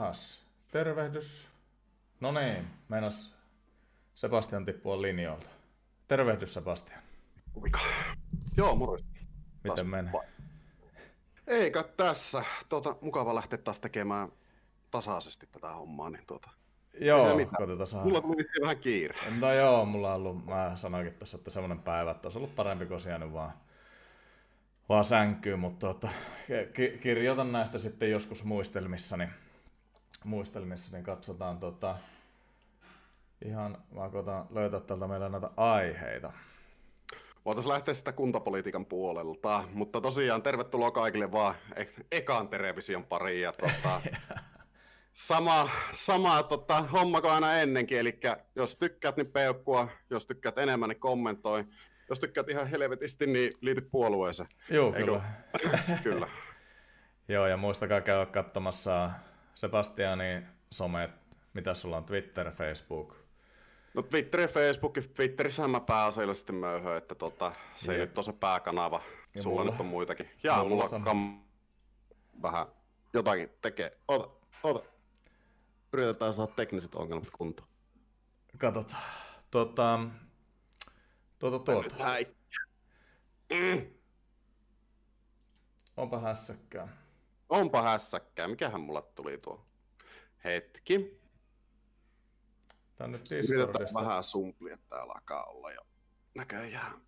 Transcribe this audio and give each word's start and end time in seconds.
Jahas, 0.00 0.42
tervehdys. 0.72 1.48
No 2.20 2.32
niin, 2.32 2.66
meinas 2.88 3.34
Sebastian 4.14 4.64
tippua 4.64 5.02
linjoilta. 5.02 5.46
Tervehdys 6.08 6.54
Sebastian. 6.54 7.00
Vika. 7.64 7.80
Joo, 8.56 8.74
morjens. 8.74 9.10
Miten 9.64 9.86
menee? 9.86 10.12
Eikä 11.46 11.82
tässä. 11.82 12.42
Tuota, 12.68 12.96
mukava 13.00 13.34
lähteä 13.34 13.58
taas 13.58 13.80
tekemään 13.80 14.32
tasaisesti 14.90 15.46
tätä 15.52 15.68
hommaa. 15.68 16.10
Niin 16.10 16.26
tuota, 16.26 16.50
Joo, 17.00 17.36
koitetaan 17.56 17.86
saada. 17.86 18.04
Mulla 18.06 18.20
tuli 18.20 18.44
vähän 18.60 18.78
kiire. 18.78 19.30
No 19.30 19.52
joo, 19.52 19.84
mulla 19.84 20.14
on 20.14 20.16
ollut, 20.16 20.46
mä 20.46 20.72
sanoinkin 20.74 21.14
tässä, 21.14 21.36
että 21.36 21.50
semmoinen 21.50 21.82
päivä, 21.82 22.10
että 22.10 22.26
olisi 22.26 22.38
ollut 22.38 22.54
parempi 22.56 22.86
kuin 22.86 23.00
jäänyt 23.08 23.32
vaan, 23.32 23.52
vaan 24.88 25.04
sänkyy, 25.04 25.56
mutta 25.56 25.86
tuota, 25.86 26.08
ki- 26.72 26.98
kirjoitan 27.02 27.52
näistä 27.52 27.78
sitten 27.78 28.10
joskus 28.10 28.44
muistelmissani, 28.44 29.28
muistelmissani 30.24 30.96
niin 30.96 31.04
katsotaan 31.04 31.58
tota, 31.58 31.96
ihan, 33.44 33.78
mä 33.94 34.08
koitan 34.08 34.46
löytää 34.50 34.80
täältä 34.80 35.06
meillä 35.06 35.28
näitä 35.28 35.50
aiheita. 35.56 36.32
Voitaisiin 37.44 37.72
lähteä 37.72 37.94
sitä 37.94 38.12
kuntapolitiikan 38.12 38.86
puolelta, 38.86 39.64
mutta 39.72 40.00
tosiaan 40.00 40.42
tervetuloa 40.42 40.90
kaikille 40.90 41.32
vaan 41.32 41.54
e- 41.76 41.86
ekaan 42.12 42.48
television 42.48 43.04
pariin. 43.04 43.42
Ja 43.42 43.52
tota, 43.52 44.00
sama, 45.12 45.68
sama 45.92 46.42
tota, 46.42 46.82
homma 46.82 47.20
kuin 47.20 47.32
aina 47.32 47.54
ennenkin, 47.54 47.98
eli 47.98 48.20
jos 48.56 48.76
tykkäät, 48.76 49.16
niin 49.16 49.32
peukkua, 49.32 49.88
jos 50.10 50.26
tykkäät 50.26 50.58
enemmän, 50.58 50.88
niin 50.88 51.00
kommentoi. 51.00 51.64
Jos 52.08 52.20
tykkäät 52.20 52.48
ihan 52.48 52.66
helvetisti, 52.66 53.26
niin 53.26 53.52
liity 53.60 53.80
puolueeseen. 53.80 54.48
Joo, 54.70 54.92
kyllä. 54.92 55.22
kyllä. 56.02 56.28
Joo, 57.28 57.46
ja 57.46 57.56
muistakaa 57.56 58.00
käydä 58.00 58.26
katsomassa 58.26 59.10
Sebastianin 59.60 60.46
somet, 60.70 61.10
mitä 61.54 61.74
sulla 61.74 61.96
on, 61.96 62.04
Twitter, 62.04 62.52
Facebook, 62.52 63.16
No 63.94 64.02
Twitter 64.02 64.40
ja 64.40 64.48
Facebook, 64.48 64.98
Twitterissä 65.14 65.68
mä 65.68 65.80
pääasiallisesti 65.80 66.52
möyhön, 66.52 66.96
että 66.96 67.14
tota, 67.14 67.52
se 67.76 67.92
Jep. 67.92 68.00
ei 68.00 68.06
nyt 68.06 68.18
ole 68.18 68.24
se 68.24 68.32
pääkanava. 68.32 69.02
Ja 69.34 69.42
Sulla 69.42 69.60
mulla, 69.60 69.70
nyt 69.70 69.80
on 69.80 69.86
muitakin. 69.86 70.30
Ja 70.42 70.64
mulla, 70.64 70.88
mulla 70.88 71.04
kam... 71.04 71.40
vähän 72.42 72.66
jotakin 73.12 73.50
tekee. 73.62 73.98
Ota, 74.08 74.30
ota. 74.62 74.88
Yritetään 75.92 76.34
saada 76.34 76.52
tekniset 76.52 76.94
ongelmat 76.94 77.30
kuntoon. 77.30 77.68
Katsotaan. 78.58 79.02
Tota, 79.50 80.00
tuota, 81.38 81.58
tuota. 81.58 82.04
Mm. 83.52 83.86
Onpa 85.96 86.18
hässäkkää. 86.18 86.88
Onpa 87.50 87.82
hässäkkää. 87.82 88.48
Mikähän 88.48 88.80
mulla 88.80 89.02
tuli 89.02 89.38
tuo? 89.38 89.64
Hetki. 90.44 91.20
Tänne 92.96 93.20
Discordista. 93.30 94.00
vähän 94.00 94.24
sumplia 94.24 94.78
täällä 94.88 95.12
alkaa 95.12 95.44
olla 95.44 95.72
jo 95.72 95.80
näköjään. 96.34 97.00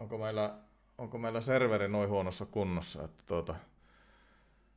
Onko 0.00 0.18
meillä, 0.18 0.54
onko 0.98 1.18
meillä 1.18 1.40
serveri 1.40 1.88
noin 1.88 2.08
huonossa 2.08 2.46
kunnossa, 2.46 3.04
että 3.04 3.24
tuota... 3.26 3.54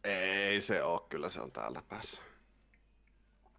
Ei 0.03 0.61
se 0.61 0.83
ole, 0.83 1.01
kyllä 1.09 1.29
se 1.29 1.41
on 1.41 1.51
täällä 1.51 1.83
päässä. 1.89 2.21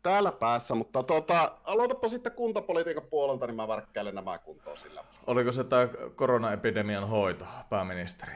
Täällä 0.02 0.32
päässä, 0.32 0.74
mutta 0.74 1.02
tuota, 1.02 1.58
aloitapa 1.64 2.08
sitten 2.08 2.32
kuntapolitiikan 2.32 3.06
puolelta, 3.10 3.46
niin 3.46 3.56
mä 3.56 3.68
värkkäilen 3.68 4.14
nämä 4.14 4.38
kuntoon 4.38 4.76
sillä. 4.76 5.04
Oliko 5.26 5.52
se 5.52 5.64
tämä 5.64 5.88
koronaepidemian 6.14 7.08
hoito, 7.08 7.44
pääministeri? 7.70 8.32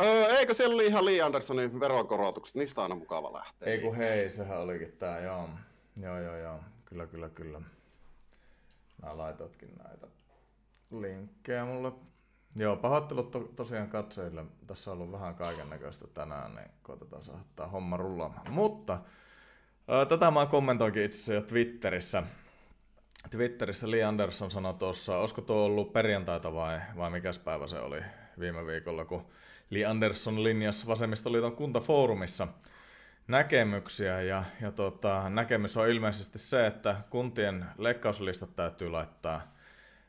Öö, 0.00 0.38
eikö 0.38 0.54
siellä 0.54 0.74
oli 0.74 0.86
ihan 0.86 1.04
Lee 1.04 1.22
Andersonin 1.22 1.80
veronkorotukset, 1.80 2.54
niistä 2.54 2.82
aina 2.82 2.94
mukava 2.94 3.32
lähteä. 3.32 3.72
Ei 3.72 3.80
kun 3.80 3.96
hei, 3.96 4.30
sehän 4.30 4.58
olikin 4.60 4.92
tää, 4.92 5.20
joo. 5.20 5.48
Joo, 6.02 6.18
joo, 6.20 6.36
joo. 6.36 6.60
Kyllä, 6.84 7.06
kyllä, 7.06 7.28
kyllä. 7.28 7.60
Mä 9.02 9.18
laitoitkin 9.18 9.70
näitä 9.84 10.06
linkkejä 10.90 11.64
mulle. 11.64 11.92
Joo, 12.56 12.76
pahoittelut 12.76 13.30
to- 13.30 13.52
tosiaan 13.56 13.88
katsojille. 13.88 14.44
Tässä 14.66 14.90
on 14.90 14.96
ollut 14.98 15.12
vähän 15.12 15.34
kaiken 15.34 15.70
näköistä 15.70 16.06
tänään, 16.06 16.54
niin 16.54 16.70
koitetaan 16.82 17.22
tämä 17.56 17.68
homma 17.68 17.96
rullaamaan. 17.96 18.50
Mutta 18.50 18.98
ää, 19.88 20.06
tätä 20.06 20.30
mä 20.30 20.46
kommentoinkin 20.46 21.02
itse 21.02 21.16
asiassa 21.16 21.34
jo 21.34 21.40
Twitterissä. 21.42 22.22
Twitterissä 23.30 23.90
Lee 23.90 24.04
Anderson 24.04 24.50
sanoi 24.50 24.74
tuossa, 24.74 25.18
olisiko 25.18 25.40
tuo 25.40 25.64
ollut 25.64 25.92
perjantaita 25.92 26.54
vai, 26.54 26.80
vai 26.96 27.10
mikäs 27.10 27.38
päivä 27.38 27.66
se 27.66 27.78
oli 27.78 28.00
viime 28.38 28.66
viikolla, 28.66 29.04
kun 29.04 29.26
Lee 29.70 29.84
Anderson 29.84 30.44
linjasi 30.44 30.86
Vasemmistoliiton 30.86 31.56
kuntafoorumissa– 31.56 32.48
näkemyksiä 33.28 34.22
ja, 34.22 34.44
ja 34.60 34.72
tota, 34.72 35.28
näkemys 35.28 35.76
on 35.76 35.88
ilmeisesti 35.88 36.38
se, 36.38 36.66
että 36.66 36.96
kuntien 37.10 37.64
leikkauslistat 37.78 38.56
täytyy 38.56 38.90
laittaa 38.90 39.54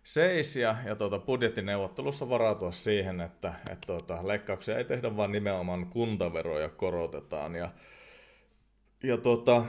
seis 0.03 0.55
ja, 0.55 0.75
ja 0.85 0.95
tuota, 0.95 1.19
budjettineuvottelussa 1.19 2.29
varautua 2.29 2.71
siihen, 2.71 3.21
että 3.21 3.53
et, 3.71 3.81
tuota, 3.85 4.27
leikkauksia 4.27 4.77
ei 4.77 4.85
tehdä, 4.85 5.17
vaan 5.17 5.31
nimenomaan 5.31 5.85
kuntaveroja 5.85 6.69
korotetaan. 6.69 7.55
Ja, 7.55 7.71
ja 9.03 9.17
tuota, 9.17 9.65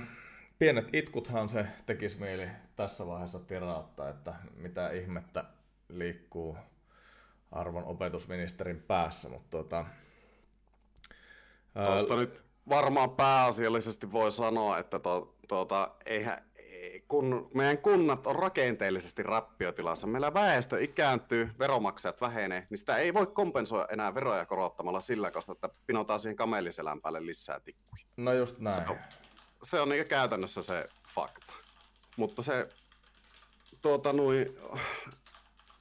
pienet 0.58 0.88
itkuthan 0.92 1.48
se 1.48 1.66
tekisi 1.86 2.20
mieli 2.20 2.48
tässä 2.80 3.06
vaiheessa 3.06 3.38
tirauttaa, 3.38 4.08
että 4.08 4.34
mitä 4.56 4.90
ihmettä 4.90 5.44
liikkuu 5.88 6.56
arvon 7.52 7.84
opetusministerin 7.84 8.82
päässä, 8.82 9.28
mutta 9.28 9.50
tuota, 9.50 9.84
Tuosta 11.86 12.16
nyt 12.16 12.42
varmaan 12.68 13.10
pääasiallisesti 13.10 14.12
voi 14.12 14.32
sanoa, 14.32 14.78
että 14.78 14.98
to, 14.98 15.34
tuota, 15.48 15.90
eihän, 16.06 16.44
kun 17.08 17.50
meidän 17.54 17.78
kunnat 17.78 18.26
on 18.26 18.36
rakenteellisesti 18.36 19.22
rappiotilassa, 19.22 20.06
meillä 20.06 20.34
väestö 20.34 20.80
ikääntyy, 20.80 21.50
veromaksajat 21.58 22.20
vähenee, 22.20 22.66
niin 22.70 22.78
sitä 22.78 22.96
ei 22.96 23.14
voi 23.14 23.26
kompensoida 23.26 23.88
enää 23.92 24.14
veroja 24.14 24.46
korottamalla 24.46 25.00
sillä, 25.00 25.30
koska 25.30 25.52
että 25.52 25.68
pinotaan 25.86 26.20
siihen 26.20 26.36
kameliselän 26.36 27.00
päälle 27.00 27.26
lisää 27.26 27.60
tikkuja. 27.60 28.04
No 28.16 28.32
just 28.32 28.58
näin. 28.58 28.76
Se 28.76 28.82
on, 28.90 28.96
se 29.62 29.80
on 29.80 29.88
niin 29.88 30.06
käytännössä 30.06 30.62
se 30.62 30.88
fakta. 31.14 31.59
Mutta 32.20 32.42
se, 32.42 32.68
tuota, 33.82 34.12
nui, 34.12 34.54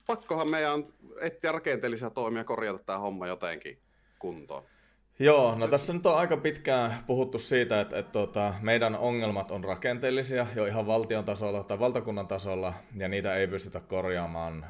pakkohan 0.08 0.50
meidän 0.50 0.86
etsiä 1.22 1.52
rakenteellisia 1.52 2.10
toimia 2.10 2.44
korjata 2.44 2.80
tämä 2.80 3.00
homma 3.00 3.28
jotenkin 3.28 3.80
kuntoon. 4.20 4.64
Joo, 5.20 5.56
no 5.56 5.68
tässä 5.68 5.94
nyt 5.94 6.06
on 6.06 6.18
aika 6.18 6.38
pitkään 6.38 6.94
puhuttu 7.08 7.40
siitä, 7.40 7.82
että, 7.82 8.00
että 8.00 8.12
tuota, 8.12 8.54
meidän 8.62 8.96
ongelmat 8.96 9.52
on 9.52 9.64
rakenteellisia 9.64 10.48
jo 10.56 10.66
ihan 10.66 10.88
valtion 10.88 11.26
tasolla 11.26 11.64
tai 11.64 11.80
valtakunnan 11.80 12.28
tasolla, 12.28 12.74
ja 12.96 13.08
niitä 13.08 13.36
ei 13.36 13.48
pystytä 13.48 13.80
korjaamaan 13.80 14.66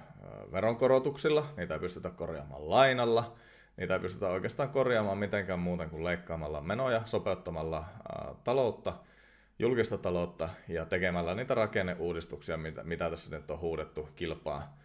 veronkorotuksilla, 0.52 1.46
niitä 1.58 1.74
ei 1.74 1.80
pystytä 1.80 2.10
korjaamaan 2.10 2.70
lainalla, 2.70 3.36
niitä 3.78 3.94
ei 3.94 4.00
pystytä 4.00 4.28
oikeastaan 4.28 4.70
korjaamaan 4.70 5.18
mitenkään 5.18 5.60
muuten 5.60 5.90
kuin 5.90 6.04
leikkaamalla 6.04 6.62
menoja, 6.62 7.02
sopeuttamalla 7.06 7.78
ää, 7.78 8.36
taloutta, 8.44 8.94
julkista 9.60 9.98
taloutta 9.98 10.50
ja 10.68 10.86
tekemällä 10.86 11.36
niitä 11.36 11.56
rakenneuudistuksia, 11.56 12.58
mitä, 12.58 12.84
mitä 12.84 13.10
tässä 13.10 13.38
nyt 13.38 13.52
on 13.52 13.60
huudettu 13.60 14.10
kilpaa 14.16 14.80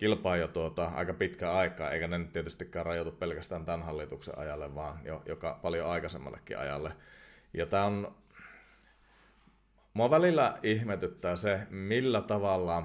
kilpaa 0.00 0.36
jo 0.36 0.48
tuota, 0.48 0.84
aika 0.84 1.14
pitkä 1.14 1.52
aikaa, 1.52 1.90
eikä 1.90 2.08
ne 2.08 2.18
nyt 2.18 2.32
tietystikään 2.32 2.86
rajoitu 2.86 3.12
pelkästään 3.12 3.64
tämän 3.64 3.82
hallituksen 3.82 4.38
ajalle, 4.38 4.74
vaan 4.74 5.00
jo 5.04 5.22
joka 5.26 5.58
paljon 5.62 5.88
aikaisemmallekin 5.88 6.58
ajalle. 6.58 6.92
Ja 7.54 7.66
tämä 7.66 7.84
on, 7.84 8.14
mua 9.94 10.10
välillä 10.10 10.58
ihmetyttää 10.62 11.36
se, 11.36 11.66
millä 11.70 12.20
tavalla, 12.20 12.82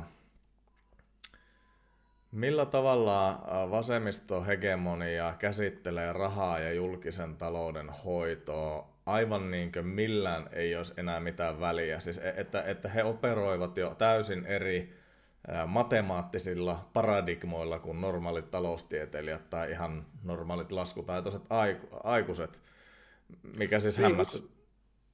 millä 2.31 2.65
tavalla 2.65 3.43
vasemmistohegemonia 3.71 5.35
käsittelee 5.39 6.13
rahaa 6.13 6.59
ja 6.59 6.73
julkisen 6.73 7.37
talouden 7.37 7.89
hoitoa 7.89 8.94
aivan 9.05 9.51
niin 9.51 9.71
kuin 9.71 9.87
millään 9.87 10.49
ei 10.51 10.75
olisi 10.75 10.93
enää 10.97 11.19
mitään 11.19 11.59
väliä. 11.59 11.99
Siis 11.99 12.17
e, 12.17 12.33
että, 12.37 12.63
että 12.63 12.89
he 12.89 13.03
operoivat 13.03 13.77
jo 13.77 13.95
täysin 13.97 14.45
eri 14.45 14.93
matemaattisilla 15.67 16.89
paradigmoilla 16.93 17.79
kuin 17.79 18.01
normaalit 18.01 18.51
taloustieteilijät 18.51 19.49
tai 19.49 19.71
ihan 19.71 20.05
normaalit 20.23 20.71
laskutaitoiset 20.71 21.41
aikuiset, 22.03 22.61
mikä 23.57 23.79
siis 23.79 23.97
niin, 23.97 24.07
hämmästyttää 24.07 24.55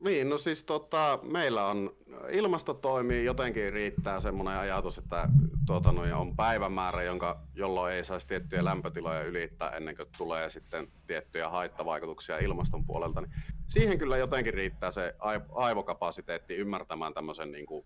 niin, 0.03 0.29
no 0.29 0.37
siis 0.37 0.63
tota, 0.63 1.19
meillä 1.23 1.65
on 1.65 1.95
ilmasto 2.29 2.73
toimii, 2.73 3.25
jotenkin 3.25 3.73
riittää 3.73 4.19
semmoinen 4.19 4.53
ajatus, 4.53 4.97
että 4.97 5.29
tuota, 5.65 5.91
no, 5.91 6.19
on 6.19 6.35
päivämäärä, 6.35 7.03
jonka, 7.03 7.41
jolloin 7.55 7.93
ei 7.93 8.03
saisi 8.03 8.27
tiettyjä 8.27 8.65
lämpötiloja 8.65 9.23
ylittää 9.23 9.69
ennen 9.69 9.95
kuin 9.95 10.07
tulee 10.17 10.49
sitten 10.49 10.87
tiettyjä 11.07 11.49
haittavaikutuksia 11.49 12.37
ilmaston 12.37 12.85
puolelta. 12.85 13.21
Niin 13.21 13.31
siihen 13.71 13.97
kyllä 13.97 14.17
jotenkin 14.17 14.53
riittää 14.53 14.91
se 14.91 15.15
aivokapasiteetti 15.51 16.55
ymmärtämään 16.55 17.13
tämmöisen 17.13 17.51
niin 17.51 17.65
kuin, 17.65 17.85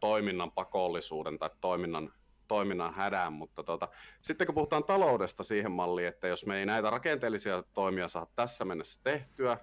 toiminnan 0.00 0.52
pakollisuuden 0.52 1.38
tai 1.38 1.50
toiminnan, 1.60 2.12
toiminnan 2.48 2.94
hädän, 2.94 3.32
mutta 3.32 3.62
tota, 3.62 3.88
sitten 4.22 4.46
kun 4.46 4.54
puhutaan 4.54 4.84
taloudesta 4.84 5.44
siihen 5.44 5.72
malliin, 5.72 6.08
että 6.08 6.28
jos 6.28 6.46
me 6.46 6.58
ei 6.58 6.66
näitä 6.66 6.90
rakenteellisia 6.90 7.62
toimia 7.74 8.08
saa 8.08 8.26
tässä 8.36 8.64
mennessä 8.64 9.00
tehtyä, 9.04 9.58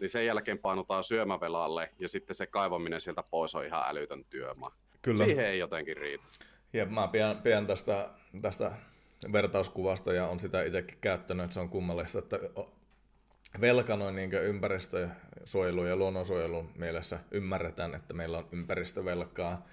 niin 0.00 0.10
sen 0.10 0.26
jälkeen 0.26 0.58
painutaan 0.58 1.04
syömävelalle 1.04 1.90
ja 1.98 2.08
sitten 2.08 2.36
se 2.36 2.46
kaivaminen 2.46 3.00
sieltä 3.00 3.22
pois 3.22 3.54
on 3.54 3.66
ihan 3.66 3.84
älytön 3.86 4.24
työmaa. 4.24 4.76
Kyllä. 5.02 5.16
Siihen 5.16 5.46
ei 5.46 5.58
jotenkin 5.58 5.96
riitä. 5.96 6.24
Ja 6.72 6.86
mä 6.86 7.08
pian, 7.08 7.36
pian 7.42 7.66
tästä, 7.66 8.10
tästä 8.42 8.72
vertauskuvasta 9.32 10.12
ja 10.12 10.28
on 10.28 10.40
sitä 10.40 10.62
itsekin 10.62 10.98
käyttänyt, 11.00 11.44
että 11.44 11.54
se 11.54 11.60
on 11.60 11.68
kummallista, 11.68 12.18
että 12.18 12.36
velka 13.60 13.96
noin 13.96 14.16
niin 14.16 14.32
ympäristösuojelun 14.32 15.88
ja 15.88 15.96
luonnonsuojelun 15.96 16.70
mielessä 16.74 17.20
ymmärretään, 17.30 17.94
että 17.94 18.14
meillä 18.14 18.38
on 18.38 18.48
ympäristövelkaa 18.52 19.66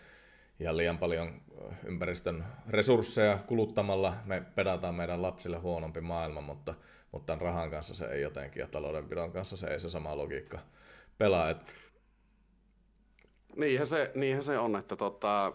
ja 0.60 0.78
liian 0.78 0.98
paljon 0.98 1.42
ympäristön 1.86 2.46
resursseja 2.70 3.40
kuluttamalla 3.48 4.14
me 4.26 4.44
pedataan 4.56 4.96
meidän 4.96 5.22
lapsille 5.22 5.58
huonompi 5.58 6.02
maailma, 6.02 6.42
mutta 6.42 6.74
mutta 7.12 7.34
tämän 7.34 7.42
rahan 7.42 7.70
kanssa 7.70 7.96
se 7.96 8.06
ei 8.06 8.22
jotenkin 8.22 8.60
ja 8.60 8.68
taloudenpidon 8.68 9.32
kanssa 9.32 9.58
se 9.58 9.68
ei 9.68 9.80
se 9.80 9.90
sama 9.90 10.18
logiikka 10.18 10.60
pelaa. 11.18 11.50
Et... 11.50 11.58
Niinhän, 13.56 13.88
se, 13.88 14.12
niinhän 14.16 14.44
se 14.44 14.58
on, 14.58 14.76
että 14.76 14.96
tota, 14.96 15.54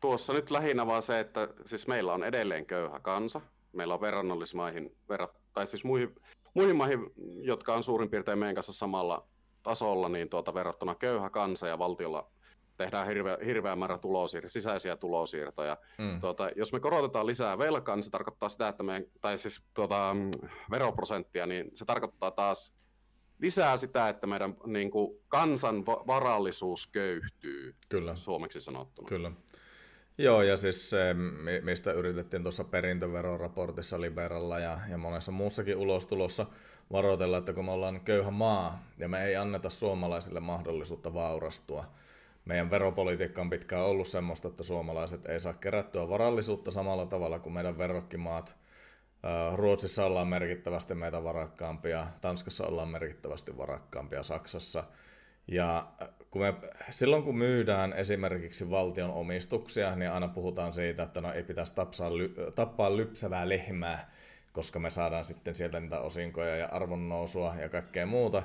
tuossa 0.00 0.32
nyt 0.32 0.50
lähinnä 0.50 0.86
vaan 0.86 1.02
se, 1.02 1.20
että 1.20 1.48
siis 1.66 1.86
meillä 1.86 2.12
on 2.12 2.24
edelleen 2.24 2.66
köyhä 2.66 3.00
kansa. 3.00 3.40
Meillä 3.74 3.94
on 3.94 4.00
verrannollismaihin, 4.00 4.96
verrat, 5.08 5.36
tai 5.52 5.66
siis 5.66 5.84
muihin, 5.84 6.14
muihin 6.54 6.76
maihin, 6.76 6.98
jotka 7.42 7.74
on 7.74 7.84
suurin 7.84 8.10
piirtein 8.10 8.38
meidän 8.38 8.54
kanssa 8.54 8.72
samalla 8.72 9.26
tasolla, 9.62 10.08
niin 10.08 10.28
tuota, 10.28 10.54
verrattuna 10.54 10.94
köyhä 10.94 11.30
kansa 11.30 11.68
ja 11.68 11.78
valtiolla 11.78 12.30
tehdään 12.76 13.06
hirveä, 13.06 13.38
hirveä 13.46 13.76
määrä 13.76 13.96
tulosiir- 13.96 14.48
sisäisiä 14.48 14.96
tulosiirtoja. 14.96 15.76
Mm. 15.98 16.20
Tuota, 16.20 16.50
jos 16.56 16.72
me 16.72 16.80
korotetaan 16.80 17.26
lisää 17.26 17.58
velkaa, 17.58 17.96
niin 17.96 18.04
se 18.04 18.10
tarkoittaa 18.10 18.48
sitä, 18.48 18.68
että 18.68 18.82
meidän, 18.82 19.04
tai 19.20 19.38
siis 19.38 19.62
tuota, 19.74 20.16
veroprosenttia, 20.70 21.46
niin 21.46 21.70
se 21.74 21.84
tarkoittaa 21.84 22.30
taas 22.30 22.74
lisää 23.38 23.76
sitä, 23.76 24.08
että 24.08 24.26
meidän 24.26 24.56
niin 24.66 24.90
kuin, 24.90 25.18
kansan 25.28 25.86
varallisuus 25.86 26.86
köyhtyy, 26.86 27.74
Kyllä. 27.88 28.16
suomeksi 28.16 28.60
sanottuna. 28.60 29.08
Kyllä. 29.08 29.32
Joo, 30.18 30.42
ja 30.42 30.56
siis 30.56 30.90
se, 30.90 31.14
mistä 31.62 31.92
yritettiin 31.92 32.42
tuossa 32.42 32.64
perintöveroraportissa 32.64 34.00
Liberalla 34.00 34.58
ja, 34.58 34.80
ja 34.90 34.98
monessa 34.98 35.32
muussakin 35.32 35.76
ulostulossa 35.76 36.46
varoitella, 36.92 37.38
että 37.38 37.52
kun 37.52 37.64
me 37.64 37.72
ollaan 37.72 38.00
köyhä 38.00 38.30
maa 38.30 38.84
ja 38.98 39.08
me 39.08 39.24
ei 39.24 39.36
anneta 39.36 39.70
suomalaisille 39.70 40.40
mahdollisuutta 40.40 41.14
vaurastua, 41.14 41.84
meidän 42.44 42.70
veropolitiikka 42.70 43.40
on 43.40 43.50
pitkään 43.50 43.84
ollut 43.84 44.08
semmoista, 44.08 44.48
että 44.48 44.62
suomalaiset 44.62 45.26
ei 45.26 45.40
saa 45.40 45.54
kerättyä 45.54 46.08
varallisuutta 46.08 46.70
samalla 46.70 47.06
tavalla 47.06 47.38
kuin 47.38 47.52
meidän 47.52 47.78
verrokkimaat. 47.78 48.56
Ruotsissa 49.54 50.06
ollaan 50.06 50.28
merkittävästi 50.28 50.94
meitä 50.94 51.24
varakkaampia, 51.24 52.06
Tanskassa 52.20 52.66
ollaan 52.66 52.88
merkittävästi 52.88 53.56
varakkaampia, 53.56 54.22
Saksassa. 54.22 54.84
Ja 55.48 55.88
kun 56.34 56.42
me, 56.42 56.54
silloin 56.90 57.22
kun 57.22 57.38
myydään 57.38 57.92
esimerkiksi 57.92 58.70
valtion 58.70 59.10
omistuksia, 59.10 59.96
niin 59.96 60.10
aina 60.10 60.28
puhutaan 60.28 60.72
siitä, 60.72 61.02
että 61.02 61.20
no 61.20 61.32
ei 61.32 61.42
pitäisi 61.42 61.74
tapsaa, 61.74 62.10
tappaa 62.54 62.96
lypsävää 62.96 63.48
lehmää, 63.48 64.10
koska 64.52 64.78
me 64.78 64.90
saadaan 64.90 65.24
sitten 65.24 65.54
sieltä 65.54 65.80
niitä 65.80 66.00
osinkoja 66.00 66.56
ja 66.56 66.66
arvonnousua 66.66 67.54
ja 67.60 67.68
kaikkea 67.68 68.06
muuta. 68.06 68.42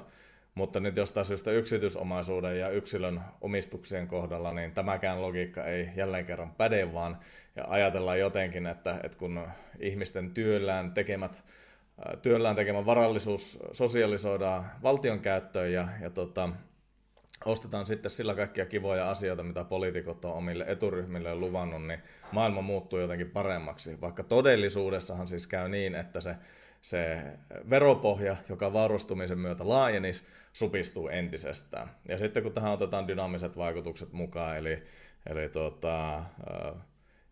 Mutta 0.55 0.79
nyt 0.79 0.97
jostain 0.97 1.25
syystä 1.25 1.51
yksityisomaisuuden 1.51 2.59
ja 2.59 2.69
yksilön 2.69 3.21
omistuksien 3.41 4.07
kohdalla, 4.07 4.53
niin 4.53 4.71
tämäkään 4.71 5.21
logiikka 5.21 5.63
ei 5.63 5.89
jälleen 5.95 6.25
kerran 6.25 6.51
päde, 6.51 6.93
vaan 6.93 7.17
ja 7.55 7.65
ajatellaan 7.67 8.19
jotenkin, 8.19 8.67
että, 8.67 8.99
että 9.03 9.17
kun 9.17 9.47
ihmisten 9.79 10.31
työllään 10.31 10.93
tekemät 10.93 11.43
työllään 12.21 12.55
tekemä 12.55 12.85
varallisuus 12.85 13.59
sosialisoidaan 13.71 14.65
valtion 14.83 15.19
käyttöön 15.19 15.73
ja, 15.73 15.87
ja 16.01 16.09
tota, 16.09 16.49
ostetaan 17.45 17.85
sitten 17.85 18.11
sillä 18.11 18.35
kaikkia 18.35 18.65
kivoja 18.65 19.09
asioita, 19.09 19.43
mitä 19.43 19.63
poliitikot 19.63 20.25
on 20.25 20.33
omille 20.33 20.65
eturyhmille 20.67 21.35
luvannut, 21.35 21.87
niin 21.87 21.99
maailma 22.31 22.61
muuttuu 22.61 22.99
jotenkin 22.99 23.31
paremmaksi. 23.31 24.01
Vaikka 24.01 24.23
todellisuudessahan 24.23 25.27
siis 25.27 25.47
käy 25.47 25.69
niin, 25.69 25.95
että 25.95 26.21
se, 26.21 26.35
se 26.81 27.21
veropohja, 27.69 28.35
joka 28.49 28.73
vaurastumisen 28.73 29.39
myötä 29.39 29.69
laajenisi, 29.69 30.23
supistuu 30.53 31.07
entisestään. 31.07 31.89
Ja 32.09 32.17
sitten 32.17 32.43
kun 32.43 32.53
tähän 32.53 32.71
otetaan 32.71 33.07
dynaamiset 33.07 33.57
vaikutukset 33.57 34.13
mukaan, 34.13 34.57
eli, 34.57 34.83
eli 35.29 35.49
tuota, 35.49 36.23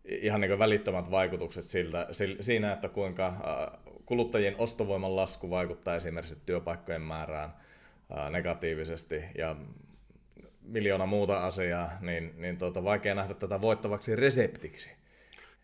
ihan 0.04 0.40
niin 0.40 0.58
välittömät 0.58 1.10
vaikutukset 1.10 1.64
siltä, 1.64 2.08
siinä, 2.40 2.72
että 2.72 2.88
kuinka 2.88 3.26
äh, 3.26 3.80
kuluttajien 4.06 4.54
ostovoiman 4.58 5.16
lasku 5.16 5.50
vaikuttaa 5.50 5.96
esimerkiksi 5.96 6.38
työpaikkojen 6.46 7.02
määrään 7.02 7.54
äh, 8.16 8.30
negatiivisesti 8.30 9.24
ja 9.38 9.56
miljoona 10.68 11.06
muuta 11.06 11.46
asiaa, 11.46 11.90
niin, 12.00 12.34
niin 12.36 12.58
tuota, 12.58 12.84
vaikea 12.84 13.14
nähdä 13.14 13.34
tätä 13.34 13.60
voittavaksi 13.60 14.16
reseptiksi. 14.16 14.90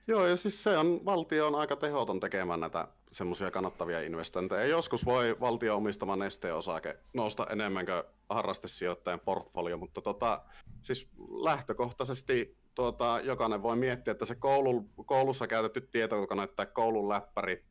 Joo, 0.07 0.27
ja 0.27 0.37
siis 0.37 0.63
se 0.63 0.79
on, 0.79 1.05
valtio 1.05 1.47
on 1.47 1.55
aika 1.55 1.77
tehoton 1.77 2.21
tekemään 2.21 2.61
näitä 2.61 2.89
semmoisia 3.13 3.51
kannattavia 3.51 4.01
investointeja. 4.01 4.65
Joskus 4.65 5.07
voi 5.07 5.37
valtio 5.41 5.77
omistama 5.77 6.17
nesteosake 6.17 6.97
nousta 7.13 7.47
enemmän 7.51 7.87
kuin 7.87 8.03
harrastesijoittajan 8.31 9.21
portfolio, 9.21 9.79
mutta 9.79 10.01
tota, 10.01 10.43
siis 10.83 11.09
lähtökohtaisesti 11.43 12.57
tuota, 12.75 13.21
jokainen 13.23 13.63
voi 13.63 13.77
miettiä, 13.77 14.13
että 14.13 14.25
se 14.25 14.35
koulu, 14.35 14.89
koulussa 15.07 15.47
käytetty 15.47 15.81
tietokone 15.81 16.47
tai 16.47 16.67
koulun 16.67 17.09
läppäri, 17.09 17.65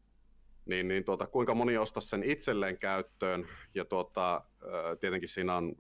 niin, 0.66 0.88
niin 0.88 1.04
tuota, 1.04 1.28
kuinka 1.28 1.56
moni 1.56 1.78
ostaisi 1.78 2.08
sen 2.08 2.24
itselleen 2.24 2.78
käyttöön, 2.78 3.48
ja 3.76 3.86
tuota, 3.86 4.42
tietenkin 5.00 5.30
siinä 5.30 5.56
on 5.56 5.76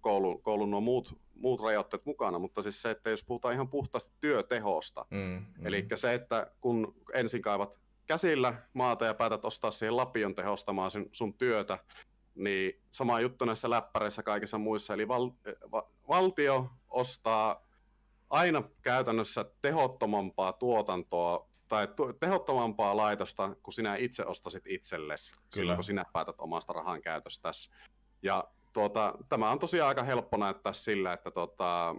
koulun, 0.00 0.42
koulun 0.42 0.70
nuo 0.70 0.80
muut, 0.80 1.18
muut 1.34 1.60
rajoitteet 1.60 2.06
mukana, 2.06 2.38
mutta 2.38 2.62
siis 2.62 2.82
se, 2.82 2.90
että 2.90 3.10
jos 3.10 3.24
puhutaan 3.24 3.54
ihan 3.54 3.68
puhtaasti 3.68 4.12
työtehosta, 4.20 5.06
mm, 5.10 5.18
mm. 5.18 5.66
eli 5.66 5.86
se, 5.94 6.14
että 6.14 6.50
kun 6.60 6.94
ensin 7.14 7.42
kaivat 7.42 7.78
käsillä 8.06 8.54
maata 8.72 9.04
ja 9.04 9.14
päätät 9.14 9.44
ostaa 9.44 9.70
siihen 9.70 9.96
lapion 9.96 10.34
tehostamaan 10.34 10.90
sun, 10.90 11.08
sun 11.12 11.34
työtä, 11.34 11.78
niin 12.34 12.82
sama 12.90 13.20
juttu 13.20 13.44
näissä 13.44 13.70
läppäreissä 13.70 14.22
kaikissa 14.22 14.58
muissa, 14.58 14.94
eli 14.94 15.08
val, 15.08 15.30
va, 15.72 15.88
valtio 16.08 16.70
ostaa 16.88 17.66
aina 18.30 18.62
käytännössä 18.82 19.44
tehottomampaa 19.62 20.52
tuotantoa 20.52 21.48
tai 21.68 21.88
tehottomampaa 22.20 22.96
laitosta, 22.96 23.56
kun 23.62 23.72
sinä 23.72 23.96
itse 23.96 24.24
ostasit 24.24 24.66
itsellesi, 24.66 25.32
Kyllä. 25.32 25.46
silloin 25.54 25.76
kun 25.76 25.84
sinä 25.84 26.04
päätät 26.12 26.36
omasta 26.38 26.72
rahan 26.72 27.02
käytöstäsi. 27.02 27.70
Ja 28.22 28.44
tuota, 28.72 29.14
tämä 29.28 29.50
on 29.50 29.58
tosiaan 29.58 29.88
aika 29.88 30.02
helppo 30.02 30.36
näyttää 30.36 30.72
sillä, 30.72 31.12
että 31.12 31.30
tuota, 31.30 31.94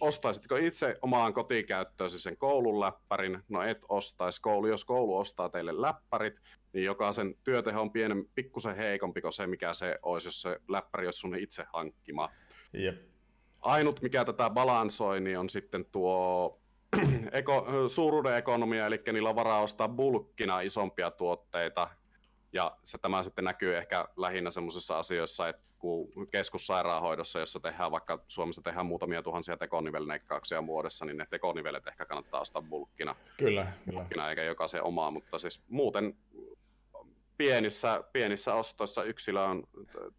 ostaisitko 0.00 0.56
itse 0.56 0.98
omaan 1.02 1.34
kotikäyttöösi 1.34 2.18
sen 2.18 2.36
koulun 2.36 2.80
läppärin? 2.80 3.42
No 3.48 3.62
et 3.62 3.78
ostaisi. 3.88 4.40
Koulu, 4.40 4.66
jos 4.66 4.84
koulu 4.84 5.18
ostaa 5.18 5.48
teille 5.48 5.80
läppärit, 5.80 6.40
niin 6.72 6.84
jokaisen 6.84 7.34
työteho 7.44 7.80
on 7.80 7.90
pienen, 7.90 8.28
pikkusen 8.34 8.76
heikompi 8.76 9.20
kuin 9.20 9.32
se, 9.32 9.46
mikä 9.46 9.74
se 9.74 9.98
olisi, 10.02 10.28
jos 10.28 10.42
se 10.42 10.60
läppäri 10.68 11.06
olisi 11.06 11.18
sun 11.18 11.36
itse 11.36 11.66
hankkima. 11.72 12.28
Jep. 12.72 13.10
Ainut, 13.60 14.02
mikä 14.02 14.24
tätä 14.24 14.50
balansoi, 14.50 15.20
niin 15.20 15.38
on 15.38 15.50
sitten 15.50 15.84
tuo 15.84 16.59
eko, 17.32 17.66
suuruuden 17.88 18.36
ekonomia, 18.36 18.86
eli 18.86 19.02
niillä 19.12 19.28
on 19.28 19.36
varaa 19.36 19.60
ostaa 19.60 19.88
bulkkina 19.88 20.60
isompia 20.60 21.10
tuotteita, 21.10 21.88
ja 22.52 22.76
se, 22.84 22.98
tämä 22.98 23.22
sitten 23.22 23.44
näkyy 23.44 23.76
ehkä 23.76 24.08
lähinnä 24.16 24.50
sellaisissa 24.50 24.98
asioissa, 24.98 25.48
että 25.48 25.62
kun 25.78 26.28
keskussairaanhoidossa, 26.30 27.40
jossa 27.40 27.60
tehdään 27.60 27.90
vaikka 27.90 28.24
Suomessa 28.28 28.62
tehdään 28.62 28.86
muutamia 28.86 29.22
tuhansia 29.22 29.56
tekonivelleikkauksia 29.56 30.66
vuodessa, 30.66 31.04
niin 31.04 31.16
ne 31.16 31.26
tekonivelet 31.30 31.86
ehkä 31.86 32.04
kannattaa 32.04 32.40
ostaa 32.40 32.62
bulkkina. 32.62 33.16
Kyllä, 33.36 33.66
kyllä. 33.84 33.98
Bulkkina 33.98 34.30
eikä 34.30 34.42
jokaisen 34.42 34.82
omaa, 34.82 35.10
mutta 35.10 35.38
siis 35.38 35.62
muuten 35.68 36.16
pienissä, 37.36 38.04
pienissä 38.12 38.54
ostoissa 38.54 39.04
yksilö 39.04 39.42
on, 39.42 39.62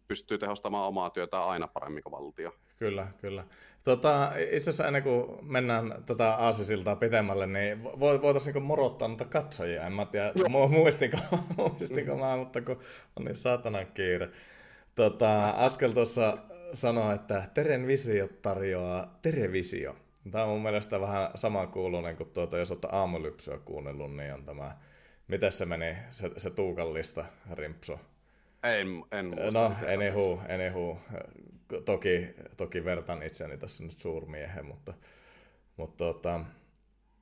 pystyy 0.08 0.38
tehostamaan 0.38 0.88
omaa 0.88 1.10
työtä 1.10 1.44
aina 1.44 1.68
paremmin 1.68 2.02
kuin 2.02 2.12
valtio. 2.12 2.54
Kyllä, 2.82 3.06
kyllä. 3.20 3.44
Tota, 3.84 4.32
itse 4.36 4.70
asiassa 4.70 4.86
ennen 4.86 5.02
kuin 5.02 5.26
mennään 5.42 5.94
tätä 6.06 6.34
aasisiltaa 6.34 6.96
pitemmälle, 6.96 7.46
niin 7.46 7.82
voitaisiin 7.84 8.54
niin 8.54 8.62
morottaa 8.62 9.08
noita 9.08 9.24
katsojia. 9.24 9.86
En 9.86 9.92
mä 9.92 10.06
tiedä, 10.06 10.32
Joo. 10.34 10.68
muistinko, 10.68 11.16
muistinko 11.56 12.16
mä, 12.16 12.36
mutta 12.36 12.60
kun 12.60 12.78
on 13.16 13.24
niin 13.24 13.36
saatanan 13.36 13.86
kiire. 13.86 14.28
Tota, 14.94 15.50
Askel 15.50 15.92
tuossa 15.92 16.38
sanoi, 16.72 17.14
että 17.14 17.42
Terenvisio 17.54 18.28
tarjoaa 18.42 19.18
Terevisio. 19.22 19.96
Tämä 20.30 20.44
on 20.44 20.50
mun 20.50 20.62
mielestä 20.62 21.00
vähän 21.00 21.30
sama 21.34 21.66
kuulunen 21.66 22.16
kuin 22.16 22.30
tuota, 22.30 22.58
jos 22.58 22.70
olette 22.70 22.88
aamulypsyä 22.92 23.58
kuunnellut, 23.64 24.16
niin 24.16 24.34
on 24.34 24.44
tämä, 24.44 24.76
miten 25.28 25.52
se 25.52 25.66
meni, 25.66 25.96
se, 26.10 26.30
se 26.36 26.50
tuukallista 26.50 27.24
rimpso. 27.52 27.98
En, 28.62 28.88
en 29.12 29.26
muista. 29.26 29.50
No, 29.50 29.72
anywho, 29.92 30.42
anywho. 30.48 30.98
Toki, 31.84 32.34
toki 32.56 32.84
vertaan 32.84 33.22
itseäni 33.22 33.58
tässä 33.58 33.84
nyt 33.84 33.98
suurmiehen, 33.98 34.66
mutta, 34.66 34.94
mutta 35.76 36.04
tota... 36.04 36.40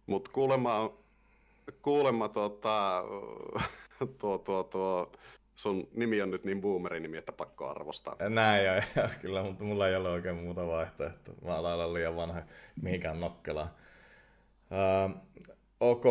Mut 0.06 0.28
kuulemma, 0.28 0.92
kuulemma 1.82 2.28
tota, 2.28 3.04
tuo, 4.18 4.38
tuo, 4.38 4.62
tuo, 4.62 5.12
sun 5.54 5.88
nimi 5.94 6.22
on 6.22 6.30
nyt 6.30 6.44
niin 6.44 6.60
boomeri 6.60 7.00
nimi, 7.00 7.16
että 7.16 7.32
pakko 7.32 7.68
arvostaa. 7.68 8.16
Näin 8.28 8.64
ja, 8.64 8.74
ja 8.74 9.08
kyllä, 9.20 9.42
mutta 9.42 9.64
mulla 9.64 9.88
ei 9.88 9.96
ole 9.96 10.08
oikein 10.08 10.36
muuta 10.36 10.66
vaihtoehtoa. 10.66 11.34
Mä 11.44 11.58
olen 11.58 11.94
liian 11.94 12.16
vanha 12.16 12.42
mihinkään 12.82 13.20
nokkelaan. 13.20 13.70
Uh, 14.70 15.16
ok. 15.80 16.04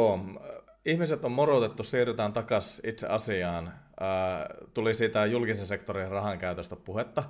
Ihmiset 0.86 1.26
on 1.26 1.32
morotettu, 1.32 1.84
siirrytään 1.84 2.34
takaisin 2.34 2.90
itse 2.90 3.08
asiaan. 3.08 3.68
Uh, 3.68 4.68
tuli 4.74 4.94
siitä 4.94 5.26
julkisen 5.26 5.68
sektorin 5.68 6.12
rahan 6.12 6.38
käytöstä 6.38 6.76
puhetta. 6.76 7.24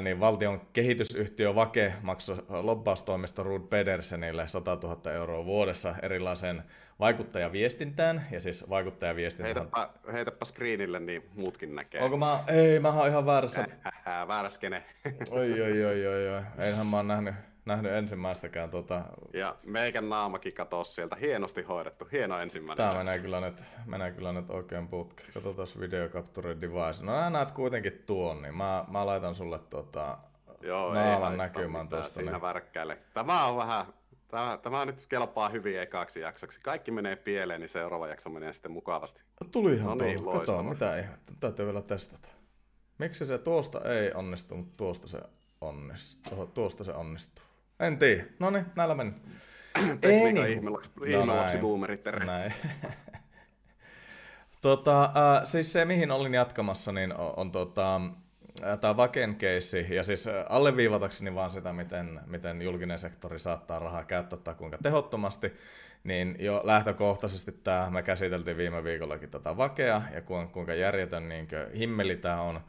Niin 0.00 0.20
valtion 0.20 0.60
kehitysyhtiö 0.72 1.54
Vake 1.54 1.92
maksoi 2.02 2.36
lobbaustoimisto 2.48 3.42
Rud 3.42 3.62
Pedersenille 3.70 4.48
100 4.48 4.78
000 4.82 5.12
euroa 5.12 5.44
vuodessa 5.44 5.94
erilaiseen 6.02 6.62
vaikuttajaviestintään, 7.00 8.26
ja 8.30 8.40
siis 8.40 8.70
vaikuttajaviestintä... 8.70 9.44
Heitäpä, 9.44 9.88
heitäpä 10.12 10.44
screenille, 10.44 11.00
niin 11.00 11.22
muutkin 11.34 11.74
näkee. 11.74 12.02
Onko 12.02 12.16
mä... 12.16 12.44
Ei, 12.46 12.80
mä 12.80 12.92
oon 12.92 13.08
ihan 13.08 13.26
väärässä... 13.26 13.66
Väärä 14.28 14.48
skene. 14.48 14.84
oi, 15.30 15.62
oi, 15.62 15.84
oi, 15.84 16.06
oi, 16.06 16.28
oi. 16.28 16.42
Eihän 16.58 16.86
mä 16.86 16.96
oon 16.96 17.08
nähnyt, 17.08 17.34
nähnyt 17.64 17.92
ensimmäistäkään 17.92 18.70
tota... 18.70 19.04
Ja 19.32 19.56
meikän 19.66 20.08
naamakin 20.08 20.52
katosi 20.52 20.92
sieltä. 20.92 21.16
Hienosti 21.16 21.62
hoidettu. 21.62 22.08
Hieno 22.12 22.38
ensimmäinen. 22.38 22.76
Tää 22.76 22.98
menee 22.98 23.18
kyllä, 23.18 23.40
nyt, 23.40 23.62
menee 23.86 24.12
kyllä 24.12 24.32
nyt 24.32 24.50
oikein 24.50 24.88
putki. 24.88 25.22
Katsotaan 25.34 25.68
video 25.80 26.08
capture 26.08 26.60
device. 26.60 27.04
No 27.04 27.12
nää 27.12 27.30
näet 27.30 27.50
kuitenkin 27.50 28.02
tuon, 28.06 28.42
niin 28.42 28.56
mä, 28.56 28.84
mä 28.88 29.06
laitan 29.06 29.34
sulle 29.34 29.58
tota, 29.58 30.18
Joo, 30.60 30.94
naaman 30.94 31.36
näkymään 31.36 31.88
tosta. 31.88 32.14
Siinä 32.14 32.40
niin. 32.84 32.98
Tämä 33.14 33.46
on 33.46 33.56
vähän 33.56 33.86
Tämä, 34.30 34.58
tämä 34.62 34.84
nyt 34.84 35.06
kelpaa 35.06 35.48
hyvin 35.48 35.80
ekaksi 35.80 36.20
jaksoksi. 36.20 36.60
Kaikki 36.60 36.90
menee 36.90 37.16
pieleen, 37.16 37.60
niin 37.60 37.68
seuraava 37.68 38.08
jakso 38.08 38.30
menee 38.30 38.52
sitten 38.52 38.72
mukavasti. 38.72 39.22
Tuli 39.50 39.74
ihan 39.74 39.98
no 39.98 40.04
niin, 40.04 40.24
Kato, 40.24 40.62
mitä 40.62 40.98
ihmettä. 40.98 41.32
Täytyy 41.40 41.66
vielä 41.66 41.82
testata. 41.82 42.28
Miksi 42.98 43.26
se 43.26 43.38
tuosta 43.38 43.80
ei 43.84 44.12
onnistu, 44.12 44.56
mutta 44.56 44.76
tuosta 44.76 45.08
se 45.08 45.20
onnistuu. 45.60 46.46
Tuosta 46.46 46.84
se 46.84 46.92
onnistuu. 46.92 47.44
En 47.80 47.98
tiedä. 47.98 48.24
No 48.38 48.50
niin, 48.50 48.66
näillä 48.76 48.94
meni. 48.94 49.12
Tekniikan 50.00 50.48
ihmelapsi 51.06 51.56
no 51.56 51.60
boomerit. 51.60 52.04
Näin. 52.26 52.52
tota, 54.62 55.04
äh, 55.04 55.44
siis 55.44 55.72
se, 55.72 55.84
mihin 55.84 56.10
olin 56.10 56.34
jatkamassa, 56.34 56.92
niin 56.92 57.16
on, 57.16 57.32
on 57.36 57.52
tota, 57.52 58.00
tämä 58.80 58.96
Vaken 58.96 59.36
keissi, 59.36 59.86
ja 59.90 60.02
siis 60.02 60.28
alleviivatakseni 60.48 61.34
vaan 61.34 61.50
sitä, 61.50 61.72
miten, 61.72 62.20
miten 62.26 62.62
julkinen 62.62 62.98
sektori 62.98 63.38
saattaa 63.38 63.78
rahaa 63.78 64.04
käyttää 64.04 64.38
tai 64.38 64.54
kuinka 64.54 64.78
tehottomasti, 64.82 65.52
niin 66.04 66.36
jo 66.38 66.60
lähtökohtaisesti 66.64 67.52
tämä, 67.52 67.90
me 67.90 68.02
käsiteltiin 68.02 68.56
viime 68.56 68.84
viikollakin 68.84 69.30
tätä 69.30 69.56
Vakea, 69.56 70.02
ja 70.14 70.22
kuinka 70.52 70.74
järjetön 70.74 71.28
niin 71.28 71.48
himmeli 71.78 72.16
tämä 72.16 72.42
on, 72.42 72.60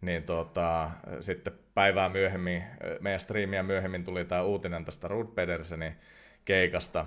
niin 0.00 0.22
tota, 0.22 0.90
sitten 1.20 1.52
päivää 1.74 2.08
myöhemmin, 2.08 2.64
meidän 3.00 3.20
striimiä 3.20 3.62
myöhemmin 3.62 4.04
tuli 4.04 4.24
tämä 4.24 4.42
uutinen 4.42 4.84
tästä 4.84 5.08
Rud 5.08 5.26
Pedersenin 5.34 5.96
keikasta, 6.44 7.06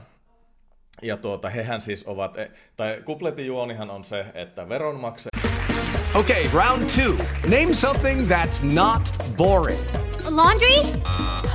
ja 1.01 1.17
tuota, 1.17 1.49
hehän 1.49 1.81
siis 1.81 2.03
ovat, 2.07 2.35
tai 2.77 3.01
kupletin 3.05 3.45
juonihan 3.47 3.89
on 3.89 4.03
se, 4.03 4.25
että 4.33 4.69
veronmaksajat 4.69 5.33
Okay, 6.15 6.47
round 6.53 6.91
two. 6.91 7.17
Name 7.49 7.73
something 7.73 8.27
that's 8.27 8.63
not 8.63 9.01
boring. 9.35 9.79
A 10.25 10.29
laundry? 10.29 10.77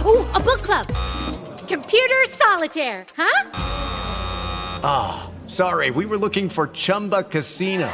Ooh, 0.05 0.27
a 0.35 0.41
book 0.41 0.63
club. 0.63 0.89
Computer 1.69 2.27
solitaire, 2.29 3.07
huh? 3.17 3.51
Ah, 4.83 5.31
oh, 5.31 5.31
sorry, 5.47 5.91
we 5.93 6.07
were 6.07 6.19
looking 6.19 6.49
for 6.49 6.67
Chumba 6.67 7.23
Casino. 7.23 7.89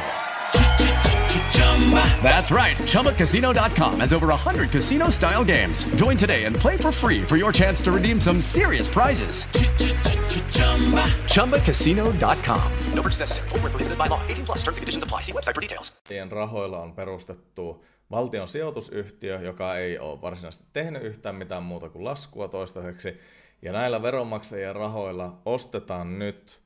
That's 2.25 2.49
right. 2.49 2.75
ChumbaCasino.com 2.75 3.99
has 3.99 4.11
over 4.11 4.27
100 4.27 4.71
casino 4.71 5.11
style 5.11 5.45
games. 5.45 5.83
Join 5.95 6.17
today 6.17 6.45
and 6.45 6.55
play 6.55 6.75
for 6.75 6.91
free 6.91 7.21
for 7.21 7.37
your 7.37 7.53
chance 7.53 7.83
to 7.83 7.91
redeem 7.91 8.19
some 8.19 8.41
serious 8.41 8.87
prizes. 8.89 9.45
ChumbaCasino.com. 11.29 12.71
No 12.95 13.01
purchase 13.03 13.19
necessary. 13.19 13.49
Full 13.49 13.95
by 13.95 14.07
law. 14.09 14.19
18 14.27 14.45
plus 14.45 14.63
terms 14.63 14.77
and 14.77 14.81
conditions 14.81 15.03
apply. 15.03 15.21
See 15.21 15.33
website 15.33 15.53
for 15.53 15.61
details. 15.61 15.93
rahoilla 16.29 16.79
on 16.79 16.93
perustettu 16.93 17.85
valtion 18.11 18.47
sijoitusyhtiö, 18.47 19.39
joka 19.41 19.77
ei 19.77 19.99
ole 19.99 20.21
varsinaisesti 20.21 20.65
tehnyt 20.73 21.03
yhtään 21.03 21.35
mitään 21.35 21.63
muuta 21.63 21.89
kuin 21.89 22.05
laskua 22.05 22.47
toistaiseksi. 22.47 23.19
Ja 23.61 23.71
näillä 23.71 24.01
veronmaksajien 24.01 24.75
rahoilla 24.75 25.41
ostetaan 25.45 26.19
nyt 26.19 26.64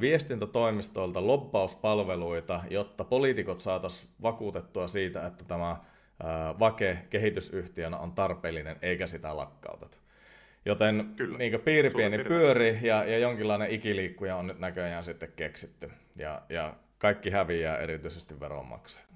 viestintätoimistoilta 0.00 1.26
lobbauspalveluita, 1.26 2.60
jotta 2.70 3.04
poliitikot 3.04 3.60
saataisiin 3.60 4.10
vakuutettua 4.22 4.86
siitä, 4.86 5.26
että 5.26 5.44
tämä 5.44 5.76
Vake 6.58 6.98
kehitysyhtiönä 7.10 7.98
on 7.98 8.12
tarpeellinen 8.12 8.76
eikä 8.82 9.06
sitä 9.06 9.36
lakkauteta. 9.36 9.96
Joten 10.64 11.12
Kyllä. 11.16 11.38
niin 11.38 11.60
piiri 11.60 11.90
pieni 11.90 12.18
pyöri 12.18 12.78
ja, 12.82 13.04
ja 13.04 13.18
jonkinlainen 13.18 13.70
ikiliikkuja 13.70 14.36
on 14.36 14.46
nyt 14.46 14.58
näköjään 14.58 15.04
sitten 15.04 15.32
keksitty. 15.36 15.90
Ja, 16.16 16.42
ja 16.48 16.74
kaikki 16.98 17.30
häviää 17.30 17.78
erityisesti 17.78 18.40
veronmaksajat. 18.40 19.08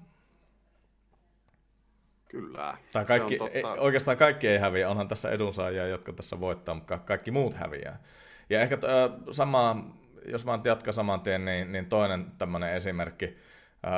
Kyllä. 2.29 2.77
Tai 2.91 3.05
kaikki, 3.05 3.39
ei, 3.51 3.63
oikeastaan 3.77 4.17
kaikki 4.17 4.47
ei 4.47 4.57
häviä, 4.57 4.89
onhan 4.89 5.07
tässä 5.07 5.31
edunsaajia, 5.31 5.87
jotka 5.87 6.13
tässä 6.13 6.39
voittaa, 6.39 6.75
mutta 6.75 6.97
kaikki 6.97 7.31
muut 7.31 7.53
häviää. 7.53 8.01
Ja 8.49 8.61
ehkä 8.61 8.75
äh, 8.75 9.19
sama, 9.31 9.93
jos 10.25 10.45
mä 10.45 10.59
jatkan 10.63 10.93
saman 10.93 11.21
tien, 11.21 11.45
niin, 11.45 11.71
niin 11.71 11.85
toinen 11.85 12.31
tämmöinen 12.37 12.73
esimerkki. 12.73 13.37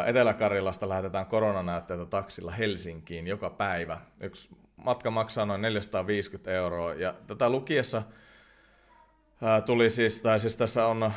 Etelä-Karjalasta 0.05 0.89
lähetetään 0.89 1.25
koronanäytteitä 1.25 2.05
taksilla 2.05 2.51
Helsinkiin 2.51 3.27
joka 3.27 3.49
päivä. 3.49 3.99
Yksi 4.19 4.49
matka 4.75 5.11
maksaa 5.11 5.45
noin 5.45 5.61
450 5.61 6.51
euroa. 6.51 6.93
Ja 6.93 7.13
tätä 7.27 7.49
lukiessa 7.49 8.03
tuli 9.65 9.89
siis, 9.89 10.21
tai 10.21 10.39
siis 10.39 10.57
tässä 10.57 10.85
on 10.85 11.11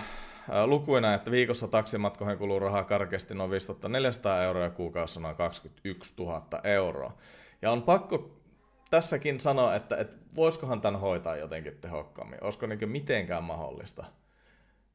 lukuina, 0.66 1.14
että 1.14 1.30
viikossa 1.30 1.68
taksimatkoihin 1.68 2.38
kuluu 2.38 2.58
rahaa 2.58 2.84
karkeasti 2.84 3.34
noin 3.34 3.50
5400 3.50 4.42
euroa 4.42 4.64
ja 4.64 4.70
kuukaudessa 4.70 5.20
noin 5.20 5.36
21 5.36 6.14
000 6.18 6.42
euroa. 6.64 7.16
Ja 7.62 7.70
on 7.70 7.82
pakko 7.82 8.40
tässäkin 8.90 9.40
sanoa, 9.40 9.74
että, 9.74 9.96
että 9.96 10.16
voisikohan 10.36 10.80
tämän 10.80 11.00
hoitaa 11.00 11.36
jotenkin 11.36 11.78
tehokkaammin. 11.80 12.44
Olisiko 12.44 12.66
niin 12.66 12.88
mitenkään 12.88 13.44
mahdollista 13.44 14.04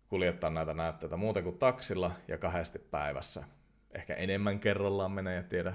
kuljettaa 0.10 0.50
näitä 0.50 0.74
näytteitä 0.74 1.18
muuten 1.18 1.44
kuin 1.44 1.58
taksilla 1.58 2.12
ja 2.28 2.38
kahdesti 2.38 2.80
päivässä. 2.80 3.44
Ehkä 3.92 4.16
enemmän 4.16 4.60
kerrallaan 4.60 5.12
menee 5.12 5.36
ja 5.36 5.44
tiedä 5.44 5.74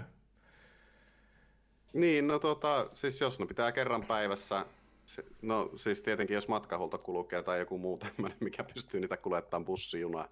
niin, 1.95 2.27
no 2.27 2.39
tota, 2.39 2.89
siis 2.93 3.21
jos 3.21 3.39
ne 3.39 3.47
pitää 3.47 3.73
kerran 3.73 4.07
päivässä, 4.07 4.67
no 5.43 5.71
siis 5.77 6.03
tietenkin 6.03 6.35
jos 6.35 6.49
matkahulta 6.49 6.99
kulkee 6.99 7.43
tai 7.43 7.59
joku 7.59 7.79
muu 7.79 7.99
tämmöinen, 7.99 8.39
mikä 8.41 8.65
pystyy 8.75 9.01
niitä 9.01 9.17
kuljettamaan 9.17 9.65
bussijuna, 9.65 10.29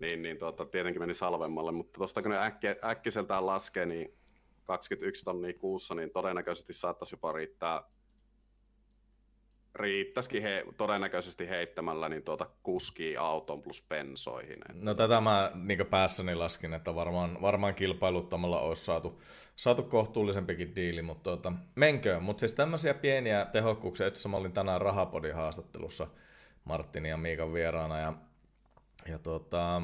niin, 0.00 0.22
niin 0.22 0.38
tota, 0.38 0.66
tietenkin 0.66 1.02
meni 1.02 1.14
salvemmalle, 1.14 1.72
mutta 1.72 1.98
tuosta 1.98 2.22
kun 2.22 2.30
ne 2.30 2.38
äkki, 2.38 2.66
äkkiseltään 2.84 3.46
laskee, 3.46 3.86
niin 3.86 4.14
21 4.64 5.24
tonnia 5.24 5.54
kuussa, 5.54 5.94
niin 5.94 6.10
todennäköisesti 6.10 6.72
saattaisi 6.72 7.14
jopa 7.14 7.32
riittää 7.32 7.82
riittäisikin 9.74 10.42
he, 10.42 10.64
todennäköisesti 10.76 11.48
heittämällä 11.48 12.08
niin 12.08 12.22
tuota 12.22 12.46
kuski 12.62 13.16
auton 13.16 13.62
plus 13.62 13.82
pensoihin. 13.82 14.58
Että... 14.70 14.72
No 14.84 14.94
tätä 14.94 15.20
mä 15.20 15.50
niin 15.54 15.86
päässäni 15.86 16.34
laskin, 16.34 16.74
että 16.74 16.94
varmaan, 16.94 17.38
varmaan 17.42 17.74
kilpailuttamalla 17.74 18.60
olisi 18.60 18.84
saatu, 18.84 19.22
saatu 19.56 19.82
kohtuullisempikin 19.82 20.76
diili, 20.76 21.02
mutta 21.02 21.22
tuota, 21.22 21.52
menköön. 21.74 22.22
Mutta 22.22 22.40
siis 22.40 22.54
tämmöisiä 22.54 22.94
pieniä 22.94 23.44
tehokkuuksia, 23.44 24.06
että 24.06 24.28
mä 24.28 24.36
olin 24.36 24.52
tänään 24.52 24.80
Rahapodin 24.80 25.34
haastattelussa 25.34 26.06
Martinin 26.64 27.10
ja 27.10 27.16
Miikan 27.16 27.52
vieraana 27.52 27.98
ja, 27.98 28.12
ja 29.08 29.18
tuota, 29.18 29.82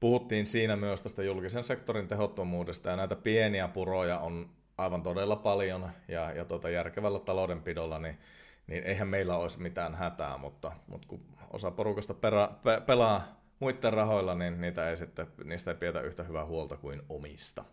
puhuttiin 0.00 0.46
siinä 0.46 0.76
myös 0.76 1.02
tästä 1.02 1.22
julkisen 1.22 1.64
sektorin 1.64 2.08
tehottomuudesta, 2.08 2.90
ja 2.90 2.96
näitä 2.96 3.16
pieniä 3.16 3.68
puroja 3.68 4.18
on 4.18 4.50
aivan 4.78 5.02
todella 5.02 5.36
paljon, 5.36 5.90
ja, 6.08 6.32
ja 6.32 6.44
tota 6.44 6.70
järkevällä 6.70 7.18
taloudenpidolla, 7.18 7.98
niin, 7.98 8.18
niin 8.66 8.84
eihän 8.84 9.08
meillä 9.08 9.36
olisi 9.36 9.62
mitään 9.62 9.94
hätää, 9.94 10.38
mutta, 10.38 10.72
mutta 10.86 11.08
kun 11.08 11.20
osa 11.50 11.70
porukasta 11.70 12.14
perä, 12.14 12.48
pe, 12.62 12.82
pelaa 12.86 13.22
muiden 13.60 13.92
rahoilla, 13.92 14.34
niin 14.34 14.60
niitä 14.60 14.90
ei 14.90 14.96
sitten, 14.96 15.26
niistä 15.44 15.70
ei 15.70 15.76
pidetä 15.76 16.00
yhtä 16.00 16.22
hyvää 16.22 16.44
huolta 16.44 16.76
kuin 16.76 17.02
omista. 17.08 17.64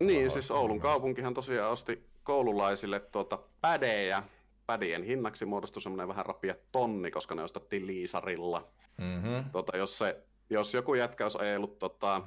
Niin, 0.00 0.30
siis 0.30 0.50
Oulun 0.50 0.80
kaupunkihan 0.80 1.34
tosiaan 1.34 1.72
osti 1.72 2.04
koululaisille 2.22 3.00
tuota 3.00 3.38
pädejä. 3.60 4.22
Pädien 4.66 5.02
hinnaksi 5.02 5.44
muodostui 5.44 5.82
semmoinen 5.82 6.08
vähän 6.08 6.26
rapia 6.26 6.54
tonni, 6.72 7.10
koska 7.10 7.34
ne 7.34 7.42
ostettiin 7.42 7.86
liisarilla. 7.86 8.64
Mm-hmm. 8.96 9.44
Tota, 9.52 9.76
jos, 9.76 9.98
se, 9.98 10.22
jos 10.50 10.74
joku 10.74 10.94
jätkä 10.94 11.24
olisi 11.24 11.38
ajellut 11.38 11.78
tota, 11.78 12.22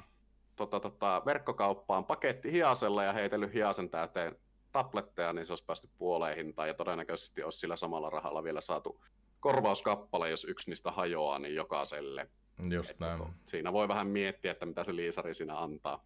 tota, 0.56 0.80
tota, 0.80 1.22
verkkokauppaan 1.26 2.04
paketti 2.04 2.52
hiasella 2.52 3.04
ja 3.04 3.12
heitellyt 3.12 3.54
hiasen 3.54 3.90
täyteen 3.90 4.36
tabletteja, 4.72 5.32
niin 5.32 5.46
se 5.46 5.52
olisi 5.52 5.64
päästy 5.64 5.88
puoleen 5.98 6.36
hintaan 6.36 6.68
ja 6.68 6.74
todennäköisesti 6.74 7.42
olisi 7.42 7.58
sillä 7.58 7.76
samalla 7.76 8.10
rahalla 8.10 8.44
vielä 8.44 8.60
saatu 8.60 9.00
korvauskappale, 9.40 10.30
jos 10.30 10.44
yksi 10.44 10.70
niistä 10.70 10.90
hajoaa, 10.90 11.38
niin 11.38 11.54
jokaiselle. 11.54 12.30
Just 12.70 12.98
näin. 12.98 13.22
Siinä 13.46 13.72
voi 13.72 13.88
vähän 13.88 14.06
miettiä, 14.06 14.52
että 14.52 14.66
mitä 14.66 14.84
se 14.84 14.96
liisari 14.96 15.34
siinä 15.34 15.58
antaa. 15.58 16.04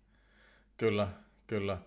Kyllä, 0.76 1.08
kyllä. 1.46 1.78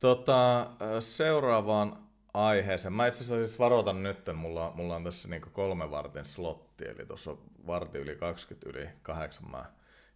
Tota, 0.00 0.66
seuraavaan 1.00 2.08
aiheeseen. 2.34 2.92
Mä 2.92 3.06
itse 3.06 3.24
asiassa 3.24 3.46
siis 3.46 3.58
varoitan 3.58 4.02
nyt, 4.02 4.18
mulla, 4.34 4.72
mulla 4.74 4.96
on 4.96 5.04
tässä 5.04 5.28
niinku 5.28 5.50
kolme 5.52 5.90
vartin 5.90 6.24
slotti, 6.24 6.84
eli 6.84 7.06
tuossa 7.06 7.30
on 7.30 7.38
varti 7.66 7.98
yli 7.98 8.16
20 8.16 8.70
yli 8.70 8.88
8 9.02 9.50
mä 9.50 9.64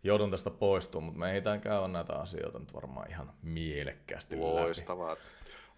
joudun 0.02 0.30
tästä 0.30 0.50
poistumaan, 0.50 1.04
mutta 1.04 1.18
me 1.18 1.30
ehditään 1.30 1.60
käydä 1.60 1.88
näitä 1.88 2.12
asioita 2.12 2.58
nyt 2.58 2.75
varmaan 2.75 3.10
ihan 3.10 3.32
mielekkäästi 3.42 4.37
Loistavaa. 4.37 5.10
Läpi. 5.10 5.22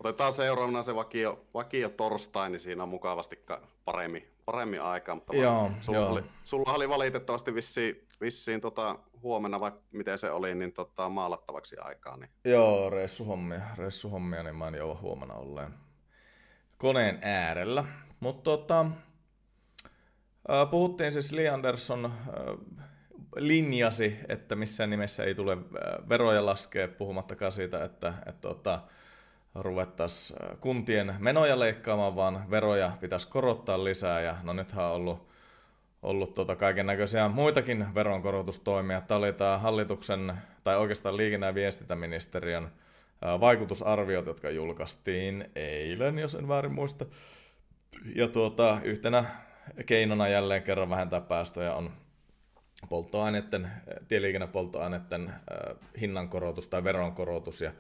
Otetaan 0.05 0.33
seuraavana 0.33 0.83
se 0.83 0.95
vakio, 0.95 1.47
vakio 1.55 1.89
torstai, 1.89 2.51
niin 2.51 2.61
siinä 2.61 2.83
on 2.83 2.89
mukavasti 2.89 3.45
paremmin, 3.85 4.35
paremmin 4.45 4.83
aikaa. 4.83 5.15
Mutta 5.15 5.37
joo, 5.37 5.71
sulla, 5.81 5.99
joo. 5.99 6.13
Oli, 6.13 6.23
sulla 6.45 6.73
oli 6.73 6.89
valitettavasti 6.89 7.55
vissiin, 7.55 8.07
vissiin 8.21 8.61
tota, 8.61 8.99
huomenna, 9.23 9.61
vai 9.61 9.73
miten 9.93 10.19
se 10.19 10.31
oli, 10.31 10.55
niin 10.55 10.73
tota, 10.73 11.09
maalattavaksi 11.09 11.77
aikaa. 11.79 12.17
Niin... 12.17 12.31
Joo, 12.45 12.91
reissuhommia, 12.91 13.61
reissuhommia, 13.77 14.43
niin 14.43 14.57
mä 14.57 14.69
en 14.69 14.75
joudu 14.75 14.99
huomenna 15.03 15.35
olleen 15.35 15.75
koneen 16.79 17.19
äärellä. 17.23 17.85
Mutta 18.21 18.43
tota, 18.43 18.87
puhuttiin 20.71 21.13
siis 21.13 21.33
Lee 21.33 21.49
Anderson 21.49 22.13
linjasi, 23.37 24.17
että 24.29 24.57
missään 24.57 24.91
nimessä 24.91 25.25
ei 25.25 25.35
tule 25.35 25.59
veroja 26.09 26.47
laskea, 26.47 26.89
puhumattakaan 26.89 27.53
siitä, 27.53 27.85
että, 27.85 28.15
että 28.27 28.49
että 28.51 28.81
ruvettaisiin 29.55 30.39
kuntien 30.61 31.15
menoja 31.19 31.59
leikkaamaan, 31.59 32.17
vaan 32.17 32.51
veroja 32.51 32.93
pitäisi 33.01 33.29
korottaa 33.29 33.85
lisää. 33.85 34.21
Ja 34.21 34.37
no 34.43 34.53
nythän 34.53 34.85
on 34.85 34.93
ollut, 34.93 35.29
ollut 36.03 36.35
tuota 36.35 36.57
kaiken 36.57 36.87
näköisiä 36.87 37.29
muitakin 37.29 37.95
veronkorotustoimia. 37.95 39.01
Tämä 39.01 39.19
oli 39.19 39.33
tämä 39.33 39.59
hallituksen, 39.59 40.33
tai 40.65 40.77
oikeastaan 40.77 41.17
liikenne- 41.17 41.47
ja 41.47 41.55
viestintäministeriön 41.55 42.73
vaikutusarviot, 43.41 44.27
jotka 44.27 44.51
julkaistiin 44.51 45.51
eilen, 45.55 46.19
jos 46.19 46.35
en 46.35 46.49
väärin 46.49 46.73
muista. 46.75 47.07
Ja 48.15 48.29
tuota, 48.29 48.79
yhtenä 48.83 49.25
keinona 49.87 50.29
jälleen 50.29 50.63
kerran 50.63 50.91
vähentää 50.91 51.21
päästöjä 51.21 51.75
on 51.75 51.91
polttoaineiden, 52.89 53.71
tieliikennepolttoaineiden 54.09 55.33
hinnankorotus 56.01 56.67
tai 56.67 56.85
veronkorotus 56.85 57.61
ja 57.61 57.73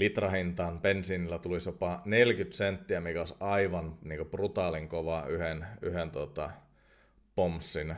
litrahintaan 0.00 0.80
bensiinillä 0.80 1.38
tulisi 1.38 1.68
jopa 1.68 2.02
40 2.04 2.56
senttiä, 2.56 3.00
mikä 3.00 3.20
olisi 3.20 3.34
aivan 3.40 3.98
niin 4.02 4.26
brutaalin 4.26 4.88
kova 4.88 5.24
yhden, 5.28 5.66
yhden 5.82 6.10
tota, 6.10 6.50
pomsin 7.34 7.94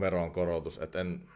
veronkorotus. 0.00 0.78
Et 0.78 0.94
en, 0.94 1.28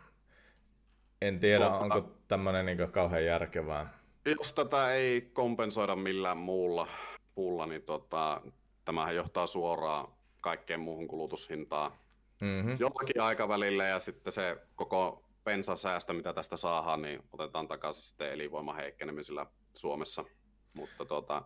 en 1.23 1.41
tiedä, 1.41 1.69
Tuota, 1.69 1.79
onko 1.79 2.15
tämmöinen 2.29 2.67
niin 2.67 2.93
kauhean 2.93 3.25
järkevää. 3.25 3.99
Jos 4.39 4.53
tätä 4.53 4.95
ei 4.95 5.21
kompensoida 5.21 5.97
millään 5.97 6.39
muulla 6.39 6.89
puulla, 7.35 7.67
niin 7.67 7.83
tota, 7.83 8.43
tämähän 8.85 9.17
johtaa 9.17 9.47
suoraan 9.47 10.09
kaikkeen 10.41 10.81
muuhun 10.81 11.09
kulutushintaan 11.09 11.93
mm-hmm. 12.41 12.77
jollakin 12.79 13.21
aikavälillä 13.21 13.85
ja 13.85 14.01
sitten 14.01 14.33
se 14.33 14.57
koko 14.77 15.25
pensasäästö, 15.45 16.13
mitä 16.13 16.33
tästä 16.33 16.57
saadaan, 16.57 17.03
niin 17.03 17.23
otetaan 17.33 17.69
takaisin 17.69 18.03
sitten 18.03 18.33
elinvoiman 18.33 18.77
heikkenemisellä 18.77 19.47
Suomessa. 19.75 20.25
Mutta 20.75 21.05
tuota, 21.05 21.43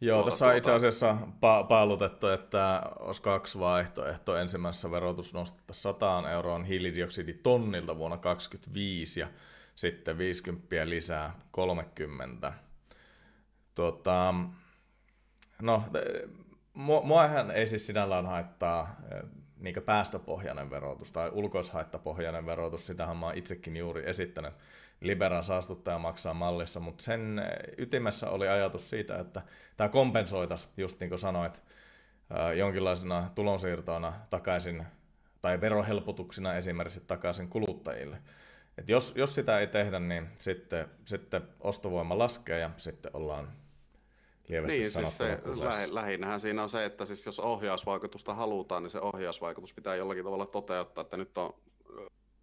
Joo, 0.00 0.16
tuota, 0.18 0.30
tässä 0.30 0.46
on 0.46 0.56
itse 0.56 0.70
tuota- 0.70 0.76
asiassa 0.76 1.16
pa- 1.22 1.66
paalutettu, 1.68 2.26
että 2.28 2.82
olisi 2.98 3.22
kaksi 3.22 3.58
vaihtoehtoa. 3.58 4.40
Ensimmäisessä 4.40 4.90
verotus 4.90 5.34
nostettaisiin 5.34 5.82
100 5.82 6.30
euroon 6.30 6.64
hiilidioksiditonnilta 6.64 7.98
vuonna 7.98 8.16
2025 8.16 9.20
ja 9.20 9.28
sitten 9.74 10.18
50 10.18 10.88
lisää 10.88 11.38
30. 11.50 12.52
Tuota, 13.74 14.34
no, 15.62 15.82
muahan 17.02 17.50
ei 17.50 17.66
siis 17.66 17.86
sinällään 17.86 18.26
haittaa 18.26 18.96
niin 19.56 19.82
päästöpohjainen 19.86 20.70
verotus 20.70 21.12
tai 21.12 21.30
ulkoishaittapohjainen 21.32 22.46
verotus, 22.46 22.86
sitähän 22.86 23.16
mä 23.16 23.26
oon 23.26 23.38
itsekin 23.38 23.76
juuri 23.76 24.08
esittänyt 24.08 24.54
Liberan 25.02 25.44
saastuttaja 25.44 25.98
maksaa 25.98 26.34
mallissa, 26.34 26.80
mutta 26.80 27.04
sen 27.04 27.42
ytimessä 27.78 28.30
oli 28.30 28.48
ajatus 28.48 28.90
siitä, 28.90 29.18
että 29.18 29.42
tämä 29.76 29.88
kompensoitaisiin, 29.88 30.72
just 30.76 31.00
niin 31.00 31.08
kuin 31.08 31.18
sanoit, 31.18 31.62
jonkinlaisena 32.56 33.30
tulonsiirtoina 33.34 34.12
takaisin 34.30 34.86
tai 35.42 35.60
verohelpotuksina 35.60 36.54
esimerkiksi 36.54 37.00
takaisin 37.06 37.48
kuluttajille. 37.48 38.22
Et 38.78 38.88
jos, 38.88 39.14
jos 39.16 39.34
sitä 39.34 39.58
ei 39.58 39.66
tehdä, 39.66 39.98
niin 39.98 40.28
sitten, 40.38 40.88
sitten 41.04 41.42
ostovoima 41.60 42.18
laskee 42.18 42.58
ja 42.58 42.70
sitten 42.76 43.10
ollaan 43.14 43.52
lievästi 44.48 44.78
niin, 44.78 44.90
siis 44.90 45.18
se, 45.18 45.64
lähi, 45.64 45.94
lähinnähän 45.94 46.40
siinä 46.40 46.62
on 46.62 46.68
se, 46.68 46.84
että 46.84 47.06
siis 47.06 47.26
jos 47.26 47.40
ohjausvaikutusta 47.40 48.34
halutaan, 48.34 48.82
niin 48.82 48.90
se 48.90 49.00
ohjausvaikutus 49.00 49.74
pitää 49.74 49.96
jollakin 49.96 50.24
tavalla 50.24 50.46
toteuttaa, 50.46 51.02
että 51.02 51.16
nyt 51.16 51.38
on 51.38 51.54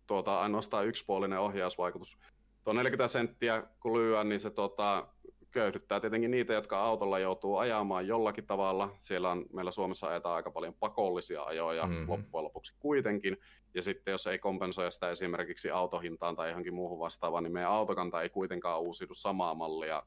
tuota, 0.08 0.39
ainoastaan 0.39 0.88
yksipuolinen 0.88 1.39
ohjausvaikutus. 1.39 2.17
Tuo 2.63 2.74
40 2.74 3.08
senttiä 3.08 3.63
kun 3.80 3.93
lyö, 3.93 4.24
niin 4.24 4.39
se 4.39 4.50
tuota, 4.50 5.08
köyhdyttää 5.52 6.00
tietenkin 6.00 6.32
niitä, 6.32 6.54
jotka 6.54 6.80
autolla 6.80 7.19
joutuu 7.19 7.58
ajamaan 7.58 8.08
jollakin 8.08 8.48
tavalla. 8.48 8.98
Siellä 9.02 9.32
on, 9.32 9.45
meillä 9.54 9.72
Suomessa 9.72 10.08
ajetaan 10.08 10.36
aika 10.36 10.52
paljon 10.52 10.74
pakollisia 10.74 11.43
ajoja 11.43 11.86
mm-hmm. 11.86 12.10
loppujen 12.10 12.43
lopuksi 12.43 12.76
kuitenkin. 12.80 13.38
Ja 13.74 13.82
sitten 13.82 14.12
jos 14.12 14.28
ei 14.28 14.39
kompensoida 14.39 14.91
sitä 14.91 15.10
esimerkiksi 15.10 15.72
autohintaan 15.72 16.36
tai 16.36 16.50
johonkin 16.50 16.74
muuhun 16.74 17.00
vastaavaan, 17.00 17.43
niin 17.43 17.54
meidän 17.54 17.72
autokanta 17.72 18.22
ei 18.22 18.30
kuitenkaan 18.30 18.82
uusiudu 18.82 19.13
samaa 19.13 19.56
mallia 19.56 20.04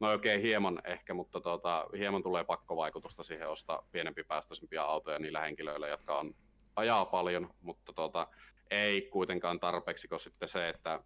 no 0.00 0.08
oikein 0.08 0.42
hieman 0.42 0.80
ehkä, 0.84 1.14
mutta 1.14 1.40
tota, 1.40 1.86
hieman 1.98 2.22
tulee 2.22 2.44
pakkovaikutusta 2.44 3.22
siihen 3.22 3.48
ostaa 3.48 3.88
pienempi 3.92 4.24
päästöisempiä 4.24 4.82
autoja 4.82 5.18
niillä 5.18 5.40
henkilöillä, 5.40 5.88
jotka 5.88 6.18
on, 6.18 6.34
ajaa 6.76 7.04
paljon, 7.04 7.50
mutta 7.60 7.92
tota, 7.92 8.26
ei 8.70 9.02
kuitenkaan 9.02 9.60
tarpeeksi, 9.60 10.08
kun 10.08 10.20
sitten 10.20 10.48
se, 10.48 10.68
että... 10.68 11.00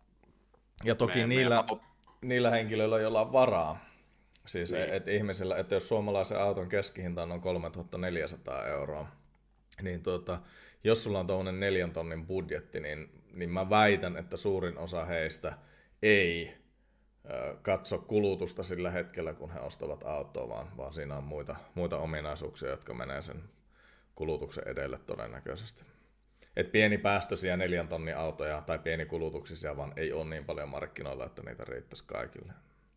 Ja 0.84 0.94
toki 0.94 1.18
me, 1.18 1.26
niillä, 1.26 1.64
me... 1.70 1.78
niillä 2.22 2.50
henkilöillä, 2.50 3.00
joilla 3.00 3.20
on 3.20 3.32
varaa, 3.32 3.84
siis 4.46 4.72
niin. 4.72 4.94
että 4.94 5.10
ihmisillä, 5.10 5.56
että 5.56 5.74
jos 5.74 5.88
suomalaisen 5.88 6.40
auton 6.40 6.68
keskihinta 6.68 7.22
on 7.22 7.40
3400 7.40 8.66
euroa, 8.66 9.08
niin 9.82 10.02
tuota, 10.02 10.40
jos 10.84 11.04
sulla 11.04 11.20
on 11.20 11.26
tuollainen 11.26 11.60
neljän 11.60 11.92
tonnin 11.92 12.26
budjetti, 12.26 12.80
niin, 12.80 13.22
niin 13.32 13.50
mä 13.50 13.70
väitän, 13.70 14.16
että 14.16 14.36
suurin 14.36 14.78
osa 14.78 15.04
heistä 15.04 15.58
ei 16.02 16.58
katso 17.62 17.98
kulutusta 17.98 18.62
sillä 18.62 18.90
hetkellä, 18.90 19.34
kun 19.34 19.50
he 19.50 19.60
ostavat 19.60 20.02
autoa, 20.02 20.48
vaan, 20.48 20.76
vaan 20.76 20.92
siinä 20.92 21.16
on 21.16 21.24
muita, 21.24 21.56
muita 21.74 21.98
ominaisuuksia, 21.98 22.68
jotka 22.68 22.94
menee 22.94 23.22
sen 23.22 23.42
kulutuksen 24.14 24.68
edelle 24.68 24.98
todennäköisesti. 24.98 25.84
Et 26.58 26.72
pieni 26.72 26.98
päästöisiä 26.98 27.56
neljän 27.56 27.88
tonnin 27.88 28.16
autoja 28.16 28.62
tai 28.66 28.78
pieni 28.78 29.06
kulutuksisia 29.06 29.76
vaan 29.76 29.92
ei 29.96 30.12
ole 30.12 30.24
niin 30.24 30.44
paljon 30.44 30.68
markkinoilla, 30.68 31.24
että 31.24 31.42
niitä 31.42 31.64
riittäisi 31.64 32.04
kaikille. 32.06 32.52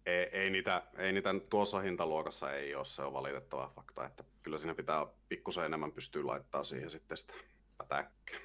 Ei, 0.06 0.30
ei, 0.32 0.50
niitä, 0.50 0.84
ei 0.98 1.12
niitä 1.14 1.30
tuossa 1.50 1.80
hintaluokassa 1.80 2.54
ei 2.54 2.76
ole, 2.76 2.86
se 2.86 3.02
on 3.02 3.14
valitettava 3.14 3.72
fakta, 3.76 4.06
että 4.06 4.24
kyllä 4.44 4.58
siinä 4.58 4.76
pitää 4.76 5.06
pikkusen 5.30 5.66
enemmän 5.66 5.92
pystyä 5.92 6.28
laittaa 6.28 6.64
siihen 6.64 6.90
sitten 6.90 7.18
sitä 7.18 7.34
pätäkkää. 7.78 8.40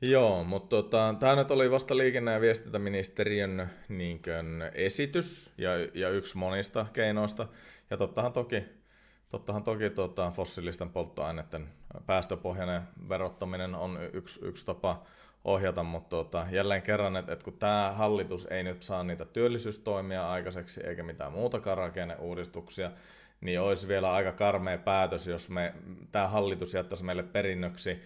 Joo, 0.00 0.44
mutta 0.44 0.68
tota, 0.68 1.14
tämä 1.20 1.36
nyt 1.36 1.50
oli 1.50 1.70
vasta 1.70 1.96
liikenne- 1.96 2.32
ja 2.32 2.40
viestintäministeriön 2.40 3.70
niinkön 3.88 4.70
esitys 4.74 5.54
ja, 5.58 5.70
ja 5.94 6.08
yksi 6.08 6.36
monista 6.36 6.86
keinoista. 6.92 7.48
Ja 7.90 7.96
tottahan 7.96 8.32
toki, 8.32 8.64
tottahan 9.28 9.62
toki 9.62 9.90
tota, 9.90 10.30
fossiilisten 10.30 10.90
polttoaineiden 10.90 11.68
päästöpohjainen 12.06 12.82
verottaminen 13.08 13.74
on 13.74 13.98
yksi, 14.12 14.40
yksi 14.42 14.66
tapa 14.66 15.02
ohjata, 15.44 15.82
mutta 15.82 16.08
tota, 16.16 16.46
jälleen 16.50 16.82
kerran, 16.82 17.16
että, 17.16 17.32
että 17.32 17.44
kun 17.44 17.58
tämä 17.58 17.92
hallitus 17.96 18.46
ei 18.50 18.62
nyt 18.62 18.82
saa 18.82 19.04
niitä 19.04 19.24
työllisyystoimia 19.24 20.30
aikaiseksi 20.30 20.80
eikä 20.86 21.02
mitään 21.02 21.32
muutakaan 21.32 21.78
rakenneuudistuksia, 21.78 22.90
niin 23.40 23.60
olisi 23.60 23.88
vielä 23.88 24.12
aika 24.12 24.32
karmea 24.32 24.78
päätös, 24.78 25.26
jos 25.26 25.50
me, 25.50 25.74
tämä 26.12 26.28
hallitus 26.28 26.74
jättäisi 26.74 27.04
meille 27.04 27.22
perinnöksi 27.22 28.02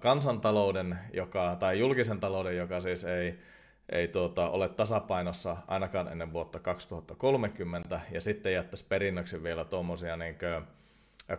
kansantalouden, 0.00 0.98
joka, 1.12 1.56
tai 1.56 1.78
julkisen 1.78 2.20
talouden, 2.20 2.56
joka 2.56 2.80
siis 2.80 3.04
ei, 3.04 3.38
ei 3.92 4.08
tuota, 4.08 4.50
ole 4.50 4.68
tasapainossa 4.68 5.56
ainakaan 5.66 6.08
ennen 6.08 6.32
vuotta 6.32 6.58
2030, 6.58 8.00
ja 8.10 8.20
sitten 8.20 8.52
jättäisi 8.52 8.86
perinnöksi 8.88 9.42
vielä 9.42 9.64
tuommoisia 9.64 10.16
niin 10.16 10.36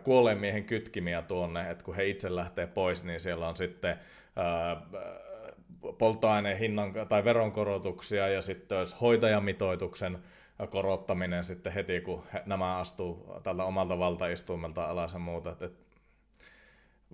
kuolleen 0.04 0.38
miehen 0.38 0.64
kytkimiä 0.64 1.22
tuonne, 1.22 1.70
että 1.70 1.84
kun 1.84 1.96
he 1.96 2.06
itse 2.06 2.34
lähtee 2.34 2.66
pois, 2.66 3.04
niin 3.04 3.20
siellä 3.20 3.48
on 3.48 3.56
sitten 3.56 3.98
ää, 4.36 4.82
polttoaineen 5.98 6.58
hinnan 6.58 6.92
tai 7.08 7.24
veronkorotuksia 7.24 8.28
ja 8.28 8.42
sitten 8.42 8.78
olisi 8.78 8.96
hoitajamitoituksen 9.00 10.18
korottaminen 10.70 11.44
sitten 11.44 11.72
heti, 11.72 12.00
kun 12.00 12.22
he, 12.32 12.42
nämä 12.46 12.78
astuu 12.78 13.40
tältä 13.42 13.64
omalta 13.64 13.98
valtaistuimelta 13.98 14.84
alas 14.84 15.12
ja 15.12 15.18
muuta. 15.18 15.50
Et, 15.50 15.62
et, 15.62 15.83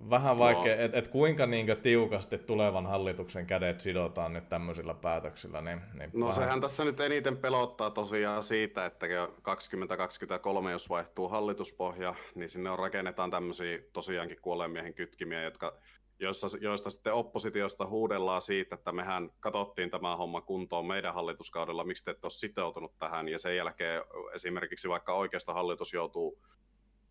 vähän 0.09 0.37
vaikea, 0.37 0.75
no. 0.75 0.81
että 0.81 0.97
et 0.97 1.07
kuinka 1.07 1.45
niinkö 1.45 1.75
tiukasti 1.75 2.37
tulevan 2.37 2.85
hallituksen 2.85 3.45
kädet 3.45 3.79
sidotaan 3.79 4.33
nyt 4.33 4.49
tämmöisillä 4.49 4.93
päätöksillä. 4.93 5.61
Niin, 5.61 5.81
niin 5.99 6.09
no 6.13 6.19
vähän... 6.19 6.35
sehän 6.35 6.61
tässä 6.61 6.85
nyt 6.85 6.99
eniten 6.99 7.37
pelottaa 7.37 7.89
tosiaan 7.89 8.43
siitä, 8.43 8.85
että 8.85 9.07
2023, 9.41 10.71
jos 10.71 10.89
vaihtuu 10.89 11.29
hallituspohja, 11.29 12.15
niin 12.35 12.49
sinne 12.49 12.69
on 12.69 12.79
rakennetaan 12.79 13.31
tämmöisiä 13.31 13.79
tosiaankin 13.93 14.41
kuolleen 14.41 14.93
kytkimiä, 14.93 15.43
jotka 15.43 15.77
joista, 16.21 16.47
joista 16.61 16.89
sitten 16.89 17.13
oppositiosta 17.13 17.85
huudellaan 17.85 18.41
siitä, 18.41 18.75
että 18.75 18.91
mehän 18.91 19.29
katsottiin 19.39 19.89
tämä 19.89 20.15
homma 20.15 20.41
kuntoon 20.41 20.85
meidän 20.85 21.13
hallituskaudella, 21.13 21.83
miksi 21.83 22.05
te 22.05 22.11
ette 22.11 22.25
ole 22.25 22.31
sitoutunut 22.31 22.97
tähän, 22.99 23.29
ja 23.29 23.39
sen 23.39 23.55
jälkeen 23.55 24.03
esimerkiksi 24.33 24.89
vaikka 24.89 25.13
oikeasta 25.13 25.53
hallitus 25.53 25.93
joutuu 25.93 26.37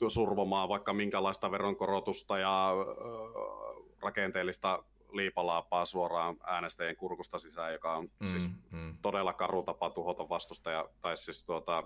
survomaan 0.09 0.69
vaikka 0.69 0.93
minkälaista 0.93 1.51
veronkorotusta 1.51 2.39
ja 2.39 2.73
rakenteellista 4.03 4.85
liipalaapaa 5.13 5.85
suoraan 5.85 6.37
äänestäjien 6.47 6.97
kurkusta 6.97 7.39
sisään, 7.39 7.73
joka 7.73 7.97
on 7.97 8.11
mm, 8.21 8.27
siis 8.27 8.51
mm. 8.71 8.97
todella 9.03 9.33
karu 9.33 9.63
tapa 9.63 9.91
tuhota 9.91 10.29
vastustaja, 10.29 10.89
tai 11.03 11.17
siis 11.17 11.45
tuota, 11.45 11.83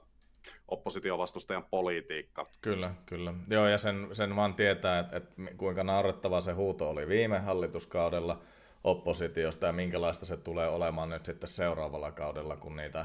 oppositiovastustajan 0.68 1.64
politiikka. 1.64 2.44
Kyllä, 2.60 2.94
kyllä. 3.06 3.34
Joo, 3.48 3.68
ja 3.68 3.78
sen, 3.78 4.08
sen 4.12 4.36
vaan 4.36 4.54
tietää, 4.54 4.98
että, 4.98 5.16
että 5.16 5.32
kuinka 5.56 5.84
naurettava 5.84 6.40
se 6.40 6.52
huuto 6.52 6.90
oli 6.90 7.08
viime 7.08 7.38
hallituskaudella 7.38 8.42
oppositiosta 8.84 9.66
ja 9.66 9.72
minkälaista 9.72 10.26
se 10.26 10.36
tulee 10.36 10.68
olemaan 10.68 11.08
nyt 11.08 11.24
sitten 11.24 11.48
seuraavalla 11.48 12.12
kaudella, 12.12 12.56
kun 12.56 12.76
niitä, 12.76 13.04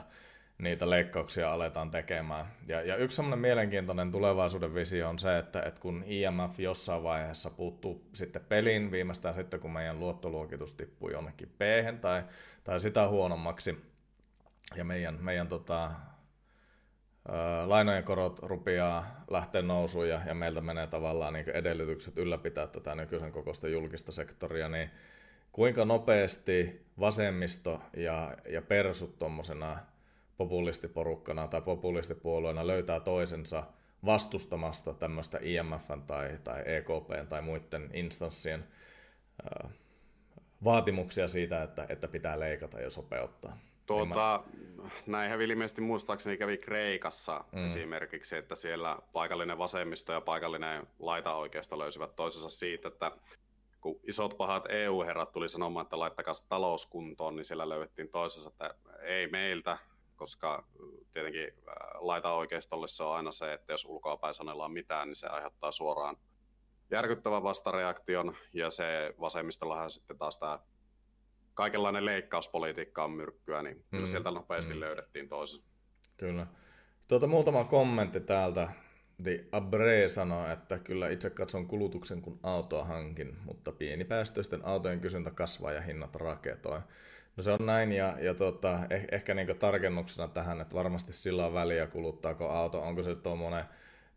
niitä 0.59 0.89
leikkauksia 0.89 1.53
aletaan 1.53 1.91
tekemään. 1.91 2.45
Ja, 2.67 2.81
ja 2.81 2.95
yksi 2.95 3.15
semmoinen 3.15 3.39
mielenkiintoinen 3.39 4.11
tulevaisuuden 4.11 4.75
visio 4.75 5.09
on 5.09 5.19
se, 5.19 5.37
että, 5.37 5.61
että 5.61 5.81
kun 5.81 6.03
IMF 6.07 6.59
jossain 6.59 7.03
vaiheessa 7.03 7.49
puuttuu 7.49 8.09
sitten 8.13 8.45
peliin, 8.49 8.91
viimeistään 8.91 9.35
sitten 9.35 9.59
kun 9.59 9.71
meidän 9.71 9.99
luottoluokitus 9.99 10.73
tippuu 10.73 11.09
jonnekin 11.09 11.49
p 11.49 11.61
tai, 12.01 12.23
tai 12.63 12.79
sitä 12.79 13.07
huonommaksi, 13.07 13.77
ja 14.75 14.83
meidän, 14.83 15.17
meidän 15.21 15.47
tota, 15.47 15.91
lainojen 17.65 18.03
korot 18.03 18.39
rupeaa 18.39 19.23
lähteä 19.29 19.61
nousuun 19.61 20.09
ja, 20.09 20.21
ja 20.25 20.33
meiltä 20.33 20.61
menee 20.61 20.87
tavallaan 20.87 21.33
niin 21.33 21.49
edellytykset 21.49 22.17
ylläpitää 22.17 22.67
tätä 22.67 22.95
nykyisen 22.95 23.31
kokoista 23.31 23.67
julkista 23.67 24.11
sektoria, 24.11 24.69
niin 24.69 24.89
kuinka 25.51 25.85
nopeasti 25.85 26.85
vasemmisto 26.99 27.81
ja, 27.97 28.37
ja 28.49 28.61
persut 28.61 29.19
tuommoisena 29.19 29.79
populistiporukkana 30.39 31.47
tai 31.47 31.61
populistipuolueena 31.61 32.67
löytää 32.67 32.99
toisensa 32.99 33.63
vastustamasta 34.05 34.93
tämmöistä 34.93 35.39
IMFn 35.41 36.01
tai, 36.07 36.39
tai 36.43 36.63
EKPn 36.65 37.27
tai 37.29 37.41
muiden 37.41 37.89
instanssien 37.93 38.67
vaatimuksia 40.63 41.27
siitä, 41.27 41.63
että, 41.63 41.85
että 41.89 42.07
pitää 42.07 42.39
leikata 42.39 42.79
ja 42.79 42.89
sopeuttaa. 42.89 43.57
Tuota, 43.85 44.43
näinhän 45.07 45.41
ilmeisesti 45.41 45.81
muistaakseni 45.81 46.37
kävi 46.37 46.57
Kreikassa 46.57 47.45
mm. 47.51 47.65
esimerkiksi, 47.65 48.35
että 48.35 48.55
siellä 48.55 48.99
paikallinen 49.13 49.57
vasemmisto 49.57 50.13
ja 50.13 50.21
paikallinen 50.21 50.87
laita-oikeisto 50.99 51.79
löysivät 51.79 52.15
toisensa 52.15 52.49
siitä, 52.49 52.87
että 52.87 53.11
kun 53.81 53.99
isot 54.07 54.37
pahat 54.37 54.63
EU-herrat 54.69 55.31
tuli 55.31 55.49
sanomaan, 55.49 55.83
että 55.83 55.99
laittakaa 55.99 56.33
talouskuntoon, 56.49 57.35
niin 57.35 57.45
siellä 57.45 57.69
löydettiin 57.69 58.09
toisensa, 58.09 58.49
että 58.49 58.75
ei 59.01 59.27
meiltä, 59.27 59.77
koska 60.19 60.67
tietenkin 61.13 61.43
äh, 61.43 61.73
laita-oikeistolle 61.99 62.87
se 62.87 63.03
on 63.03 63.15
aina 63.15 63.31
se, 63.31 63.53
että 63.53 63.73
jos 63.73 63.85
ulkoapäin 63.85 64.33
sanellaan 64.33 64.71
mitään, 64.71 65.07
niin 65.07 65.15
se 65.15 65.27
aiheuttaa 65.27 65.71
suoraan 65.71 66.17
järkyttävän 66.91 67.43
vastareaktion, 67.43 68.35
ja 68.53 68.69
se 68.69 69.13
vasemmistollahan 69.19 69.91
sitten 69.91 70.17
taas 70.17 70.37
tämä 70.37 70.59
kaikenlainen 71.53 72.05
leikkauspolitiikka 72.05 73.03
on 73.03 73.11
myrkkyä, 73.11 73.63
niin 73.63 73.85
kyllä 73.89 74.05
mm. 74.05 74.09
sieltä 74.09 74.31
nopeasti 74.31 74.73
mm. 74.73 74.79
löydettiin 74.79 75.29
toisen. 75.29 75.61
Kyllä. 76.17 76.47
Tuota, 77.07 77.27
muutama 77.27 77.63
kommentti 77.63 78.19
täältä. 78.19 78.69
The 79.23 79.45
Abre 79.51 80.07
sanoi, 80.07 80.53
että 80.53 80.79
kyllä 80.79 81.09
itse 81.09 81.29
katson 81.29 81.67
kulutuksen 81.67 82.21
kun 82.21 82.39
autoa 82.43 82.83
hankin, 82.83 83.37
mutta 83.45 83.71
pienipäästöisten 83.71 84.65
autojen 84.65 84.99
kysyntä 84.99 85.31
kasvaa 85.31 85.71
ja 85.71 85.81
hinnat 85.81 86.15
raketoi. 86.15 86.81
No 87.39 87.43
se 87.43 87.51
on 87.51 87.65
näin, 87.65 87.91
ja, 87.91 88.17
ja 88.21 88.33
tota, 88.33 88.79
eh, 88.89 89.05
ehkä 89.11 89.33
niin 89.33 89.57
tarkennuksena 89.59 90.27
tähän, 90.27 90.61
että 90.61 90.75
varmasti 90.75 91.13
sillä 91.13 91.45
on 91.45 91.53
väliä 91.53 91.87
kuluttaako 91.87 92.49
auto, 92.49 92.81
onko 92.81 93.03
se 93.03 93.15
tuommoinen 93.15 93.63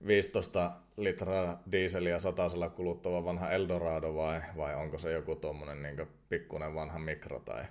15 0.07 0.73
litraa 0.97 1.63
diiseliä 1.73 2.19
satasella 2.19 2.69
kuluttava 2.69 3.25
vanha 3.25 3.51
Eldorado 3.51 4.15
vai, 4.15 4.41
vai 4.57 4.75
onko 4.75 4.99
se 4.99 5.13
joku 5.13 5.37
tuommoinen 5.37 5.83
niin 5.83 6.09
pikkuinen 6.29 6.75
vanha 6.75 6.99
mikro 6.99 7.41
tai, 7.41 7.65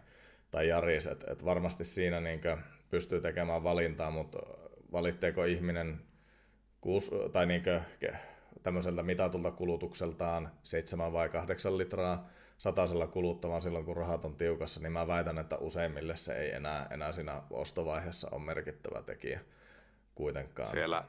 tai 0.52 0.68
Jaris. 0.68 1.08
Et, 1.08 1.24
et 1.28 1.46
varmasti 1.46 1.86
siinä 1.86 2.20
niin 2.20 2.42
pystyy 2.90 3.22
tekemään 3.22 3.64
valintaa, 3.64 4.12
mutta 4.12 4.40
valitteeko 4.92 5.46
ihminen 5.46 6.02
kuus, 6.82 7.12
tai 7.32 7.46
niin 7.46 7.64
tämmöiseltä 8.64 9.04
mitatulta 9.04 9.52
kulutukseltaan 9.52 10.52
7 10.64 11.14
vai 11.14 11.30
8 11.30 11.78
litraa 11.78 12.30
satasella 12.62 13.08
kuluttamaan 13.08 13.62
silloin, 13.62 13.86
kun 13.86 13.98
rahat 13.98 14.26
on 14.26 14.36
tiukassa, 14.36 14.80
niin 14.80 14.92
mä 14.92 15.08
väitän, 15.08 15.38
että 15.38 15.58
useimmille 15.58 16.16
se 16.16 16.34
ei 16.34 16.52
enää, 16.52 16.88
enää 16.92 17.12
siinä 17.12 17.42
ostovaiheessa 17.50 18.30
ole 18.32 18.42
merkittävä 18.42 19.02
tekijä 19.02 19.40
kuitenkaan. 20.16 20.72
Siellä, 20.72 21.04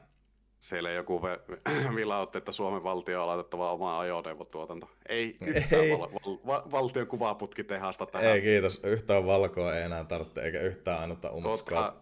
siellä 0.62 0.90
joku 0.90 1.20
vilautti, 1.96 2.38
että 2.38 2.52
Suomen 2.52 2.82
valtio 2.82 3.22
on 3.22 3.28
laitettava 3.28 3.72
oma 3.72 4.00
ajoneuvotuotanto. 4.00 4.90
Ei 5.08 5.36
yhtään 5.46 5.82
ei. 5.82 5.90
Val- 5.98 6.12
val- 6.12 6.38
val- 6.46 6.70
valtion 6.70 7.06
kuvaputkitehasta 7.06 8.06
tähän. 8.06 8.28
Ei 8.28 8.42
kiitos, 8.42 8.80
yhtään 8.84 9.26
valkoa 9.26 9.74
ei 9.74 9.82
enää 9.82 10.04
tarvitse, 10.04 10.40
eikä 10.40 10.60
yhtään 10.60 11.00
ainutta 11.00 11.30
umuskaa. 11.30 12.00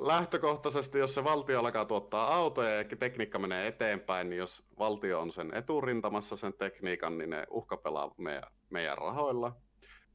lähtökohtaisesti, 0.00 0.98
jos 0.98 1.14
se 1.14 1.24
valtio 1.24 1.60
alkaa 1.60 1.84
tuottaa 1.84 2.34
autoja 2.34 2.70
ja 2.70 2.84
tekniikka 2.84 3.38
menee 3.38 3.66
eteenpäin, 3.66 4.30
niin 4.30 4.38
jos 4.38 4.62
valtio 4.78 5.20
on 5.20 5.32
sen 5.32 5.54
eturintamassa 5.54 6.36
sen 6.36 6.52
tekniikan, 6.52 7.18
niin 7.18 7.30
ne 7.30 7.46
uhkapelaa 7.50 8.14
meidän, 8.16 8.50
meidän 8.70 8.98
rahoilla. 8.98 9.56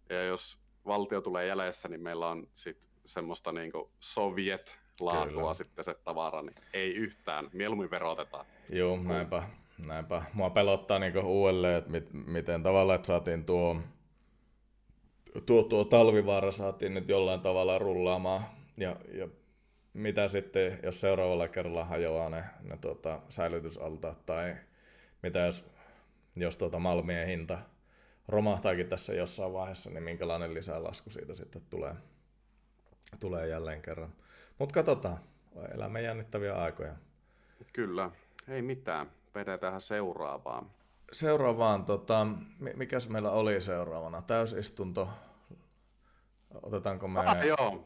Ja 0.10 0.24
jos 0.24 0.58
valtio 0.86 1.22
tulee 1.22 1.48
jäljessä, 1.48 1.88
niin 1.88 2.02
meillä 2.02 2.28
on 2.28 2.48
sitten 2.54 2.90
semmoista 3.06 3.52
niin 3.52 3.72
Soviet 4.00 4.78
laatua 5.02 5.42
Kyllä. 5.42 5.54
sitten 5.54 5.84
se 5.84 5.94
tavara, 5.94 6.42
niin 6.42 6.56
ei 6.74 6.96
yhtään. 6.96 7.50
Mieluummin 7.54 7.92
verotetaan. 7.92 8.46
Joo, 8.70 8.98
näinpä. 8.98 9.44
näinpä. 9.88 10.24
Mua 10.34 10.50
pelottaa 10.50 11.00
niin 11.00 11.18
uudelleen, 11.18 11.76
että 11.76 11.92
mit, 11.92 12.10
miten 12.14 12.64
tavalla, 12.64 12.96
että 12.96 13.08
saatiin 13.08 13.46
tuo, 13.46 13.78
tuo, 15.46 15.64
tuo 15.64 15.84
talvivaara 15.84 16.52
saatiin 16.52 16.94
nyt 16.94 17.10
jollain 17.10 17.42
tavalla 17.42 17.78
rullaamaan. 17.78 18.46
Ja, 18.78 18.96
ja 19.14 19.28
mitä 19.94 20.28
sitten, 20.28 20.80
jos 20.84 21.02
seuraavalla 21.02 21.48
kerralla 21.48 21.86
hajoaa 21.86 22.30
ne, 22.30 22.44
ne 22.62 22.78
tuota, 22.78 23.20
säilytysaltaat, 23.30 24.26
tai 24.26 24.56
mitä 25.24 25.40
jos, 25.40 25.66
jos 26.36 26.58
tuota 26.58 26.80
Malmien 26.80 27.28
hinta 27.28 27.60
romahtaakin 28.28 28.90
tässä 28.90 29.14
jossain 29.14 29.54
vaiheessa, 29.54 29.90
niin 29.90 30.04
minkälainen 30.04 30.54
lisälasku 30.54 31.10
siitä 31.10 31.36
sitten 31.36 31.62
tulee, 31.70 31.96
tulee 33.20 33.48
jälleen 33.48 33.82
kerran. 33.82 34.14
Mutta 34.60 34.74
katsotaan, 34.74 35.20
elämme 35.74 36.02
jännittäviä 36.02 36.56
aikoja. 36.56 36.96
Kyllä, 37.74 38.12
ei 38.48 38.62
mitään. 38.62 39.12
Vedetään 39.36 39.82
seuraavaan. 39.82 40.72
Seuraavaan, 41.12 41.86
tota, 41.86 42.28
mikäs 42.76 43.10
meillä 43.10 43.32
oli 43.32 43.62
seuraavana? 43.62 44.22
Täysistunto. 44.22 45.10
Otetaanko 46.62 47.08
me... 47.08 47.20
Ah, 47.20 47.46
joo, 47.46 47.86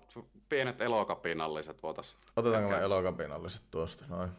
pienet 0.49 0.81
elokapinalliset 0.81 1.83
voitaisiin. 1.83 2.19
Otetaanko 2.35 2.69
me 2.69 2.77
elokapinalliset 2.77 3.63
tuosta? 3.71 4.05
Noin. 4.07 4.31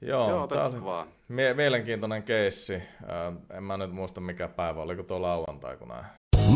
Joo, 0.00 0.30
Joo 0.30 0.46
tämä 0.46 0.64
oli 0.64 0.84
vaan. 0.84 1.08
Mie- 1.28 1.54
mielenkiintoinen 1.54 2.22
keissi. 2.22 2.74
Äh, 2.74 3.56
en 3.56 3.62
mä 3.62 3.76
nyt 3.76 3.92
muista 3.92 4.20
mikä 4.20 4.48
päivä, 4.48 4.82
oliko 4.82 5.02
tuo 5.02 5.22
lauantai 5.22 5.76
kun 5.76 5.88
näin 5.88 6.17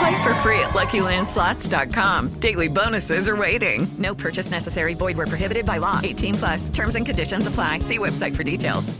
Play 0.00 0.22
for 0.22 0.34
free 0.34 0.58
at 0.60 0.70
LuckyLandSlots.com. 0.70 2.28
Daily 2.40 2.68
bonuses 2.68 3.28
are 3.28 3.36
waiting. 3.36 3.86
No 3.98 4.14
purchase 4.14 4.50
necessary. 4.50 4.94
Void 4.94 5.16
were 5.16 5.26
prohibited 5.26 5.66
by 5.66 5.78
law. 5.78 6.00
18 6.02 6.34
plus. 6.34 6.70
Terms 6.70 6.96
and 6.96 7.06
conditions 7.06 7.46
apply. 7.46 7.80
See 7.80 7.98
website 7.98 8.34
for 8.36 8.44
details. 8.44 8.94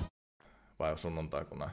Vai 0.79 0.99
sunnuntai, 0.99 1.45
kun 1.45 1.59
nämä 1.59 1.71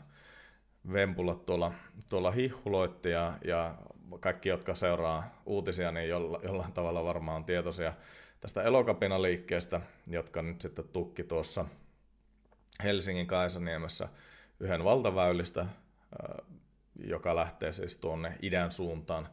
vempulat 0.94 1.46
tuolla, 1.46 1.72
tuolla 2.10 2.32
hihhuloitti 2.32 3.10
ja, 3.10 3.38
ja 3.46 3.76
kaikki, 4.20 4.50
jotka 4.50 4.76
seuraa 4.76 5.42
uutisia, 5.46 5.92
niin 5.92 6.10
jolla, 6.10 6.40
jollain 6.44 6.74
tavalla 6.74 7.04
varmaan 7.04 7.38
on 7.38 7.46
tietoisia 7.46 7.94
tästä 8.40 8.64
elokapinaliikkeestä, 8.64 9.82
jotka 10.08 10.42
nyt 10.42 10.62
sitten 10.62 10.88
tukki 10.88 11.24
tuossa 11.24 11.66
Helsingin 12.84 13.28
Kaisaniemessä 13.28 14.10
yhden 14.60 14.84
valtaväylistä, 14.84 15.66
joka 17.04 17.36
lähtee 17.36 17.74
siis 17.74 17.98
tuonne 17.98 18.34
idän 18.42 18.72
suuntaan 18.72 19.28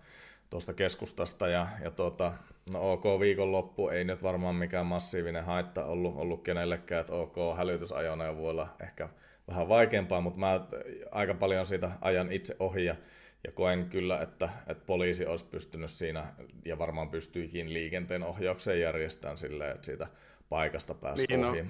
tuosta 0.51 0.73
keskustasta. 0.75 1.49
Ja, 1.49 1.67
ja 1.83 1.91
tuota, 1.91 2.33
no 2.73 2.93
OK 2.93 3.05
viikonloppu 3.21 3.89
ei 3.89 4.05
nyt 4.05 4.23
varmaan 4.23 4.55
mikään 4.55 4.87
massiivinen 4.87 5.45
haitta 5.45 5.85
ollut, 5.85 6.17
ollut 6.17 6.43
kenellekään, 6.43 7.01
että 7.01 7.13
OK 7.13 7.37
hälytysajoneuvoilla 7.57 8.69
ehkä 8.83 9.09
vähän 9.49 9.69
vaikeampaa, 9.69 10.21
mutta 10.21 10.41
mä 10.41 10.67
aika 11.11 11.35
paljon 11.35 11.67
siitä 11.67 11.91
ajan 12.01 12.33
itse 12.33 12.57
ohi 12.59 12.85
ja, 12.85 12.97
ja 13.45 13.53
koen 13.53 13.89
kyllä, 13.91 14.21
että, 14.21 14.49
että 14.67 14.85
poliisi 14.87 15.27
olisi 15.27 15.45
pystynyt 15.45 15.91
siinä 15.91 16.27
ja 16.65 16.79
varmaan 16.79 17.11
pystyikin 17.11 17.73
liikenteen 17.75 18.23
ohjaukseen 18.23 18.81
järjestämään 18.81 19.39
silleen, 19.39 19.75
että 19.75 19.87
siitä 19.87 20.07
paikasta 20.49 20.95
pääsi 20.95 21.27
niin 21.29 21.45
ohi. 21.45 21.63
No 21.63 21.69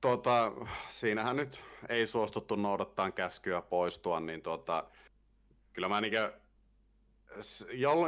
Tota, 0.00 0.52
siinähän 0.90 1.36
nyt 1.36 1.60
ei 1.88 2.06
suostuttu 2.06 2.56
noudattaa 2.56 3.10
käskyä 3.10 3.62
poistua, 3.62 4.20
niin 4.20 4.42
tota, 4.42 4.84
kyllä 5.72 5.88
mä 5.88 6.00
niinkö, 6.00 6.32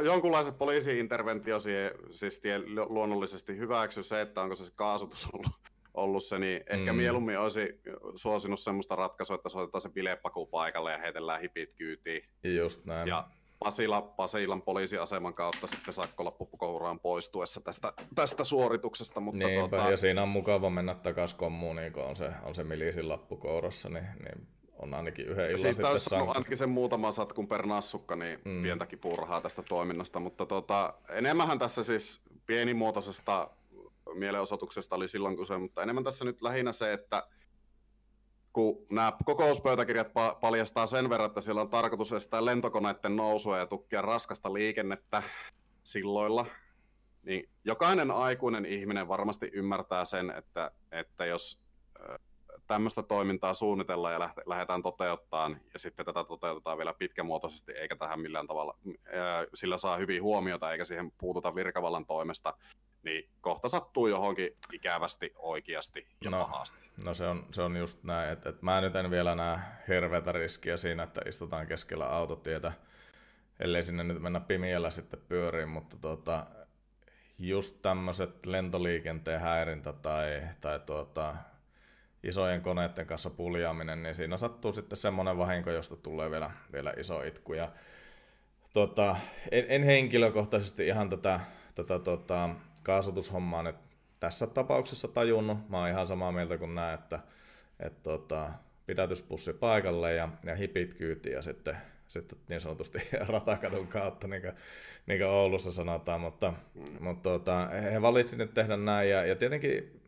jonkunlaisen 0.03 0.53
poliisi-interventio 0.53 1.59
siihen, 1.59 1.91
siis 2.11 2.39
tie, 2.39 2.61
luonnollisesti 2.89 3.57
hyväksy 3.57 4.03
se, 4.03 4.21
että 4.21 4.41
onko 4.41 4.55
se 4.55 4.71
kaasutus 4.75 5.29
ollut, 5.33 5.51
ollut 5.93 6.23
se, 6.23 6.39
niin 6.39 6.63
ehkä 6.67 6.93
mm. 6.93 6.97
mieluummin 6.97 7.39
olisi 7.39 7.81
suosinut 8.15 8.59
semmoista 8.59 8.95
ratkaisua, 8.95 9.35
että 9.35 9.49
soitetaan 9.49 9.81
se 9.81 9.89
bilepaku 9.89 10.45
paikalle 10.45 10.91
ja 10.91 10.97
heitellään 10.97 11.41
hipit 11.41 11.73
kyytiin. 11.73 12.29
Just 12.43 12.85
näin. 12.85 13.07
Ja 13.07 13.29
Pasila, 13.63 14.01
Pasilan 14.01 14.61
poliisiaseman 14.61 15.33
kautta 15.33 15.67
sitten 15.67 15.93
sakkolappukouraan 15.93 16.99
poistuessa 16.99 17.61
tästä, 17.61 17.93
tästä 18.15 18.43
suorituksesta. 18.43 19.19
Mutta 19.19 19.47
Niinpä, 19.47 19.69
tuota... 19.69 19.91
ja 19.91 19.97
siinä 19.97 20.23
on 20.23 20.29
mukava 20.29 20.69
mennä 20.69 20.95
takaisin 20.95 21.37
kommuuniin, 21.37 21.93
kun 21.93 22.03
on 22.03 22.15
se, 22.15 22.29
on 22.43 22.55
se 22.55 22.63
miliisin 22.63 23.09
lappu 23.09 23.37
kourassa, 23.37 23.89
niin, 23.89 24.05
niin 24.23 24.47
on 24.79 24.93
ainakin 24.93 25.25
yhden 25.25 25.45
illan 25.45 25.59
siis 25.59 25.77
sitten 25.77 25.99
sank... 25.99 26.29
ainakin 26.29 26.57
sen 26.57 26.69
muutama 26.69 27.11
satkun 27.11 27.47
per 27.47 27.65
nassukka, 27.65 28.15
niin 28.15 28.39
mm. 28.45 28.63
pientäkin 28.63 28.99
purhaa 28.99 29.41
tästä 29.41 29.63
toiminnasta, 29.69 30.19
mutta 30.19 30.45
tota, 30.45 30.93
enemmänhän 31.09 31.59
tässä 31.59 31.83
siis 31.83 32.21
pienimuotoisesta 32.45 33.49
mielenosoituksesta 34.13 34.95
oli 34.95 35.07
silloin 35.07 35.37
kyse, 35.37 35.57
mutta 35.57 35.83
enemmän 35.83 36.03
tässä 36.03 36.25
nyt 36.25 36.41
lähinnä 36.41 36.71
se, 36.71 36.93
että 36.93 37.27
kun 38.53 38.85
nämä 38.89 39.13
kokouspöytäkirjat 39.25 40.07
paljastaa 40.41 40.87
sen 40.87 41.09
verran, 41.09 41.27
että 41.27 41.41
siellä 41.41 41.61
on 41.61 41.69
tarkoitus 41.69 42.13
estää 42.13 42.45
lentokoneiden 42.45 43.15
nousua 43.15 43.57
ja 43.57 43.67
tukkia 43.67 44.01
raskasta 44.01 44.53
liikennettä 44.53 45.23
silloilla, 45.83 46.45
niin 47.23 47.49
jokainen 47.65 48.11
aikuinen 48.11 48.65
ihminen 48.65 49.07
varmasti 49.07 49.49
ymmärtää 49.53 50.05
sen, 50.05 50.33
että, 50.37 50.71
että 50.91 51.25
jos 51.25 51.63
tämmöistä 52.67 53.03
toimintaa 53.03 53.53
suunnitellaan 53.53 54.13
ja 54.13 54.29
lähdetään 54.45 54.81
toteuttaan, 54.81 55.57
ja 55.73 55.79
sitten 55.79 56.05
tätä 56.05 56.23
toteutetaan 56.23 56.77
vielä 56.77 56.93
pitkämuotoisesti, 56.93 57.71
eikä 57.71 57.95
tähän 57.95 58.19
millään 58.19 58.47
tavalla, 58.47 58.77
sillä 59.53 59.77
saa 59.77 59.97
hyvin 59.97 60.23
huomiota, 60.23 60.71
eikä 60.71 60.85
siihen 60.85 61.11
puututa 61.11 61.55
virkavallan 61.55 62.05
toimesta, 62.05 62.53
niin 63.03 63.29
kohta 63.41 63.69
sattuu 63.69 64.07
johonkin 64.07 64.55
ikävästi, 64.73 65.33
oikeasti 65.35 66.07
ja 66.21 66.31
no, 66.31 66.45
pahasti. 66.45 66.77
No 67.05 67.13
se 67.13 67.27
on, 67.27 67.47
se 67.51 67.61
on 67.61 67.77
just 67.77 68.03
näin, 68.03 68.31
että, 68.31 68.49
että 68.49 68.65
mä 68.65 68.81
nyt 68.81 68.95
en 68.95 69.11
vielä 69.11 69.35
näe 69.35 69.59
hirveätä 69.87 70.31
riskiä 70.31 70.77
siinä, 70.77 71.03
että 71.03 71.21
istutaan 71.27 71.67
keskellä 71.67 72.07
autotietä, 72.09 72.71
ellei 73.59 73.83
sinne 73.83 74.03
nyt 74.03 74.21
mennä 74.21 74.39
pimiellä 74.39 74.89
sitten 74.89 75.21
pyöriin, 75.27 75.69
mutta 75.69 75.97
tota, 75.97 76.45
just 77.39 77.81
tämmöiset 77.81 78.45
lentoliikenteen 78.45 79.41
häirintä 79.41 79.93
tai, 79.93 80.41
tai 80.61 80.79
tuota, 80.79 81.35
isojen 82.23 82.61
koneiden 82.61 83.05
kanssa 83.05 83.29
puljaaminen, 83.29 84.03
niin 84.03 84.15
siinä 84.15 84.37
sattuu 84.37 84.71
sitten 84.71 84.97
semmoinen 84.97 85.37
vahinko, 85.37 85.71
josta 85.71 85.95
tulee 85.95 86.31
vielä, 86.31 86.51
vielä 86.73 86.93
iso 86.97 87.23
itku. 87.23 87.53
Ja, 87.53 87.71
tota, 88.73 89.15
en, 89.51 89.65
en 89.67 89.83
henkilökohtaisesti 89.83 90.87
ihan 90.87 91.09
tätä, 91.09 91.39
tätä 91.75 91.99
tota, 91.99 92.49
kaasutushommaa 92.83 93.63
nyt 93.63 93.75
tässä 94.19 94.47
tapauksessa 94.47 95.07
tajunnut. 95.07 95.69
Mä 95.69 95.79
oon 95.79 95.89
ihan 95.89 96.07
samaa 96.07 96.31
mieltä 96.31 96.57
kuin 96.57 96.75
näin, 96.75 96.99
että 96.99 97.19
et, 97.79 98.03
tota, 98.03 98.49
pidätyspussi 98.85 99.53
paikalle 99.53 100.13
ja, 100.13 100.29
ja 100.45 100.55
hipit 100.55 100.93
kyytiin 100.93 101.35
ja 101.35 101.41
sitten, 101.41 101.77
sitten 102.07 102.39
niin 102.49 102.61
sanotusti 102.61 102.97
ratakadun 103.33 103.87
kautta, 103.87 104.27
niin 104.27 104.41
kuin, 104.41 104.53
niin 105.05 105.19
kuin 105.19 105.29
Oulussa 105.29 105.71
sanotaan, 105.71 106.21
mutta, 106.21 106.53
mutta 106.99 107.29
tota, 107.29 107.69
he 107.91 108.01
valitsivat 108.01 108.39
nyt 108.47 108.53
tehdä 108.53 108.77
näin 108.77 109.09
ja, 109.09 109.25
ja 109.25 109.35
tietenkin 109.35 110.03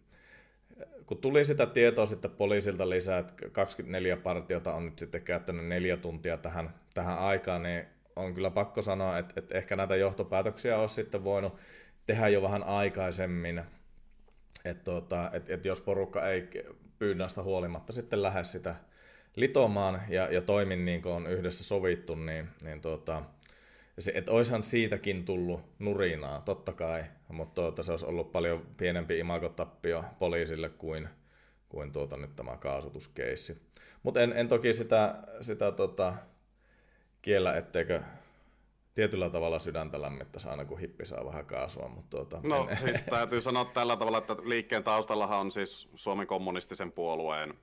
kun 1.06 1.18
tuli 1.18 1.46
sitä 1.46 1.66
tietoa 1.66 2.06
sitten 2.06 2.32
poliisilta 2.32 2.90
lisää, 2.90 3.20
että 3.20 3.50
24 3.50 4.18
partiota 4.18 4.74
on 4.74 4.86
nyt 4.86 5.00
sitten 5.00 5.22
käyttänyt 5.22 5.66
neljä 5.66 5.98
tuntia 5.98 6.38
tähän, 6.38 6.74
tähän 6.94 7.20
aikaan, 7.20 7.64
niin 7.64 7.86
on 8.16 8.34
kyllä 8.34 8.52
pakko 8.52 8.82
sanoa, 8.82 9.18
että, 9.18 9.34
että 9.38 9.58
ehkä 9.58 9.76
näitä 9.76 9.96
johtopäätöksiä 9.96 10.78
olisi 10.78 10.96
sitten 10.96 11.24
voinut 11.24 11.56
tehdä 12.06 12.28
jo 12.28 12.42
vähän 12.42 12.64
aikaisemmin. 12.64 13.64
Että 14.66 14.84
tota, 14.84 15.30
et, 15.34 15.50
et 15.50 15.66
jos 15.66 15.82
porukka 15.82 16.30
ei 16.30 16.50
pyynnöstä 17.00 17.44
huolimatta 17.44 17.94
sitten 17.94 18.24
lähde 18.24 18.44
sitä 18.44 18.76
litomaan 19.36 20.02
ja, 20.10 20.34
ja 20.34 20.42
toimin 20.42 20.86
niin 20.86 21.02
kuin 21.02 21.14
on 21.14 21.28
yhdessä 21.28 21.64
sovittu, 21.64 22.16
niin, 22.16 22.50
niin 22.62 22.82
tota, 22.82 23.24
että 24.14 24.32
oishan 24.32 24.64
siitäkin 24.64 25.26
tullut 25.26 25.62
nurinaa, 25.80 26.42
totta 26.42 26.74
kai, 26.74 27.04
mutta 27.28 27.62
tuota, 27.62 27.84
se 27.84 27.92
olisi 27.92 28.06
ollut 28.06 28.32
paljon 28.32 28.68
pienempi 28.78 29.20
imagotappio 29.20 30.06
poliisille 30.20 30.70
kuin, 30.70 31.10
kuin 31.70 31.92
tuota, 31.92 32.18
nyt 32.18 32.36
tämä 32.36 32.58
kaasutuskeissi. 32.58 33.62
Mutta 34.04 34.22
en, 34.22 34.34
en 34.34 34.48
toki 34.48 34.74
sitä, 34.74 35.16
sitä 35.42 35.72
tota, 35.72 36.14
kiellä, 37.22 37.58
etteikö 37.58 38.02
tietyllä 38.96 39.30
tavalla 39.30 39.60
sydäntä 39.60 40.02
lämmittäisi 40.02 40.50
aina, 40.50 40.66
kun 40.66 40.80
hippi 40.80 41.06
saa 41.06 41.26
vähän 41.26 41.46
kaasua. 41.46 41.88
Mutta 41.88 42.10
tuota, 42.10 42.40
no 42.44 42.68
en... 42.70 42.78
siis 42.78 43.04
täytyy 43.04 43.42
sanoa 43.42 43.66
tällä 43.66 43.98
tavalla, 43.98 44.18
että 44.18 44.36
liikkeen 44.44 44.84
taustallahan 44.84 45.40
on 45.40 45.52
siis 45.52 45.90
Suomen 45.96 46.28
kommunistisen 46.28 46.92
puolueen 46.92 47.54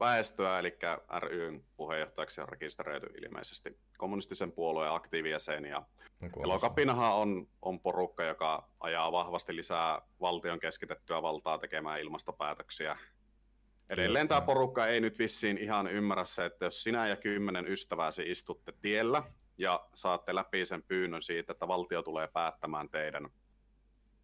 väestöä, 0.00 0.58
eli 0.58 0.78
ryn 1.18 1.64
puheenjohtajaksi 1.76 2.40
on 2.40 2.48
rekisteröity 2.48 3.06
ilmeisesti 3.24 3.76
kommunistisen 3.98 4.52
puolueen 4.52 4.92
aktiivijäsen. 4.92 5.64
Ja 5.64 5.82
Elokapinahan 6.44 7.14
on, 7.14 7.48
on 7.62 7.80
porukka, 7.80 8.24
joka 8.24 8.68
ajaa 8.80 9.12
vahvasti 9.12 9.56
lisää 9.56 10.02
valtion 10.20 10.60
keskitettyä 10.60 11.22
valtaa 11.22 11.58
tekemään 11.58 12.00
ilmastopäätöksiä. 12.00 12.98
Edelleen 13.88 14.28
tämä 14.28 14.40
porukka 14.40 14.86
ei 14.86 15.00
nyt 15.00 15.18
vissiin 15.18 15.58
ihan 15.58 15.86
ymmärrä 15.86 16.24
se, 16.24 16.44
että 16.44 16.64
jos 16.64 16.82
sinä 16.82 17.08
ja 17.08 17.16
kymmenen 17.16 17.68
ystävääsi 17.68 18.30
istutte 18.30 18.72
tiellä 18.82 19.22
ja 19.60 19.80
saatte 19.94 20.34
läpi 20.34 20.66
sen 20.66 20.82
pyynnön 20.82 21.22
siitä, 21.22 21.52
että 21.52 21.68
valtio 21.68 22.02
tulee 22.02 22.26
päättämään 22.28 22.88
teidän 22.88 23.28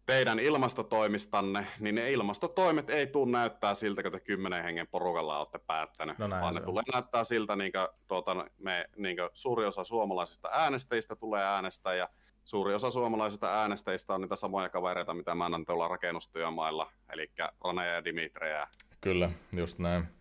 teidän 0.05 0.39
ilmastotoimistanne, 0.39 1.67
niin 1.79 1.95
ne 1.95 2.11
ilmastotoimet 2.11 2.89
ei 2.89 3.07
tule 3.07 3.31
näyttää 3.31 3.73
siltä, 3.73 4.03
kun 4.03 4.11
te 4.11 4.19
kymmenen 4.19 4.63
hengen 4.63 4.87
porukalla 4.87 5.39
olette 5.39 5.59
päättänyt, 5.59 6.17
No 6.17 6.29
vaan 6.29 6.55
ne 6.55 6.61
on. 6.61 6.65
tulee 6.65 6.83
näyttää 6.93 7.23
siltä, 7.23 7.55
niin 7.55 7.71
kuin, 7.71 7.87
tuota, 8.07 8.45
me, 8.57 8.89
niin 8.95 9.17
kuin 9.17 9.29
suuri 9.33 9.65
osa 9.65 9.83
suomalaisista 9.83 10.49
äänestäjistä 10.51 11.15
tulee 11.15 11.43
äänestää, 11.43 11.93
ja 11.95 12.09
suuri 12.45 12.73
osa 12.73 12.91
suomalaisista 12.91 13.61
äänestäjistä 13.61 14.13
on 14.13 14.21
niitä 14.21 14.35
samoja 14.35 14.69
kavereita, 14.69 15.13
mitä 15.13 15.35
mä 15.35 15.45
annan 15.45 15.65
tuolla 15.65 15.87
rakennustyömailla, 15.87 16.91
eli 17.13 17.31
Rane 17.63 17.87
ja 17.87 18.03
Dimitreja. 18.05 18.67
Kyllä, 19.01 19.29
just 19.53 19.79
näin. 19.79 20.16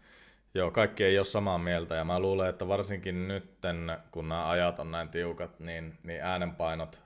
Joo, 0.57 0.71
kaikki 0.71 1.05
ei 1.05 1.19
ole 1.19 1.25
samaa 1.25 1.59
mieltä 1.59 1.95
ja 1.95 2.05
mä 2.05 2.21
luulen, 2.21 2.49
että 2.49 2.69
varsinkin 2.69 3.29
nytten, 3.29 3.99
kun 4.11 4.29
nämä 4.29 4.51
ajat 4.51 4.79
on 4.79 4.91
näin 4.91 5.09
tiukat, 5.09 5.61
niin, 5.61 5.99
niin 6.03 6.21
äänenpainot 6.23 7.01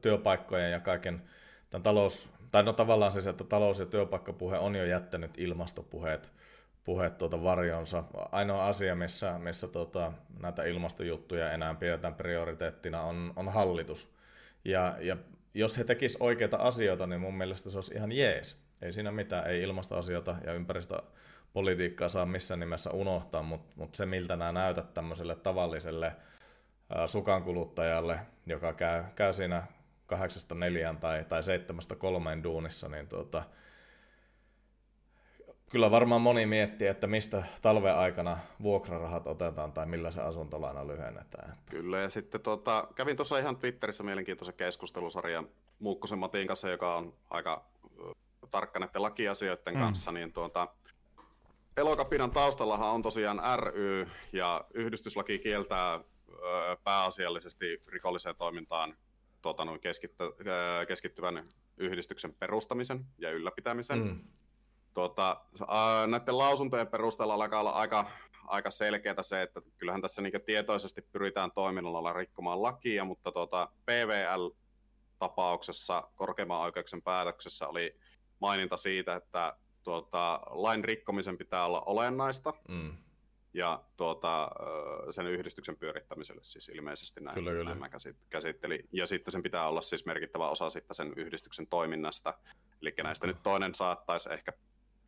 työpaikkojen 0.00 0.72
ja 0.72 0.80
kaiken 0.80 1.22
tämän 1.70 1.82
talous, 1.82 2.28
tai 2.50 2.62
no 2.62 2.72
tavallaan 2.72 3.12
siis, 3.12 3.26
että 3.26 3.44
talous- 3.44 3.78
ja 3.78 3.86
työpaikkapuhe 3.86 4.58
on 4.58 4.74
jo 4.74 4.84
jättänyt 4.84 5.30
ilmastopuheet 5.38 6.32
puheet 6.84 7.18
tuota 7.18 7.42
varjonsa. 7.42 8.04
Ainoa 8.32 8.66
asia, 8.66 8.94
missä, 8.94 9.38
missä 9.38 9.68
tuota, 9.68 10.12
näitä 10.40 10.64
ilmastojuttuja 10.64 11.52
enää 11.52 11.74
pidetään 11.74 12.14
prioriteettina, 12.14 13.02
on, 13.02 13.32
on 13.36 13.48
hallitus. 13.48 14.14
Ja, 14.64 14.96
ja 15.00 15.16
jos 15.54 15.78
he 15.78 15.84
tekisivät 15.84 16.22
oikeita 16.22 16.56
asioita, 16.56 17.06
niin 17.06 17.20
mun 17.20 17.36
mielestä 17.36 17.70
se 17.70 17.78
olisi 17.78 17.94
ihan 17.94 18.12
jees. 18.12 18.56
Ei 18.82 18.92
siinä 18.92 19.12
mitään, 19.12 19.46
ei 19.46 19.62
ilmastoasioita 19.62 20.36
ja 20.46 20.54
ympäristöpolitiikkaa 21.52 22.08
saa 22.08 22.26
missään 22.26 22.60
nimessä 22.60 22.90
unohtaa, 22.90 23.42
mutta 23.42 23.72
mut 23.76 23.94
se 23.94 24.06
miltä 24.06 24.36
nämä 24.36 24.52
näytät 24.52 24.94
tämmöiselle 24.94 25.34
tavalliselle 25.34 26.16
ää, 26.94 27.06
sukankuluttajalle, 27.06 28.18
joka 28.46 28.72
käy, 28.72 29.04
käy 29.14 29.32
siinä 29.32 29.66
kahdeksasta 30.06 30.54
neljään 30.54 30.96
tai, 30.96 31.24
tai 31.24 31.42
seitsemästä 31.42 31.94
kolmeen 31.96 32.42
duunissa, 32.42 32.88
niin 32.88 33.08
tuota, 33.08 33.42
kyllä 35.70 35.90
varmaan 35.90 36.20
moni 36.20 36.46
miettii, 36.46 36.88
että 36.88 37.06
mistä 37.06 37.42
talven 37.62 37.94
aikana 37.94 38.38
vuokrarahat 38.62 39.26
otetaan 39.26 39.72
tai 39.72 39.86
millä 39.86 40.10
se 40.10 40.20
asuntolaina 40.22 40.86
lyhennetään. 40.86 41.56
Kyllä, 41.70 41.98
ja 42.00 42.10
sitten 42.10 42.40
tuota, 42.40 42.88
kävin 42.94 43.16
tuossa 43.16 43.38
ihan 43.38 43.56
Twitterissä 43.56 44.02
mielenkiintoisen 44.02 44.54
keskustelusarjan 44.54 45.48
Muukkosen 45.78 46.18
Matin 46.18 46.46
kanssa, 46.46 46.70
joka 46.70 46.96
on 46.96 47.14
aika 47.30 47.64
tarkka 48.50 48.78
näiden 48.78 49.02
lakiasioiden 49.02 49.74
Mm. 49.74 49.80
kanssa, 49.80 50.12
niin 50.12 50.32
tuota, 50.32 50.68
Elokapinan 51.76 52.30
taustallahan 52.30 52.90
on 52.90 53.02
tosiaan 53.02 53.40
ry, 53.56 54.06
ja 54.32 54.64
yhdistyslaki 54.74 55.38
kieltää 55.38 56.00
pääasiallisesti 56.84 57.82
rikolliseen 57.86 58.36
toimintaan 58.36 58.96
tuota, 59.42 59.64
noin 59.64 59.80
keskittä, 59.80 60.24
keskittyvän 60.88 61.48
yhdistyksen 61.76 62.34
perustamisen 62.40 63.06
ja 63.18 63.30
ylläpitämisen. 63.30 63.98
Mm. 63.98 64.20
Tuota, 64.94 65.40
näiden 66.06 66.38
lausuntojen 66.38 66.88
perusteella 66.88 67.34
alkaa 67.34 67.60
olla 67.60 67.70
aika, 67.70 68.10
aika 68.46 68.70
selkeää 68.70 69.22
se, 69.22 69.42
että 69.42 69.62
kyllähän 69.78 70.02
tässä 70.02 70.22
niin 70.22 70.32
tietoisesti 70.46 71.02
pyritään 71.02 71.52
toiminnalla 71.52 72.12
rikkomaan 72.12 72.62
lakia, 72.62 73.04
mutta 73.04 73.32
tuota, 73.32 73.68
PVL-tapauksessa 73.86 76.08
korkeimman 76.16 76.60
oikeuksen 76.60 77.02
päätöksessä 77.02 77.68
oli 77.68 77.98
maininta 78.40 78.76
siitä, 78.76 79.16
että 79.16 79.56
tuota, 79.82 80.40
lain 80.50 80.84
rikkomisen 80.84 81.38
pitää 81.38 81.64
olla 81.66 81.80
olennaista, 81.86 82.54
Mm. 82.68 82.96
ja 83.54 83.82
tuota, 83.96 84.50
sen 85.10 85.26
yhdistyksen 85.26 85.76
pyörittämiselle 85.76 86.40
siis 86.44 86.68
ilmeisesti 86.68 87.20
näin, 87.20 87.34
Kyllä, 87.34 87.50
kyllä. 87.50 87.64
näin 87.64 87.78
mä 87.78 87.88
käsit- 87.88 88.16
käsittelin. 88.30 88.88
Ja 88.92 89.06
sitten 89.06 89.32
sen 89.32 89.42
pitää 89.42 89.68
olla 89.68 89.80
siis 89.80 90.06
merkittävä 90.06 90.48
osa 90.48 90.70
sitten 90.70 90.94
sen 90.94 91.12
yhdistyksen 91.16 91.66
toiminnasta. 91.66 92.34
Eli 92.82 92.94
näistä 93.02 93.26
nyt 93.26 93.42
toinen 93.42 93.74
saattaisi 93.74 94.32
ehkä 94.32 94.52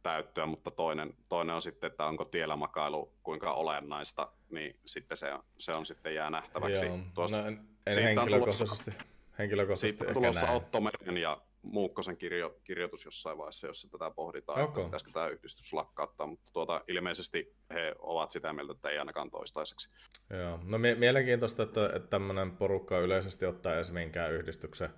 täyttyä, 0.03 0.47
mutta 0.47 0.71
toinen, 0.71 1.15
toinen 1.29 1.55
on 1.55 1.63
sitten, 1.63 1.91
että 1.91 2.07
onko 2.07 2.25
tiellä 2.25 2.57
makailu 2.57 3.13
kuinka 3.23 3.53
olennaista, 3.53 4.33
niin 4.51 4.77
sitten 4.87 5.17
se, 5.17 5.33
on- 5.33 5.45
se 5.59 5.73
on 5.73 5.87
sitten 5.87 6.15
jää 6.15 6.31
nähtäväksi. 6.31 6.87
Joo, 6.87 6.99
Tuossa- 7.15 7.41
no, 7.43 7.47
en, 7.49 7.69
en 7.87 8.03
henkilökohtaisesti, 8.03 8.91
henkilökohtaisesti 9.39 9.99
Siitä 9.99 10.15
tulossa. 10.15 10.51
Otto 10.51 10.81
Meren 10.81 11.17
ja 11.17 11.41
Muukkosen 11.65 12.17
kirjo, 12.17 12.57
kirjoitus 12.65 13.05
jossain 13.05 13.39
vaiheessa, 13.39 13.67
jossa 13.67 13.89
tätä 13.91 14.11
pohditaan, 14.11 14.61
Okay. 14.61 14.69
että 14.71 14.85
pitäisikö 14.85 15.11
tämä 15.13 15.29
yhdistys 15.29 15.73
lakkauttaa, 15.73 16.27
mutta 16.27 16.51
tuota, 16.53 16.85
ilmeisesti 16.89 17.55
he 17.71 17.95
ovat 17.99 18.31
sitä 18.31 18.53
mieltä, 18.53 18.73
että 18.73 18.89
ei 18.89 18.99
ainakaan 18.99 19.31
toistaiseksi. 19.31 19.89
Joo. 20.31 20.61
No 20.65 20.79
mie- 20.79 20.95
mielenkiintoista, 20.95 21.63
että, 21.63 21.87
että 21.87 22.09
tämmöinen 22.09 22.51
porukka 22.57 22.99
yleisesti 22.99 23.47
ottaa 23.47 23.75
edes 23.75 23.93
minkään 23.93 24.33
yhdistyksen. 24.33 24.91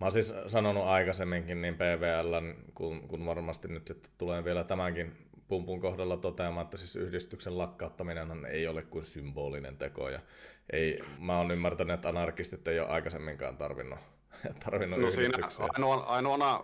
Mä 0.00 0.04
oon 0.04 0.12
siis 0.12 0.34
sanonut 0.46 0.84
aikaisemminkin 0.84 1.62
niin 1.62 1.74
PVL, 1.74 2.34
kun, 2.74 3.08
kun 3.08 3.26
varmasti 3.26 3.68
nyt 3.68 3.86
sitten 3.86 4.12
tulee 4.18 4.44
vielä 4.44 4.64
tämänkin 4.64 5.28
pumpun 5.48 5.80
kohdalla 5.80 6.16
toteamaan, 6.16 6.64
että 6.64 6.76
siis 6.76 6.96
yhdistyksen 6.96 7.58
lakkauttaminen 7.58 8.44
ei 8.44 8.66
ole 8.66 8.82
kuin 8.82 9.04
symbolinen 9.04 9.76
teko. 9.76 10.08
Ja 10.10 10.20
ei, 10.72 10.98
mä 11.18 11.38
oon 11.38 11.50
ymmärtänyt, 11.50 11.94
että 11.94 12.08
anarkistit 12.08 12.68
ei 12.68 12.80
ole 12.80 12.88
aikaisemminkaan 12.88 13.56
tarvinnut, 13.56 13.98
tarvinnut 14.64 15.00
No 15.00 15.10
siinä 15.10 15.22
yhdistyksiä. 15.24 15.64
ainoa, 15.68 15.94
ainoana 15.94 16.60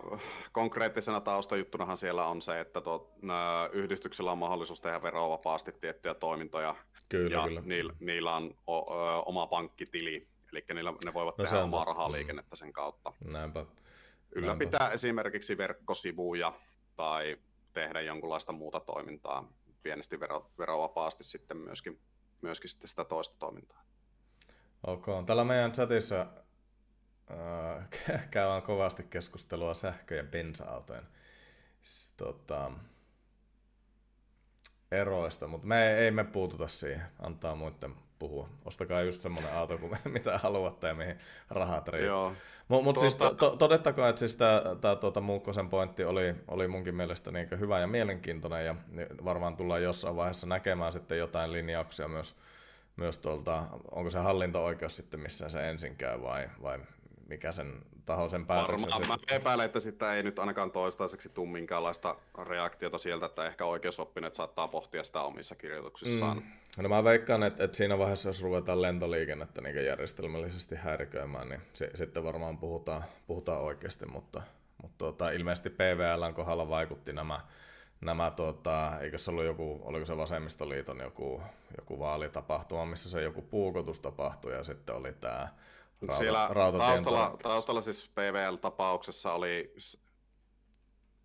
konkreettisena 0.51 1.21
taustajuttunahan 1.21 1.97
siellä 1.97 2.27
on 2.27 2.41
se, 2.41 2.59
että 2.59 2.81
tuo, 2.81 3.13
nää, 3.21 3.69
yhdistyksellä 3.73 4.31
on 4.31 4.37
mahdollisuus 4.37 4.81
tehdä 4.81 5.01
verovapaasti 5.01 5.71
tiettyjä 5.71 6.13
toimintoja. 6.13 6.75
Kyllä, 7.09 7.37
ja 7.37 7.43
kyllä. 7.43 7.61
Niillä, 7.65 7.93
niillä 7.99 8.35
on 8.35 8.55
o, 8.67 8.93
ö, 8.93 9.21
oma 9.25 9.47
pankkitili, 9.47 10.27
eli 10.53 10.65
niillä, 10.73 10.93
ne 11.05 11.13
voivat 11.13 11.37
No 11.37 11.43
tehdä 11.43 11.63
omaa 11.63 11.85
rahaliikennettä 11.85 12.55
sen 12.55 12.73
kautta. 12.73 13.13
Näinpä. 13.31 13.65
Ylläpitää 14.35 14.89
esimerkiksi 14.91 15.57
verkkosivuja 15.57 16.53
tai 16.95 17.37
tehdä 17.73 18.01
jonkunlaista 18.01 18.51
muuta 18.51 18.79
toimintaa 18.79 19.53
pienesti 19.83 20.19
vero, 20.19 20.51
verovapaasti 20.57 21.23
sitten 21.23 21.57
myöskin, 21.57 21.99
myöskin 22.41 22.69
sitten 22.69 22.87
sitä 22.87 23.05
toista 23.05 23.35
toimintaa. 23.39 23.83
Ok, 24.87 25.05
täällä 25.25 25.43
meidän 25.43 25.71
chatissa 25.71 26.27
äh, 27.31 27.87
käydään 28.31 28.61
kovasti 28.61 29.03
keskustelua 29.03 29.73
sähkö- 29.73 30.15
ja 30.15 30.23
bensa-autojen 30.23 31.07
tota, 32.17 32.71
eroista, 34.91 35.47
mutta 35.47 35.67
me 35.67 35.97
ei, 35.97 36.11
me 36.11 36.23
puututa 36.23 36.67
siihen, 36.67 37.05
antaa 37.19 37.55
muiden 37.55 37.95
puhua. 38.19 38.49
Ostakaa 38.65 39.01
just 39.01 39.21
semmoinen 39.21 39.53
auto, 39.53 39.77
kuin 39.77 39.97
mitä 40.13 40.37
haluatte 40.37 40.87
ja 40.87 40.93
mihin 40.93 41.17
rahat 41.49 41.87
riittää. 41.87 42.07
Joo. 42.07 42.33
Mutta 42.67 42.83
mut 42.83 42.99
siis 42.99 43.17
to, 43.17 43.29
Tuota- 43.29 43.37
to, 43.39 43.55
todettakoon, 43.55 44.09
että 44.09 44.19
siis 44.19 44.35
tämä 44.35 44.95
tuota, 44.99 45.21
Muukkosen 45.21 45.69
pointti 45.69 46.03
oli, 46.03 46.35
oli 46.47 46.67
munkin 46.67 46.95
mielestä 46.95 47.31
niin 47.31 47.59
hyvä 47.59 47.79
ja 47.79 47.87
mielenkiintoinen 47.87 48.65
ja 48.65 48.75
varmaan 49.25 49.57
tullaan 49.57 49.83
jossain 49.83 50.15
vaiheessa 50.15 50.47
näkemään 50.47 50.93
sitten 50.93 51.17
jotain 51.17 51.51
linjauksia 51.51 52.07
myös, 52.07 52.35
myös 52.95 53.17
tuolta, 53.17 53.63
onko 53.91 54.09
se 54.09 54.19
hallinto-oikeus 54.19 54.97
sitten 54.97 55.19
missä 55.19 55.49
se 55.49 55.69
ensin 55.69 55.95
käy 55.95 56.21
vai, 56.21 56.49
vai 56.61 56.79
mikä 57.29 57.51
sen 57.51 57.81
taho 58.05 58.29
sen 58.29 58.45
päätöksen 58.45 58.91
Varmaan. 58.91 59.07
Mä 59.07 59.15
sitten. 59.15 59.35
epäilen, 59.35 59.65
että 59.65 59.79
sitä 59.79 60.13
ei 60.13 60.23
nyt 60.23 60.39
ainakaan 60.39 60.71
toistaiseksi 60.71 61.29
tule 61.29 61.49
minkäänlaista 61.49 62.15
reaktiota 62.43 62.97
sieltä, 62.97 63.25
että 63.25 63.45
ehkä 63.45 63.65
oikeusoppineet 63.65 64.35
saattaa 64.35 64.67
pohtia 64.67 65.03
sitä 65.03 65.21
omissa 65.21 65.55
kirjoituksissaan. 65.55 66.37
Mm. 66.37 66.83
No 66.83 66.89
mä 66.89 67.03
veikkaan, 67.03 67.43
että, 67.43 67.63
että 67.63 67.77
siinä 67.77 67.97
vaiheessa, 67.97 68.29
jos 68.29 68.43
ruvetaan 68.43 68.81
lentoliikennettä 68.81 69.61
niin 69.61 69.85
järjestelmällisesti 69.85 70.75
häiriköimään, 70.75 71.49
niin 71.49 71.61
se, 71.73 71.89
sitten 71.93 72.23
varmaan 72.23 72.57
puhutaan, 72.57 73.03
puhutaan 73.27 73.61
oikeasti, 73.61 74.05
mutta, 74.05 74.41
mutta 74.81 74.97
tuota, 74.97 75.29
ilmeisesti 75.29 75.69
PVLn 75.69 76.33
kohdalla 76.33 76.69
vaikutti 76.69 77.13
nämä, 77.13 77.41
nämä 78.01 78.31
tuota, 78.31 78.99
eikö 78.99 79.17
se 79.17 79.31
ollut 79.31 79.45
joku, 79.45 79.81
oliko 79.83 80.05
se 80.05 80.17
Vasemmistoliiton 80.17 80.99
joku, 80.99 81.41
joku 81.77 81.99
vaalitapahtuma, 81.99 82.85
missä 82.85 83.09
se 83.09 83.21
joku 83.21 83.41
puukotus 83.41 83.99
tapahtui 83.99 84.53
ja 84.53 84.63
sitten 84.63 84.95
oli 84.95 85.13
tämä 85.13 85.47
rauta, 86.01 86.17
Siellä 86.17 86.47
taustalla, 86.77 87.37
taustalla 87.43 87.81
siis 87.81 88.11
PVL-tapauksessa 88.15 89.33
oli 89.33 89.73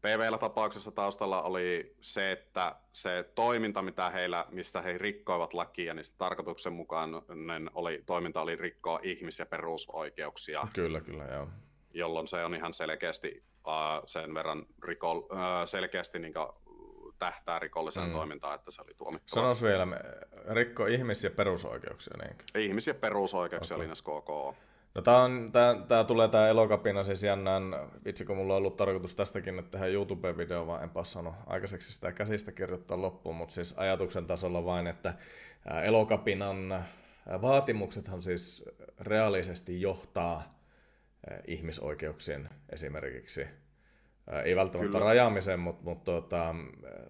PVL-tapauksessa 0.00 0.90
taustalla 0.90 1.42
oli 1.42 1.96
se, 2.00 2.32
että 2.32 2.76
se 2.92 3.30
toiminta, 3.34 3.82
mitä 3.82 4.10
heillä, 4.10 4.46
missä 4.50 4.82
he 4.82 4.98
rikkoivat 4.98 5.54
lakia, 5.54 5.94
niin 5.94 6.04
se 6.04 6.16
tarkoituksen 6.18 6.72
mukaan 6.72 7.22
oli, 7.74 8.02
toiminta 8.06 8.40
oli 8.42 8.56
rikkoa 8.56 9.00
ihmis- 9.02 9.38
ja 9.38 9.46
perusoikeuksia, 9.46 10.68
Kyllä, 10.72 11.00
kyllä, 11.00 11.24
joo. 11.24 11.48
jolloin 11.94 12.26
se 12.26 12.44
on 12.44 12.54
ihan 12.54 12.74
selkeästi 12.74 13.44
uh, 13.66 14.02
sen 14.06 14.34
verran 14.34 14.66
riko, 14.82 15.12
uh, 15.12 15.28
selkeästi 15.64 16.18
niin 16.18 16.34
tähtää 17.20 17.58
rikolliseen 17.58 18.06
Mm. 18.06 18.12
toimintaan, 18.12 18.54
että 18.54 18.70
se 18.70 18.82
oli 18.82 18.94
tuomittava. 18.94 19.34
Sanois 19.34 19.62
vielä, 19.62 19.86
me- 19.86 20.00
rikko 20.48 20.86
ihmis- 20.86 21.24
ja 21.24 21.30
perusoikeuksia, 21.30 22.14
niinkö? 22.24 22.44
Ihmis- 22.58 22.86
ja 22.86 22.94
perusoikeuksia 22.94 23.74
okay. 23.76 23.82
linjassa 23.84 24.04
KK. 24.04 24.56
No 24.94 25.02
tää, 25.02 25.16
on, 25.16 25.48
tää, 25.52 25.74
tää 25.88 26.04
tulee 26.04 26.28
tää 26.28 26.48
elokapina 26.48 27.04
siis 27.04 27.22
jännään, 27.22 27.62
vitsi 28.04 28.24
kun 28.24 28.36
mulla 28.36 28.52
on 28.54 28.58
ollut 28.58 28.76
tarkoitus 28.76 29.14
tästäkin 29.14 29.56
nyt 29.56 29.70
tehdä 29.70 29.86
YouTube-video, 29.86 30.66
vaan 30.66 30.82
enpä 30.82 31.04
saanut 31.04 31.34
aikaiseksi 31.46 31.92
sitä 31.92 32.12
käsistä 32.12 32.52
kirjoittaa 32.52 33.02
loppuun, 33.02 33.36
mutta 33.36 33.54
siis 33.54 33.74
ajatuksen 33.78 34.26
tasolla 34.26 34.64
vain, 34.64 34.86
että 34.86 35.14
elokapinan 35.84 36.84
vaatimuksethan 37.42 38.22
siis 38.22 38.64
reaalisesti 39.00 39.80
johtaa 39.80 40.42
ihmisoikeuksien 41.46 42.48
esimerkiksi 42.72 43.46
ei 44.44 44.56
välttämättä 44.56 44.92
Kyllä. 44.92 45.04
rajaamisen, 45.04 45.60
mutta, 45.60 45.84
mutta 45.84 46.04
tuota, 46.04 46.54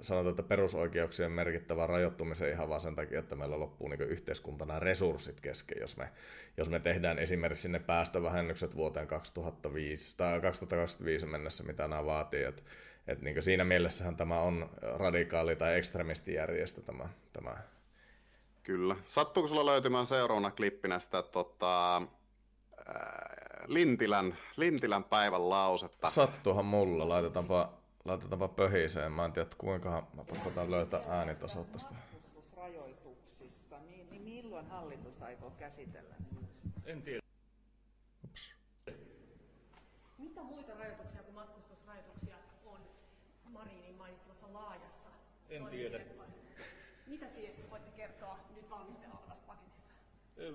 sanotaan, 0.00 0.30
että 0.30 0.42
perusoikeuksien 0.42 1.32
merkittävä 1.32 1.86
rajoittumisen 1.86 2.50
ihan 2.50 2.68
vaan 2.68 2.80
sen 2.80 2.94
takia, 2.94 3.18
että 3.18 3.36
meillä 3.36 3.60
loppuu 3.60 3.88
niin 3.88 4.02
yhteiskuntana 4.02 4.78
resurssit 4.78 5.40
kesken, 5.40 5.80
jos 5.80 5.96
me, 5.96 6.08
jos 6.56 6.70
me 6.70 6.80
tehdään 6.80 7.18
esimerkiksi 7.18 7.62
sinne 7.62 7.78
päästövähennykset 7.78 8.76
vuoteen 8.76 9.06
2005, 9.06 10.16
tai 10.16 10.40
2025 10.40 11.26
mennessä, 11.26 11.64
mitä 11.64 11.88
nämä 11.88 12.04
vaatii. 12.04 12.42
Et, 12.42 12.64
et 13.06 13.22
niin 13.22 13.42
siinä 13.42 13.64
mielessähän 13.64 14.16
tämä 14.16 14.40
on 14.40 14.70
radikaali 14.98 15.56
tai 15.56 15.78
ekstremistijärjestö 15.78 16.82
tämä, 16.82 17.08
tämä. 17.32 17.56
Kyllä. 18.62 18.96
Sattuuko 19.08 19.48
sulla 19.48 19.66
löytymään 19.66 20.06
seuraavana 20.06 20.50
klippinä 20.50 20.98
sitä 20.98 21.22
tota, 21.22 22.02
Lintilän, 23.66 24.38
Lintilän 24.56 25.04
päivän 25.04 25.50
lausetta. 25.50 26.10
Sattuhan 26.10 26.64
mulla, 26.64 27.08
laitetaanpa, 27.08 27.72
laitetaanpa 28.04 28.48
pöhiseen. 28.48 29.12
Mä 29.12 29.24
en 29.24 29.32
tiedä, 29.32 29.48
kuinka 29.58 30.06
mä 30.14 30.24
pakotan 30.24 30.70
löytää 30.70 31.00
äänitasot 31.08 31.72
tästä. 31.72 31.94
Matkustusrajoituksissa, 31.94 33.78
niin, 33.78 34.10
niin 34.10 34.22
milloin 34.22 34.66
hallitus 34.66 35.22
aikoo 35.22 35.50
käsitellä 35.50 36.14
En 36.84 37.02
tiedä. 37.02 37.20
Ups. 38.24 38.54
Mitä 40.18 40.42
muita 40.42 40.74
rajoituksia 40.74 41.22
kuin 41.22 41.34
matkustusrajoituksia 41.34 42.36
on 42.66 42.80
Marinin 43.44 43.94
mainitsemassa 43.94 44.52
laajassa? 44.52 45.08
En 45.50 45.66
tiedä. 45.66 46.00
Mitä 47.06 47.26
siihen 47.34 47.70
voitte 47.70 47.90
kertoa 47.90 48.38
nyt 48.56 48.70
valmistelevasta 48.70 49.34
paketista? 49.46 49.92
En, 50.36 50.54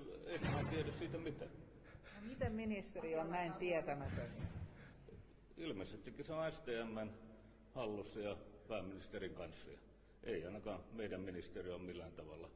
en 0.58 0.66
tiedä 0.66 0.92
siitä 0.92 1.18
mitään. 1.18 1.50
Miten 2.36 2.52
ministeri 2.52 3.16
on 3.16 3.30
näin 3.30 3.52
tietämätön? 3.52 4.30
Ilmeisestikin 5.56 6.24
se 6.24 6.32
on 6.32 6.52
STMn 6.52 7.10
hallussa 7.74 8.20
ja 8.20 8.36
pääministerin 8.68 9.34
kanssa. 9.34 9.66
Ei 10.24 10.46
ainakaan 10.46 10.80
meidän 10.92 11.20
ministeriö 11.20 11.74
on 11.74 11.80
millään 11.80 12.12
tavalla 12.12 12.50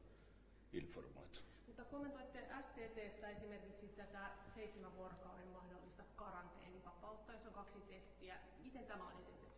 informoitu. 0.73 1.39
Mutta 1.67 1.85
kommentoitte 1.85 2.39
STTssä 2.61 3.29
esimerkiksi 3.29 3.87
tätä 3.87 4.29
seitsemän 4.55 4.95
vuorokauden 4.95 5.47
mahdollista 5.47 6.03
karanteenivapautta, 6.15 7.33
jos 7.33 7.47
on 7.47 7.53
kaksi 7.53 7.79
testiä. 7.79 8.35
Miten 8.63 8.85
tämä 8.85 9.07
on 9.07 9.13
edennyt? 9.13 9.49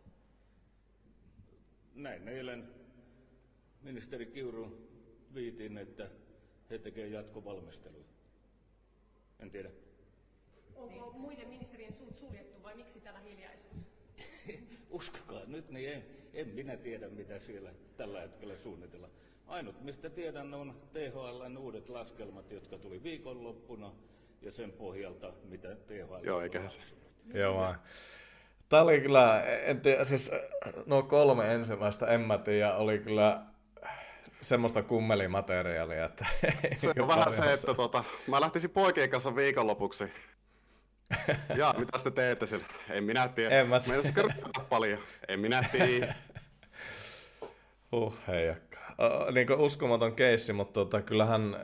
Näin 1.94 2.28
eilen 2.28 2.74
ministeri 3.82 4.26
Kiuru 4.26 4.88
viitin, 5.34 5.78
että 5.78 6.10
he 6.70 6.78
tekevät 6.78 7.12
jatkovalmisteluja. 7.12 8.04
En 9.40 9.50
tiedä. 9.50 9.70
Onko 10.76 11.12
muiden 11.18 11.48
ministerien 11.48 11.92
suut 11.92 12.16
suljettu 12.16 12.62
vai 12.62 12.74
miksi 12.74 13.00
tämä 13.00 13.18
hiljaisuus? 13.18 13.76
Uskokaa 14.90 15.42
nyt, 15.46 15.70
niin 15.70 15.92
en, 15.92 16.04
en 16.34 16.48
minä 16.48 16.76
tiedä, 16.76 17.08
mitä 17.08 17.38
siellä 17.38 17.70
tällä 17.96 18.20
hetkellä 18.20 18.56
suunnitellaan. 18.56 19.12
Ainut, 19.46 19.82
mistä 19.82 20.10
tiedän, 20.10 20.54
on 20.54 20.74
THLn 20.92 21.58
uudet 21.58 21.88
laskelmat, 21.88 22.50
jotka 22.50 22.78
tuli 22.78 23.02
viikonloppuna, 23.02 23.92
ja 24.42 24.52
sen 24.52 24.72
pohjalta, 24.72 25.32
mitä 25.44 25.76
THL 25.76 26.24
Joo, 26.24 26.40
eikä 26.40 26.68
se. 26.68 26.78
Joo, 27.34 27.56
vaan. 27.56 27.78
Tämä 28.68 28.82
oli 28.82 29.00
kyllä, 29.00 29.42
en 29.42 29.80
tiedä, 29.80 30.04
siis 30.04 30.30
nuo 30.86 31.02
kolme 31.02 31.54
ensimmäistä, 31.54 32.06
en 32.06 32.20
mä 32.20 32.38
tiedä, 32.38 32.74
oli 32.74 32.98
kyllä 32.98 33.40
semmoista 34.40 34.82
kummelimateriaalia, 34.82 36.04
että... 36.04 36.26
Se 36.76 36.92
on 37.00 37.08
vähän 37.08 37.32
se, 37.32 37.52
että 37.52 37.74
tota, 37.74 38.04
mä 38.26 38.40
lähtisin 38.40 38.70
poikien 38.70 39.10
kanssa 39.10 39.36
viikonlopuksi 39.36 40.04
ja 41.58 41.74
mitä 41.78 41.98
te 42.04 42.10
teette 42.10 42.46
siellä? 42.46 42.66
En 42.90 43.04
minä 43.04 43.28
tiedä. 43.28 43.60
En 43.60 43.68
mä 43.68 43.80
tiedä. 43.80 44.34
paljon. 44.68 44.98
En 45.28 45.40
minä 45.40 45.62
tiedä. 45.72 46.14
Uh, 47.92 48.14
heijakka. 48.28 48.78
Uh, 48.78 49.32
niin 49.34 49.52
uskomaton 49.52 50.14
keissi, 50.14 50.52
mutta 50.52 50.72
tota, 50.72 51.02
kyllähän, 51.02 51.56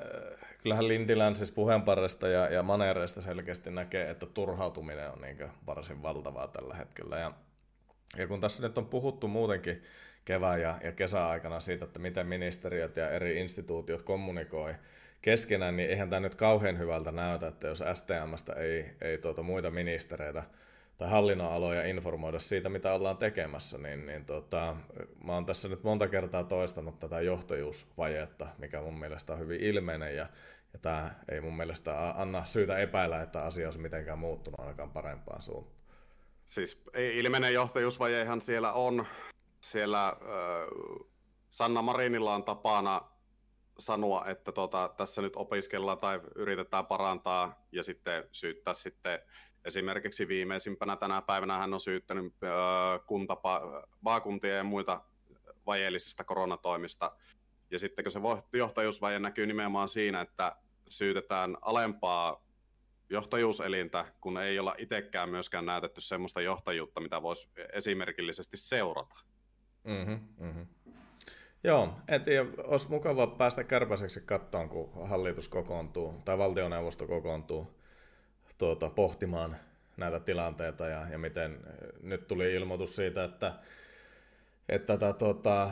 kyllähän 0.62 0.88
Lintilän 0.88 1.36
siis 1.36 1.52
puheenparresta 1.52 2.28
ja, 2.28 2.48
ja 2.48 2.62
maneereista 2.62 3.22
selkeästi 3.22 3.70
näkee, 3.70 4.10
että 4.10 4.26
turhautuminen 4.26 5.10
on 5.10 5.20
niin 5.20 5.50
varsin 5.66 6.02
valtavaa 6.02 6.48
tällä 6.48 6.74
hetkellä. 6.74 7.18
Ja, 7.18 7.32
ja 8.16 8.26
kun 8.26 8.40
tässä 8.40 8.62
nyt 8.62 8.78
on 8.78 8.86
puhuttu 8.86 9.28
muutenkin 9.28 9.82
kevään 10.24 10.60
ja, 10.60 10.78
ja 10.84 10.92
kesäaikana 10.92 11.60
siitä, 11.60 11.84
että 11.84 11.98
miten 11.98 12.26
ministeriöt 12.26 12.96
ja 12.96 13.10
eri 13.10 13.40
instituutiot 13.40 14.02
kommunikoi 14.02 14.74
keskenään, 15.22 15.76
niin 15.76 15.90
eihän 15.90 16.10
tämä 16.10 16.20
nyt 16.20 16.34
kauhean 16.34 16.78
hyvältä 16.78 17.12
näytä, 17.12 17.48
että 17.48 17.68
jos 17.68 17.84
STMstä 17.94 18.52
ei, 18.52 18.96
ei 19.00 19.18
tuota 19.18 19.42
muita 19.42 19.70
ministereitä 19.70 20.44
tai 20.98 21.10
hallinnonaloja 21.10 21.86
informoida 21.86 22.38
siitä, 22.38 22.68
mitä 22.68 22.92
ollaan 22.92 23.16
tekemässä, 23.16 23.78
niin, 23.78 24.06
niin 24.06 24.24
tota, 24.24 24.76
mä 25.24 25.32
oon 25.32 25.46
tässä 25.46 25.68
nyt 25.68 25.82
monta 25.82 26.08
kertaa 26.08 26.44
toistanut 26.44 26.98
tätä 26.98 27.20
johtajuusvajetta, 27.20 28.46
mikä 28.58 28.80
mun 28.80 28.98
mielestä 28.98 29.32
on 29.32 29.38
hyvin 29.38 29.60
ilmeinen, 29.60 30.16
ja, 30.16 30.26
ja 30.72 30.78
tämä 30.82 31.14
ei 31.28 31.40
mun 31.40 31.56
mielestä 31.56 32.10
anna 32.10 32.44
syytä 32.44 32.78
epäillä, 32.78 33.22
että 33.22 33.44
asia 33.44 33.66
olisi 33.66 33.78
mitenkään 33.78 34.18
muuttunut 34.18 34.60
ainakaan 34.60 34.90
parempaan 34.90 35.42
suuntaan. 35.42 35.80
Siis 36.46 36.82
ilmeinen 36.94 37.54
johtajuusvajehan 37.54 38.40
siellä 38.40 38.72
on. 38.72 39.06
Siellä 39.60 40.08
äh, 40.08 40.16
Sanna 41.48 41.82
Marinilla 41.82 42.34
on 42.34 42.44
tapana 42.44 43.09
sanoa, 43.80 44.26
että 44.26 44.52
tota, 44.52 44.94
tässä 44.96 45.22
nyt 45.22 45.36
opiskellaan 45.36 45.98
tai 45.98 46.20
yritetään 46.34 46.86
parantaa 46.86 47.66
ja 47.72 47.82
sitten 47.82 48.24
syyttää 48.32 48.74
sitten 48.74 49.18
esimerkiksi 49.64 50.28
viimeisimpänä 50.28 50.96
tänä 50.96 51.22
päivänä 51.22 51.58
hän 51.58 51.74
on 51.74 51.80
syyttänyt 51.80 52.34
öö, 52.42 52.50
kuntapa, 53.06 53.62
maakuntia 54.00 54.56
ja 54.56 54.64
muita 54.64 55.00
vajeellisista 55.66 56.24
koronatoimista. 56.24 57.16
Ja 57.70 57.78
sitten 57.78 58.04
kun 58.04 58.12
se 58.12 58.20
johtajuusvaje 58.52 59.18
näkyy 59.18 59.46
nimenomaan 59.46 59.88
siinä, 59.88 60.20
että 60.20 60.56
syytetään 60.88 61.56
alempaa 61.62 62.44
johtajuuselintä, 63.10 64.04
kun 64.20 64.38
ei 64.38 64.58
olla 64.58 64.74
itsekään 64.78 65.28
myöskään 65.28 65.66
näytetty 65.66 66.00
semmoista 66.00 66.40
johtajuutta, 66.40 67.00
mitä 67.00 67.22
voisi 67.22 67.50
esimerkillisesti 67.72 68.56
seurata. 68.56 69.14
Mm-hmm, 69.84 70.20
mm-hmm. 70.38 70.66
Joo, 71.64 71.94
en 72.08 72.22
tiedä, 72.24 72.46
olisi 72.58 72.90
mukava 72.90 73.26
päästä 73.26 73.64
kärpäiseksi 73.64 74.20
kattoon, 74.20 74.68
kun 74.68 75.08
hallitus 75.08 75.48
kokoontuu, 75.48 76.14
tai 76.24 76.38
valtioneuvosto 76.38 77.06
kokoontuu 77.06 77.80
tuota, 78.58 78.90
pohtimaan 78.90 79.56
näitä 79.96 80.20
tilanteita, 80.20 80.88
ja, 80.88 81.06
ja 81.10 81.18
miten 81.18 81.60
nyt 82.02 82.26
tuli 82.26 82.54
ilmoitus 82.54 82.96
siitä, 82.96 83.24
että, 83.24 83.54
että 84.68 84.98
tätä 84.98 85.12
tuota, 85.12 85.70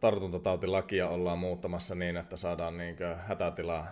tartuntatautilakia 0.00 1.08
ollaan 1.08 1.38
muuttamassa 1.38 1.94
niin, 1.94 2.16
että 2.16 2.36
saadaan 2.36 2.78
niin 2.78 2.96
hätätilaa, 3.16 3.86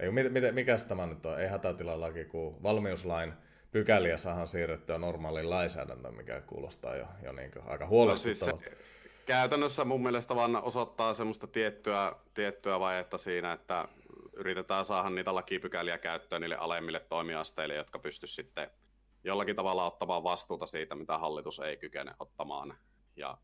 ei, 0.00 0.10
mit, 0.10 0.26
mikä 0.52 0.76
tämä 0.88 1.06
nyt 1.06 1.26
on, 1.26 1.40
ei 1.40 1.48
hätätilalaki, 1.48 2.24
kun 2.24 2.62
valmiuslain 2.62 3.32
pykäliä 3.70 4.16
saadaan 4.16 4.48
siirrettyä 4.48 4.98
normaaliin 4.98 5.50
lainsäädäntöön, 5.50 6.14
mikä 6.14 6.40
kuulostaa 6.40 6.96
jo, 6.96 7.06
jo 7.22 7.32
niin 7.32 7.50
aika 7.66 7.86
huolestuttavalta. 7.86 8.56
No, 8.56 8.62
siis 8.62 8.78
se 8.78 8.97
käytännössä 9.28 9.84
mun 9.84 10.02
mielestä 10.02 10.34
vaan 10.34 10.56
osoittaa 10.56 11.14
semmoista 11.14 11.46
tiettyä, 11.46 12.12
tiettyä 12.34 12.80
vaietta 12.80 13.18
siinä, 13.18 13.52
että 13.52 13.88
yritetään 14.32 14.84
saada 14.84 15.10
niitä 15.10 15.34
lakipykäliä 15.34 15.98
käyttöön 15.98 16.42
niille 16.42 16.56
alemmille 16.56 17.00
toimiasteille, 17.00 17.74
jotka 17.74 17.98
pysty 17.98 18.26
sitten 18.26 18.70
jollakin 19.24 19.56
tavalla 19.56 19.86
ottamaan 19.86 20.24
vastuuta 20.24 20.66
siitä, 20.66 20.94
mitä 20.94 21.18
hallitus 21.18 21.58
ei 21.58 21.76
kykene 21.76 22.14
ottamaan. 22.18 22.74
Ja 23.16 23.38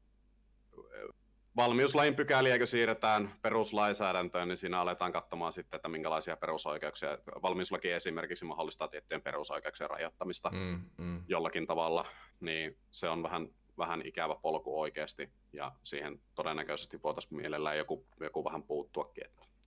valmiuslain 1.56 2.14
pykäliä, 2.14 2.58
kun 2.58 2.66
siirretään 2.66 3.34
peruslainsäädäntöön, 3.42 4.48
niin 4.48 4.56
siinä 4.56 4.80
aletaan 4.80 5.12
katsomaan 5.12 5.52
sitten, 5.52 5.76
että 5.76 5.88
minkälaisia 5.88 6.36
perusoikeuksia, 6.36 7.18
valmiuslaki 7.42 7.90
esimerkiksi 7.90 8.44
mahdollistaa 8.44 8.88
tiettyjen 8.88 9.22
perusoikeuksien 9.22 9.90
rajoittamista 9.90 10.50
mm, 10.50 10.80
mm. 10.98 11.24
jollakin 11.28 11.66
tavalla, 11.66 12.06
niin 12.40 12.76
se 12.90 13.08
on 13.08 13.22
vähän 13.22 13.48
vähän 13.78 14.02
ikävä 14.06 14.36
polku 14.42 14.80
oikeasti, 14.80 15.30
ja 15.52 15.72
siihen 15.82 16.20
todennäköisesti 16.34 17.02
voitaisiin 17.02 17.36
mielellään 17.36 17.78
joku, 17.78 18.06
joku 18.20 18.44
vähän 18.44 18.62
puuttuakin. 18.62 19.24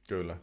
Kyllä, 0.08 0.38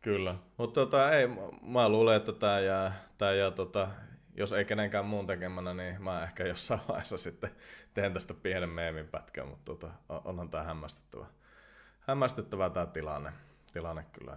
kyllä. 0.00 0.34
Mutta 0.56 0.80
tota, 0.80 1.12
ei, 1.12 1.26
mä 1.62 1.88
luulen, 1.88 2.16
että 2.16 2.32
tämä 2.32 2.60
jää, 2.60 2.94
tää 3.18 3.34
jää 3.34 3.50
tota, 3.50 3.88
jos 4.36 4.52
ei 4.52 4.64
kenenkään 4.64 5.04
muun 5.04 5.26
tekemänä, 5.26 5.74
niin 5.74 6.02
mä 6.02 6.22
ehkä 6.22 6.46
jossain 6.46 6.80
vaiheessa 6.88 7.18
sitten 7.18 7.50
teen 7.94 8.12
tästä 8.12 8.34
pienen 8.34 8.68
meemin 8.68 9.08
pätkän, 9.08 9.48
mutta 9.48 9.64
tota, 9.64 9.90
onhan 10.08 10.50
tämä 10.50 10.64
hämmästyttävä. 10.64 11.26
Hämmästyttävä 12.00 12.70
tämä 12.70 12.86
tilanne, 12.86 13.32
tilanne 13.72 14.04
kyllä. 14.12 14.36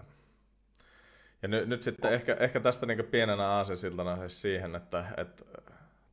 Ja 1.42 1.48
nyt, 1.48 1.68
nyt 1.70 1.84
sitten 1.84 2.14
ehkä, 2.14 2.38
ehkä 2.40 2.60
tästä 2.60 2.86
niin 2.86 3.06
pienenä 3.06 3.48
aasinsiltana 3.48 4.30
siihen, 4.30 4.76
että, 4.76 5.06
että 5.18 5.46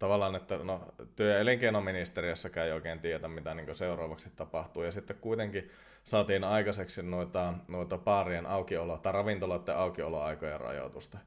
tavallaan, 0.05 0.35
että 0.35 0.59
no, 0.59 0.81
työ- 1.17 1.33
ja 1.33 1.39
elinkeinoministeriössäkään 1.39 2.67
ei 2.67 2.73
oikein 2.73 3.01
tiedä, 3.01 3.29
mitä 3.29 3.55
niin 3.55 3.75
seuraavaksi 3.75 4.31
tapahtuu. 4.37 4.83
Ja 4.83 4.91
sitten 4.93 5.17
kuitenkin 5.21 5.71
saatiin 6.05 6.45
aikaiseksi 6.45 7.03
noita, 7.03 7.55
noita 7.69 7.99
baarien 7.99 8.47
aukiolo- 8.47 8.99
tai 8.99 9.13
ravintoloiden 9.13 9.77
aukioloaikojen 9.77 10.61
rajoitusta. 10.61 11.19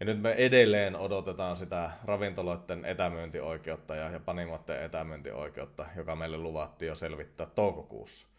Ja 0.00 0.06
nyt 0.06 0.22
me 0.22 0.32
edelleen 0.32 0.96
odotetaan 0.96 1.56
sitä 1.56 1.90
ravintoloiden 2.04 2.84
etämyyntioikeutta 2.84 3.96
ja, 3.96 4.10
ja 4.10 4.20
panimoiden 4.20 4.82
etämyyntioikeutta, 4.82 5.86
joka 5.96 6.16
meille 6.16 6.38
luvattiin 6.38 6.88
jo 6.88 6.94
selvittää 6.94 7.46
toukokuussa. 7.46 8.31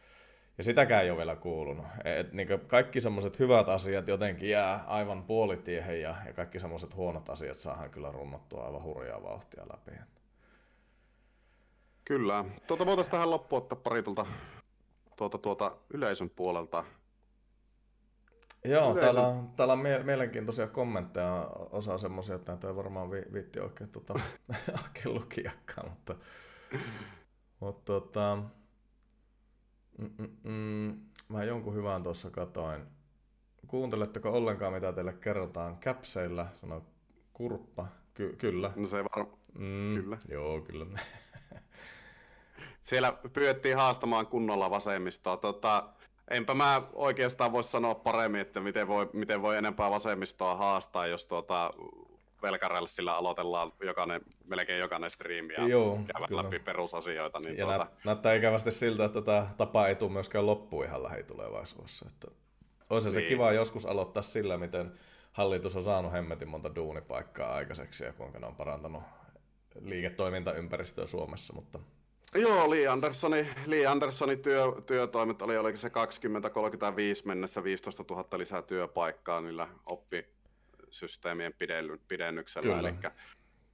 Ja 0.58 0.64
sitäkään 0.64 1.04
ei 1.04 1.10
ole 1.10 1.18
vielä 1.18 1.36
kuulunut. 1.36 1.86
Et, 2.06 2.34
niin 2.34 2.47
kaikki 2.68 3.01
semmoiset 3.01 3.39
hyvät 3.39 3.70
asiat 3.70 4.08
jotenkin 4.08 4.49
jää 4.49 4.84
aivan 4.88 5.24
puolitiehen 5.24 6.01
ja, 6.01 6.16
ja 6.26 6.34
kaikki 6.34 6.60
semmoiset 6.60 6.95
huonot 6.95 7.30
asiat 7.30 7.58
saadaan 7.58 7.89
kyllä 7.89 8.12
runnottua 8.12 8.66
aivan 8.66 8.84
hurjaa 8.84 9.24
vauhtia 9.24 9.64
läpi. 9.74 9.91
Kyllä. 12.06 12.45
Tuota 12.68 12.86
voitaisiin 12.86 13.12
tähän 13.12 13.32
loppuun 13.32 13.62
ottaa 13.62 13.80
pari 13.84 14.04
tuolta, 14.04 14.26
tuota, 15.16 15.38
tuota, 15.38 15.78
yleisön 15.93 16.30
puolelta. 16.30 16.84
Joo, 18.66 18.91
yleisön... 18.91 19.14
täällä 19.14 19.28
on, 19.28 19.49
täällä 19.56 19.74
on 19.74 19.80
mie- 19.80 20.04
mielenkiintoisia 20.04 20.68
kommentteja, 20.68 21.49
osa 21.72 21.97
semmoisia, 21.97 22.36
että 22.36 22.58
ei 22.68 22.76
varmaan 22.76 23.12
vi- 23.12 23.34
viitti 23.34 23.60
oikein 23.60 23.89
tuota, 23.89 24.14
oikein 24.86 25.16
lukijakaan, 25.16 25.89
mutta, 25.89 26.16
mutta 27.60 27.84
tota, 27.86 28.38
Mm-mm. 29.97 30.99
Mä 31.29 31.43
jonkun 31.43 31.75
hyvän 31.75 32.03
tuossa 32.03 32.29
katoin. 32.29 32.81
Kuunteletteko 33.67 34.31
ollenkaan, 34.31 34.73
mitä 34.73 34.93
teille 34.93 35.13
kerrotaan 35.13 35.77
käpseillä? 35.77 36.47
Sano 36.53 36.85
kurppa. 37.33 37.87
Ky- 38.13 38.35
kyllä. 38.37 38.71
No 38.75 38.87
se 38.87 39.03
var... 39.03 39.25
mm, 39.57 39.95
kyllä. 39.95 40.17
Joo, 40.27 40.61
kyllä. 40.61 40.85
Siellä 42.81 43.13
pyydettiin 43.33 43.75
haastamaan 43.75 44.27
kunnolla 44.27 44.69
vasemmistoa. 44.69 45.37
Tota, 45.37 45.89
enpä 46.29 46.53
mä 46.53 46.81
oikeastaan 46.93 47.51
voi 47.51 47.63
sanoa 47.63 47.95
paremmin, 47.95 48.41
että 48.41 48.59
miten 48.59 48.87
voi, 48.87 49.09
miten 49.13 49.41
voi 49.41 49.57
enempää 49.57 49.89
vasemmistoa 49.89 50.55
haastaa, 50.55 51.07
jos 51.07 51.25
tuota, 51.25 51.73
velkarälsillä 52.43 53.15
aloitellaan 53.15 53.73
jokainen, 53.83 54.21
melkein 54.45 54.79
jokainen 54.79 55.11
striimi 55.11 55.53
ja 55.53 55.67
Joo, 55.67 55.95
käydään 55.95 56.45
läpi 56.45 56.59
perusasioita. 56.59 57.39
Niin 57.39 57.57
ja 57.57 57.65
tuota... 57.65 57.87
näyttää 58.05 58.33
ikävästi 58.33 58.71
siltä, 58.71 59.05
että 59.05 59.21
tätä 59.21 59.47
tapa 59.57 59.87
ei 59.87 59.95
tule 59.95 60.11
myöskään 60.11 60.45
loppuun 60.45 60.85
ihan 60.85 61.03
lähitulevaisuudessa. 61.03 62.05
Että 62.09 62.27
olisi 62.89 63.07
niin. 63.07 63.15
se 63.15 63.21
kiva 63.21 63.51
joskus 63.51 63.85
aloittaa 63.85 64.23
sillä, 64.23 64.57
miten 64.57 64.91
hallitus 65.31 65.75
on 65.75 65.83
saanut 65.83 66.13
hemmetin 66.13 66.47
monta 66.47 66.75
duunipaikkaa 66.75 67.53
aikaiseksi 67.53 68.03
ja 68.03 68.13
kuinka 68.13 68.39
ne 68.39 68.47
on 68.47 68.55
parantanut 68.55 69.03
liiketoimintaympäristöä 69.81 71.07
Suomessa, 71.07 71.53
mutta 71.53 71.79
Joo, 72.35 72.69
Lee 72.69 72.87
Andersoni, 72.87 73.49
Lee 73.65 73.85
Andersonin 73.85 74.39
työ, 74.39 74.63
työtoimet 74.85 75.41
oli, 75.41 75.57
oliko 75.57 75.77
se 75.77 75.87
20-35 75.87 75.91
mennessä 77.25 77.63
15 77.63 78.03
000 78.09 78.37
lisää 78.37 78.61
työpaikkaa 78.61 79.41
niillä 79.41 79.67
oppi, 79.85 80.25
systeemien 80.93 81.53
pidennyksellä. 82.07 82.75
Kyllä. 82.75 82.89
Eli 82.89 82.97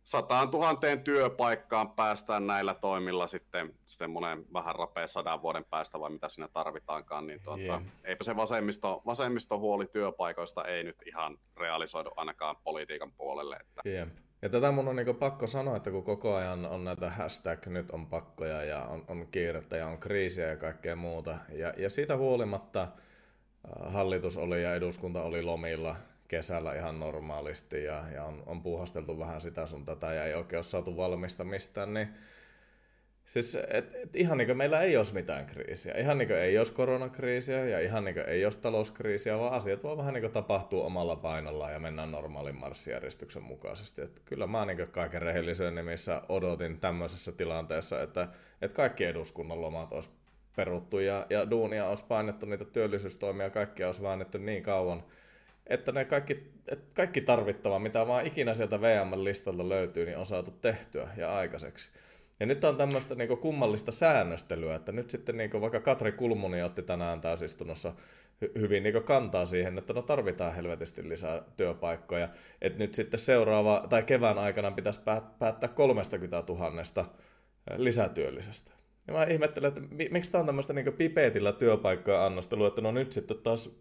sataan 0.09 0.51
tuhanteen 0.51 1.03
työpaikkaan 1.03 1.91
päästään 1.91 2.47
näillä 2.47 2.73
toimilla 2.73 3.27
sitten 3.27 3.73
semmoinen 3.87 4.45
vähän 4.53 4.75
rapea 4.75 5.07
sadan 5.07 5.41
vuoden 5.41 5.65
päästä 5.69 5.99
vai 5.99 6.09
mitä 6.09 6.29
siinä 6.29 6.47
tarvitaankaan, 6.53 7.27
niin 7.27 7.41
tuota, 7.43 7.61
yeah. 7.61 7.83
eipä 8.03 8.23
se 8.23 8.35
vasemmisto, 8.35 9.01
vasemmisto 9.05 9.59
huoli 9.59 9.85
työpaikoista 9.85 10.65
ei 10.65 10.83
nyt 10.83 10.97
ihan 11.05 11.37
realisoidu 11.57 12.09
ainakaan 12.15 12.55
politiikan 12.63 13.11
puolelle. 13.11 13.57
Että... 13.61 13.81
Yeah. 13.85 14.07
Ja 14.41 14.49
tätä 14.49 14.71
mun 14.71 14.87
on 14.87 14.95
niin 14.95 15.15
pakko 15.15 15.47
sanoa, 15.47 15.75
että 15.75 15.91
kun 15.91 16.03
koko 16.03 16.35
ajan 16.35 16.65
on 16.65 16.83
näitä 16.83 17.09
hashtag 17.09 17.67
nyt 17.67 17.91
on 17.91 18.05
pakkoja 18.05 18.63
ja 18.63 18.85
on, 18.85 19.05
on 19.07 19.27
kiirettä 19.31 19.77
ja 19.77 19.87
on 19.87 19.97
kriisiä 19.97 20.47
ja 20.47 20.57
kaikkea 20.57 20.95
muuta, 20.95 21.37
ja, 21.49 21.73
ja 21.77 21.89
siitä 21.89 22.17
huolimatta 22.17 22.81
äh, 22.81 23.93
hallitus 23.93 24.37
oli 24.37 24.63
ja 24.63 24.75
eduskunta 24.75 25.23
oli 25.23 25.41
lomilla 25.41 25.95
kesällä 26.29 26.73
ihan 26.75 26.99
normaalisti 26.99 27.83
ja, 27.83 28.03
ja 28.13 28.23
on, 28.23 28.43
on 28.45 28.63
puuhasteltu 28.63 29.19
vähän 29.19 29.41
sitä 29.41 29.65
sun 29.65 29.85
tätä 29.85 30.13
ja 30.13 30.25
ei 30.25 30.33
oikein 30.33 30.57
ole 30.57 30.63
saatu 30.63 30.97
valmista 30.97 31.43
mistään, 31.43 31.93
niin 31.93 32.07
Siis, 33.29 33.55
et, 33.55 33.95
et 33.95 34.15
ihan 34.15 34.37
niin 34.37 34.45
kuin 34.45 34.57
meillä 34.57 34.81
ei 34.81 34.97
olisi 34.97 35.13
mitään 35.13 35.45
kriisiä. 35.45 35.93
Ihan 35.97 36.17
niin 36.17 36.27
kuin 36.27 36.39
ei 36.39 36.57
olisi 36.57 36.73
koronakriisiä 36.73 37.65
ja 37.65 37.79
ihan 37.79 38.05
niin 38.05 38.15
kuin 38.15 38.25
ei 38.25 38.45
olisi 38.45 38.59
talouskriisiä, 38.59 39.39
vaan 39.39 39.53
asiat 39.53 39.83
vaan 39.83 39.97
vähän 39.97 40.13
niin 40.13 40.21
kuin 40.21 40.33
tapahtuu 40.33 40.85
omalla 40.85 41.15
painolla 41.15 41.71
ja 41.71 41.79
mennään 41.79 42.11
normaalin 42.11 42.59
marssijärjestyksen 42.59 43.43
mukaisesti. 43.43 44.01
Et 44.01 44.21
kyllä 44.25 44.47
mä 44.47 44.65
niin 44.65 44.77
kuin 44.77 44.91
kaiken 44.91 45.21
rehellisyyden 45.21 45.75
nimissä 45.75 46.21
odotin 46.29 46.79
tämmöisessä 46.79 47.31
tilanteessa, 47.31 48.01
että, 48.01 48.27
että 48.61 48.75
kaikki 48.75 49.03
eduskunnan 49.03 49.61
lomat 49.61 49.93
olisi 49.93 50.09
peruttu 50.55 50.99
ja, 50.99 51.25
ja 51.29 51.49
duunia 51.49 51.87
olisi 51.87 52.05
painettu 52.07 52.45
niitä 52.45 52.65
työllisyystoimia, 52.65 53.49
kaikkia 53.49 53.87
olisi 53.87 54.01
väännetty 54.01 54.39
niin 54.39 54.63
kauan, 54.63 55.03
että 55.69 55.91
ne 55.91 56.05
kaikki, 56.05 56.51
että 56.67 56.85
kaikki 56.93 57.21
tarvittava, 57.21 57.79
mitä 57.79 58.07
vaan 58.07 58.25
ikinä 58.25 58.53
sieltä 58.53 58.81
VM-listalta 58.81 59.69
löytyy, 59.69 60.05
niin 60.05 60.17
on 60.17 60.25
saatu 60.25 60.51
tehtyä 60.51 61.09
ja 61.17 61.35
aikaiseksi. 61.35 61.91
Ja 62.39 62.45
nyt 62.45 62.63
on 62.63 62.77
tämmöistä 62.77 63.15
niinku 63.15 63.35
kummallista 63.35 63.91
säännöstelyä, 63.91 64.75
että 64.75 64.91
nyt 64.91 65.09
sitten 65.09 65.37
niinku 65.37 65.61
vaikka 65.61 65.79
Katri 65.79 66.11
Kulmuni 66.11 66.61
otti 66.61 66.83
tänään 66.83 67.21
täysistunnossa 67.21 67.93
hy- 68.45 68.59
hyvin 68.59 68.83
niinku 68.83 69.01
kantaa 69.01 69.45
siihen, 69.45 69.77
että 69.77 69.93
no 69.93 70.01
tarvitaan 70.01 70.55
helvetisti 70.55 71.09
lisää 71.09 71.41
työpaikkoja. 71.57 72.29
Että 72.61 72.79
nyt 72.79 72.93
sitten 72.93 73.19
seuraava 73.19 73.85
tai 73.89 74.03
kevään 74.03 74.37
aikana 74.37 74.71
pitäisi 74.71 75.01
päättää 75.39 75.69
30 75.69 76.43
000 76.47 77.05
lisätyöllisestä. 77.77 78.71
Ja 79.07 79.13
mä 79.13 79.23
ihmettelen, 79.23 79.67
että 79.67 79.81
miksi 80.11 80.31
tämä 80.31 80.39
on 80.39 80.45
tämmöistä 80.45 80.73
niinku 80.73 80.91
pipeetillä 80.91 81.51
työpaikkoja 81.51 82.25
annostelua, 82.25 82.67
että 82.67 82.81
no 82.81 82.91
nyt 82.91 83.11
sitten 83.11 83.37
taas 83.37 83.79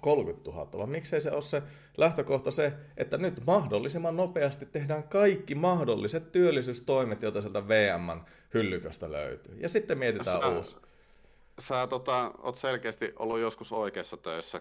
30 0.00 0.50
000, 0.50 0.68
vaan 0.78 0.88
miksei 0.88 1.20
se 1.20 1.30
ole 1.30 1.42
se 1.42 1.62
lähtökohta 1.96 2.50
se, 2.50 2.72
että 2.96 3.18
nyt 3.18 3.46
mahdollisimman 3.46 4.16
nopeasti 4.16 4.66
tehdään 4.66 5.02
kaikki 5.02 5.54
mahdolliset 5.54 6.32
työllisyystoimet, 6.32 7.22
joita 7.22 7.40
sieltä 7.40 7.68
VMn 7.68 8.24
hyllyköstä 8.54 9.12
löytyy. 9.12 9.56
Ja 9.60 9.68
sitten 9.68 9.98
mietitään 9.98 10.42
sä, 10.42 10.48
uusi. 10.48 10.76
Sä 11.58 11.86
tota, 11.86 12.30
oot 12.42 12.56
selkeästi 12.56 13.12
ollut 13.18 13.40
joskus 13.40 13.72
oikeassa 13.72 14.16
töissä. 14.16 14.60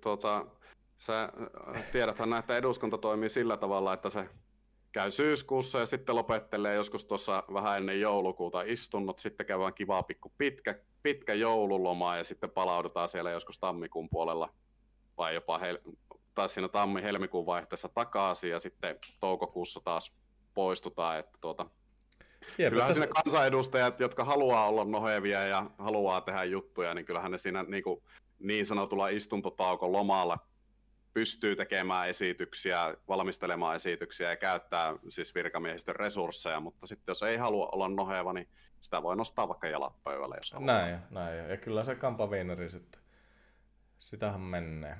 Tota, 0.00 0.46
sä 0.98 1.22
äh, 1.22 1.84
tiedäthän, 1.92 2.32
että 2.32 2.56
eduskunta 2.56 2.98
toimii 2.98 3.30
sillä 3.30 3.56
tavalla, 3.56 3.92
että 3.92 4.10
se 4.10 4.28
käy 4.92 5.10
syyskuussa 5.10 5.78
ja 5.78 5.86
sitten 5.86 6.16
lopettelee 6.16 6.74
joskus 6.74 7.04
tuossa 7.04 7.44
vähän 7.52 7.76
ennen 7.76 8.00
joulukuuta 8.00 8.62
istunnot, 8.62 9.18
sitten 9.18 9.46
käydään 9.46 9.74
kivaa 9.74 10.02
pikku 10.02 10.32
pitkä, 10.38 10.74
pitkä 11.02 11.34
joululoma 11.34 12.16
ja 12.16 12.24
sitten 12.24 12.50
palaudutaan 12.50 13.08
siellä 13.08 13.30
joskus 13.30 13.58
tammikuun 13.58 14.08
puolella 14.08 14.54
vai 15.18 15.34
jopa 15.34 15.58
hel- 15.58 15.78
tai 16.34 16.48
siinä 16.48 16.68
tammi-helmikuun 16.68 17.46
vaihteessa 17.46 17.88
takaisin 17.88 18.50
ja 18.50 18.60
sitten 18.60 18.98
toukokuussa 19.20 19.80
taas 19.84 20.12
poistutaan. 20.54 21.18
Että 21.18 21.38
tuota, 21.40 21.66
Jep, 22.58 22.70
kyllähän 22.70 22.94
tässä... 22.94 23.04
siinä 23.04 23.22
kansanedustajat, 23.24 24.00
jotka 24.00 24.24
haluaa 24.24 24.68
olla 24.68 24.84
nohevia 24.84 25.46
ja 25.46 25.70
haluaa 25.78 26.20
tehdä 26.20 26.44
juttuja, 26.44 26.94
niin 26.94 27.04
kyllähän 27.04 27.30
ne 27.30 27.38
siinä 27.38 27.62
niin, 27.62 27.82
kuin, 27.82 28.02
niin 28.38 28.66
sanotulla 28.66 29.08
istuntotaukon 29.08 29.92
lomalla 29.92 30.38
pystyy 31.14 31.56
tekemään 31.56 32.08
esityksiä, 32.08 32.94
valmistelemaan 33.08 33.76
esityksiä 33.76 34.30
ja 34.30 34.36
käyttää 34.36 34.94
siis 35.08 35.34
virkamiehistön 35.34 35.96
resursseja, 35.96 36.60
mutta 36.60 36.86
sitten 36.86 37.10
jos 37.10 37.22
ei 37.22 37.36
halua 37.36 37.68
olla 37.72 37.88
noheva, 37.88 38.32
niin 38.32 38.48
sitä 38.80 39.02
voi 39.02 39.16
nostaa 39.16 39.48
vaikka 39.48 39.68
jalat 39.68 40.02
pöydälle, 40.04 40.36
jos 40.36 40.52
haluaa. 40.52 40.66
Näin, 40.66 40.98
näin. 41.10 41.50
Ja 41.50 41.56
kyllä 41.56 41.84
se 41.84 41.94
kampaviineri 41.94 42.70
sitten 42.70 43.01
Sitähän 44.02 44.40
menee. 44.40 44.96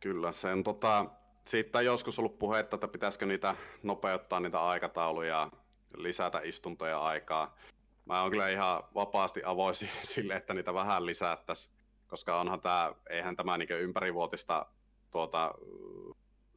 Kyllä, 0.00 0.32
sen 0.32 0.64
tota, 0.64 1.06
siitä 1.46 1.78
on 1.78 1.84
joskus 1.84 2.18
ollut 2.18 2.38
puhetta, 2.38 2.74
että 2.74 2.88
pitäisikö 2.88 3.26
niitä 3.26 3.56
nopeuttaa 3.82 4.40
niitä 4.40 4.60
aikatauluja, 4.60 5.50
lisätä 5.96 6.40
istuntoja 6.44 7.00
aikaa. 7.00 7.56
Mä 8.04 8.22
oon 8.22 8.30
kyllä 8.30 8.48
ihan 8.48 8.82
vapaasti 8.94 9.42
avoisi 9.44 9.90
sille, 10.02 10.36
että 10.36 10.54
niitä 10.54 10.74
vähän 10.74 11.06
lisättäisiin, 11.06 11.74
koska 12.06 12.40
onhan 12.40 12.60
tämä, 12.60 12.94
eihän 13.10 13.36
tämä 13.36 13.58
niin 13.58 13.70
ympärivuotista 13.70 14.66
tuota, 15.10 15.54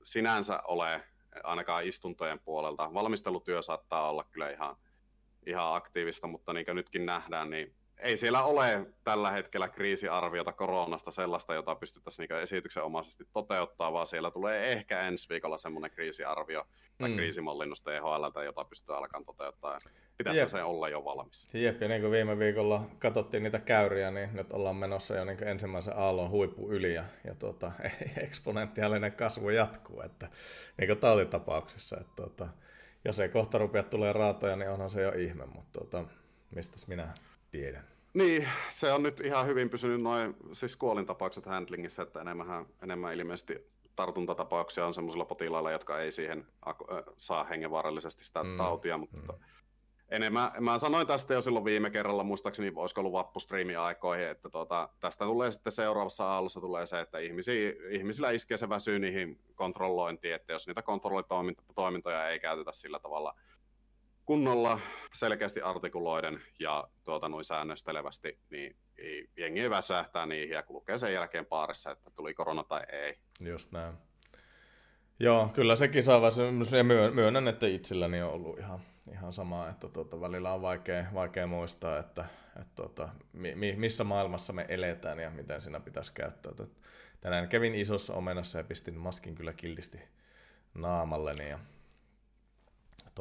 sinänsä 0.04 0.62
ole 0.68 1.04
ainakaan 1.44 1.86
istuntojen 1.86 2.40
puolelta. 2.40 2.94
Valmistelutyö 2.94 3.62
saattaa 3.62 4.10
olla 4.10 4.24
kyllä 4.24 4.50
ihan, 4.50 4.76
ihan 5.46 5.76
aktiivista, 5.76 6.28
mutta 6.28 6.54
niin 6.54 6.66
kuin 6.66 6.76
nytkin 6.76 7.06
nähdään, 7.06 7.50
niin 7.50 7.76
ei 8.02 8.18
siellä 8.18 8.44
ole 8.44 8.86
tällä 9.04 9.32
hetkellä 9.32 9.70
kriisiarviota 9.70 10.54
koronasta 10.54 11.12
sellaista, 11.12 11.54
jota 11.54 11.76
pystyttäisiin 11.76 12.28
niin 12.30 12.42
esityksen 12.42 12.84
omaisesti 12.84 13.24
toteuttaa, 13.34 13.94
vaan 13.94 14.08
siellä 14.08 14.32
tulee 14.32 14.72
ehkä 14.72 15.00
ensi 15.00 15.30
viikolla 15.30 15.58
semmoinen 15.58 15.92
kriisiarvio 15.92 16.68
tai 16.98 17.10
mm. 17.10 17.16
kriisimallinnosta 17.16 17.94
EHL, 17.94 18.42
jota 18.46 18.66
pystytään 18.66 19.00
alkamaan 19.00 19.26
toteuttaa. 19.26 19.80
Pitäisi 20.18 20.40
Jep. 20.40 20.50
se 20.50 20.64
olla 20.64 20.90
jo 20.90 21.06
valmis. 21.06 21.54
Jep, 21.54 21.82
ja 21.82 21.88
niin 21.88 22.02
kuin 22.02 22.12
viime 22.12 22.40
viikolla 22.40 22.84
katsottiin 23.00 23.44
niitä 23.44 23.60
käyriä, 23.60 24.12
niin 24.12 24.30
nyt 24.34 24.52
ollaan 24.52 24.76
menossa 24.76 25.16
jo 25.16 25.26
niin 25.26 25.44
ensimmäisen 25.44 25.98
aallon 25.98 26.30
huippu 26.30 26.72
yli, 26.72 26.94
ja, 26.94 27.04
ja 27.24 27.36
tuota, 27.36 27.72
eksponentiaalinen 28.24 29.12
kasvu 29.12 29.50
jatkuu, 29.50 30.02
että 30.02 30.30
niin 30.78 30.88
kuin 30.88 31.00
tautitapauksessa. 31.00 31.98
Että 32.00 32.14
tuota, 32.16 32.48
jos 33.06 33.20
ei 33.20 33.30
kohta 33.30 33.58
rupea 33.58 33.84
tulee 33.84 34.14
raatoja, 34.14 34.56
niin 34.56 34.70
onhan 34.70 34.90
se 34.90 35.02
jo 35.02 35.12
ihme, 35.12 35.46
mutta 35.46 35.80
tuota, 35.80 36.06
mistäs 36.56 36.88
minä 36.88 37.14
tiedän. 37.52 37.91
Niin, 38.14 38.50
se 38.70 38.92
on 38.94 39.04
nyt 39.04 39.20
ihan 39.20 39.46
hyvin 39.48 39.70
pysynyt 39.70 40.02
noin 40.02 40.36
siis 40.54 40.76
kuolintapaukset 40.76 41.46
handlingissa, 41.46 42.02
että 42.02 42.22
enemmän, 42.22 42.66
enemmän 42.84 43.14
ilmeisesti 43.14 43.72
tartuntatapauksia 43.96 44.86
on 44.86 44.94
semmoisilla 44.94 45.26
potilailla, 45.26 45.72
jotka 45.72 46.00
ei 46.00 46.12
siihen 46.12 46.48
saa 47.18 47.44
hengenvaarallisesti 47.44 48.24
sitä 48.24 48.44
Mm, 48.44 48.58
tautia, 48.58 48.98
mutta 48.98 49.34
enemmän, 50.10 50.52
mä 50.60 50.78
sanoin 50.80 51.08
tästä 51.08 51.34
jo 51.34 51.42
silloin 51.42 51.66
viime 51.66 51.90
kerralla, 51.90 52.24
muistaakseni 52.24 52.72
olisiko 52.76 53.02
ollut 53.02 53.14
vappustriimin 53.14 53.80
aikoihin, 53.80 54.28
että 54.28 54.50
tuota, 54.50 54.90
tästä 55.00 55.26
tulee 55.26 55.52
sitten 55.52 55.74
seuraavassa 55.74 56.26
aallossa 56.26 56.62
tulee 56.62 56.86
se, 56.86 57.00
että 57.00 57.20
ihmisiä, 57.20 57.74
ihmisillä 57.90 58.32
iskee 58.32 58.58
se 58.58 58.70
väsy 58.70 59.00
niihin 59.00 59.40
kontrollointiin, 59.56 60.36
että 60.36 60.54
jos 60.54 60.68
niitä 60.68 60.82
kontrollitoimintoja 60.82 62.28
ei 62.28 62.40
käytetä 62.40 62.72
sillä 62.72 63.00
tavalla 63.00 63.36
kunnolla 64.32 64.80
selkeästi 65.14 65.62
artikuloiden 65.62 66.42
ja 66.60 66.88
tuota, 67.04 67.30
noin 67.30 67.44
säännöstelevästi, 67.44 68.40
niin 68.50 68.76
ei, 68.98 69.30
jengi 69.38 69.70
väsähtää 69.70 70.26
niihin 70.26 70.50
ja 70.50 70.64
lukee 70.70 70.98
sen 70.98 71.14
jälkeen 71.14 71.46
paarissa, 71.46 71.92
että 71.92 72.12
tuli 72.16 72.34
korona 72.34 72.64
tai 72.64 72.82
ei. 72.92 73.18
Just 73.40 73.72
näin. 73.72 73.94
Joo, 75.20 75.50
kyllä 75.54 75.76
se 75.76 75.88
kisaväsymys, 75.88 76.72
ja 76.72 76.84
myö- 76.84 77.12
myönnän, 77.12 77.48
että 77.48 77.68
itselläni 77.68 78.22
on 78.22 78.32
ollut 78.32 78.60
ihan, 78.60 78.80
ihan 79.12 79.34
sama, 79.34 79.70
että 79.70 79.88
tuota, 79.88 80.22
välillä 80.22 80.54
on 80.54 80.62
vaikea, 80.62 81.06
vaikea 81.14 81.48
muistaa, 81.48 82.00
että, 82.00 82.26
että 82.62 82.76
tuota, 82.76 83.10
mi, 83.34 83.76
missä 83.78 84.04
maailmassa 84.04 84.54
me 84.54 84.66
eletään 84.70 85.20
ja 85.20 85.30
miten 85.30 85.62
siinä 85.62 85.80
pitäisi 85.80 86.14
käyttäytyä. 86.14 86.66
Tänään 87.22 87.50
kävin 87.50 87.76
isossa 87.76 88.14
omenassa 88.14 88.58
ja 88.58 88.64
pistin 88.64 88.98
maskin 88.98 89.36
kyllä 89.36 89.54
kiltisti 89.54 90.00
naamalleni 90.74 91.50
ja 91.50 91.60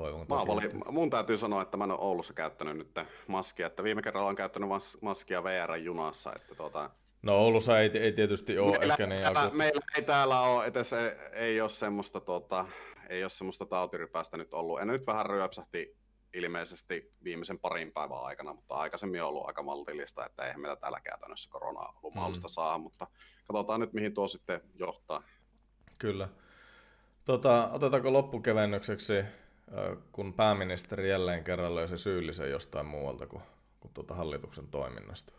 toivon 0.03 0.21
Mä 0.29 0.47
toki, 0.47 0.67
että- 0.67 0.93
mun 0.93 1.11
täytyy 1.11 1.39
sanoa, 1.39 1.63
että 1.63 1.77
mä 1.77 1.85
en 1.85 1.91
ole 1.91 1.99
Oulussa 2.01 2.33
käyttänyt 2.35 2.77
nyt 2.77 2.99
maskia, 3.27 3.67
että 3.67 3.83
viime 3.85 4.03
kerralla 4.03 4.29
on 4.29 4.37
käyttänyt 4.37 4.69
mas, 4.69 4.99
maskia 5.01 5.45
VR-junassa, 5.45 6.33
että 6.37 6.55
tuota, 6.55 6.91
No 7.23 7.37
Oulussa 7.37 7.81
ei, 7.81 7.91
ei 7.99 8.13
tietysti 8.13 8.59
ole 8.59 8.79
meillä, 8.79 8.95
ehkä 8.95 9.07
niin 9.07 9.23
täällä, 9.23 9.51
meillä 9.55 9.81
ei 9.97 10.03
täällä 10.03 10.41
ole, 10.41 10.65
edes 10.65 10.93
ei, 10.93 11.11
ei 11.33 11.61
ole 11.61 11.69
semmoista, 11.69 12.21
tuota, 12.21 12.67
ei 13.09 13.25
ole 13.25 13.31
semmoista 13.31 13.67
tautirypästä 13.67 14.37
nyt 14.37 14.55
ollut. 14.55 14.81
En 14.81 14.89
nyt 14.89 15.07
vähän 15.07 15.27
ryöpsähti 15.27 15.97
ilmeisesti 16.35 17.13
viimeisen 17.25 17.59
parin 17.59 17.93
päivän 17.93 18.23
aikana, 18.23 18.55
mutta 18.55 18.75
aikaisemmin 18.75 19.23
on 19.23 19.29
ollut 19.29 19.47
aika 19.47 19.63
maltillista, 19.63 20.27
että 20.27 20.43
eihän 20.47 20.61
meillä 20.61 20.77
täällä 20.77 21.01
käytännössä 21.01 21.51
koronaa 21.51 21.99
ollut 22.03 22.15
mahdollista 22.15 22.49
Mm. 22.49 22.53
saada, 22.53 22.79
mutta 22.79 23.07
katsotaan 23.47 23.81
nyt 23.81 23.93
mihin 23.93 24.15
tuo 24.15 24.29
sitten 24.29 24.61
johtaa. 24.75 25.23
Kyllä. 25.99 26.29
Tota, 27.25 27.71
otetaanko 27.73 28.13
loppukevennykseksi, 28.13 29.25
kun 30.13 30.33
pääministeri 30.35 31.11
jälleen 31.11 31.45
kerran 31.45 31.75
löysi 31.75 31.99
syyllisen 31.99 32.51
jostain 32.51 32.87
muualta 32.87 33.27
kuin, 33.27 33.43
kuin 33.81 33.95
tuota 33.95 34.15
hallituksen 34.15 34.67
toiminnasta? 34.67 35.33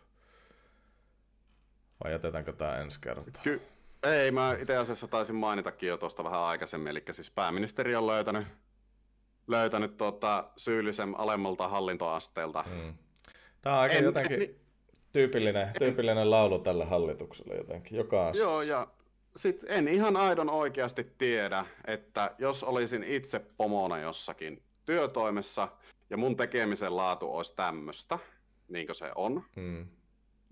Vai 2.04 2.12
jätetäänkö 2.12 2.52
tämä 2.52 2.76
ensi 2.76 3.00
kertaa? 3.00 3.42
Ky- 3.42 3.62
ei, 4.02 4.30
mä 4.30 4.56
itse 4.60 4.76
asiassa 4.76 5.08
taisin 5.08 5.34
mainitakin 5.34 5.88
jo 5.88 5.96
tuosta 5.96 6.24
vähän 6.24 6.40
aikaisemmin, 6.40 6.90
eli 6.90 7.02
siis 7.12 7.30
pääministeri 7.30 7.94
on 7.96 8.06
löytänyt, 8.06 8.46
löytänyt 9.46 9.96
tuota, 9.96 10.50
syyllisen 10.56 11.14
alemmalta 11.18 11.68
hallintoasteelta. 11.68 12.64
Mm. 12.68 12.94
Tämä 13.62 13.76
on 13.76 13.82
aika 13.82 13.94
En- 13.94 14.04
jotenkin 14.04 14.42
en- 14.42 14.54
tyypillinen, 15.12 15.70
tyypillinen 15.78 16.30
laulu 16.30 16.58
tälle 16.58 16.84
hallitukselle 16.84 17.54
jotenkin. 17.54 17.98
Joka 17.98 18.28
asia. 18.28 18.42
Joo, 18.42 18.62
ja 18.62 18.86
sit 19.36 19.64
en 19.68 19.88
ihan 19.88 20.16
aidon 20.16 20.50
oikeasti 20.50 21.12
tiedä, 21.18 21.64
että 21.86 22.34
jos 22.38 22.62
olisin 22.62 23.02
itse 23.04 23.38
pomona 23.56 23.98
jossakin 23.98 24.62
työtoimessa 24.84 25.68
ja 26.10 26.16
mun 26.16 26.36
tekemisen 26.36 26.96
laatu 26.96 27.34
olisi 27.36 27.56
tämmöistä, 27.56 28.18
niin 28.68 28.86
kuin 28.86 28.96
se 28.96 29.10
on, 29.14 29.42
Mm. 29.56 29.86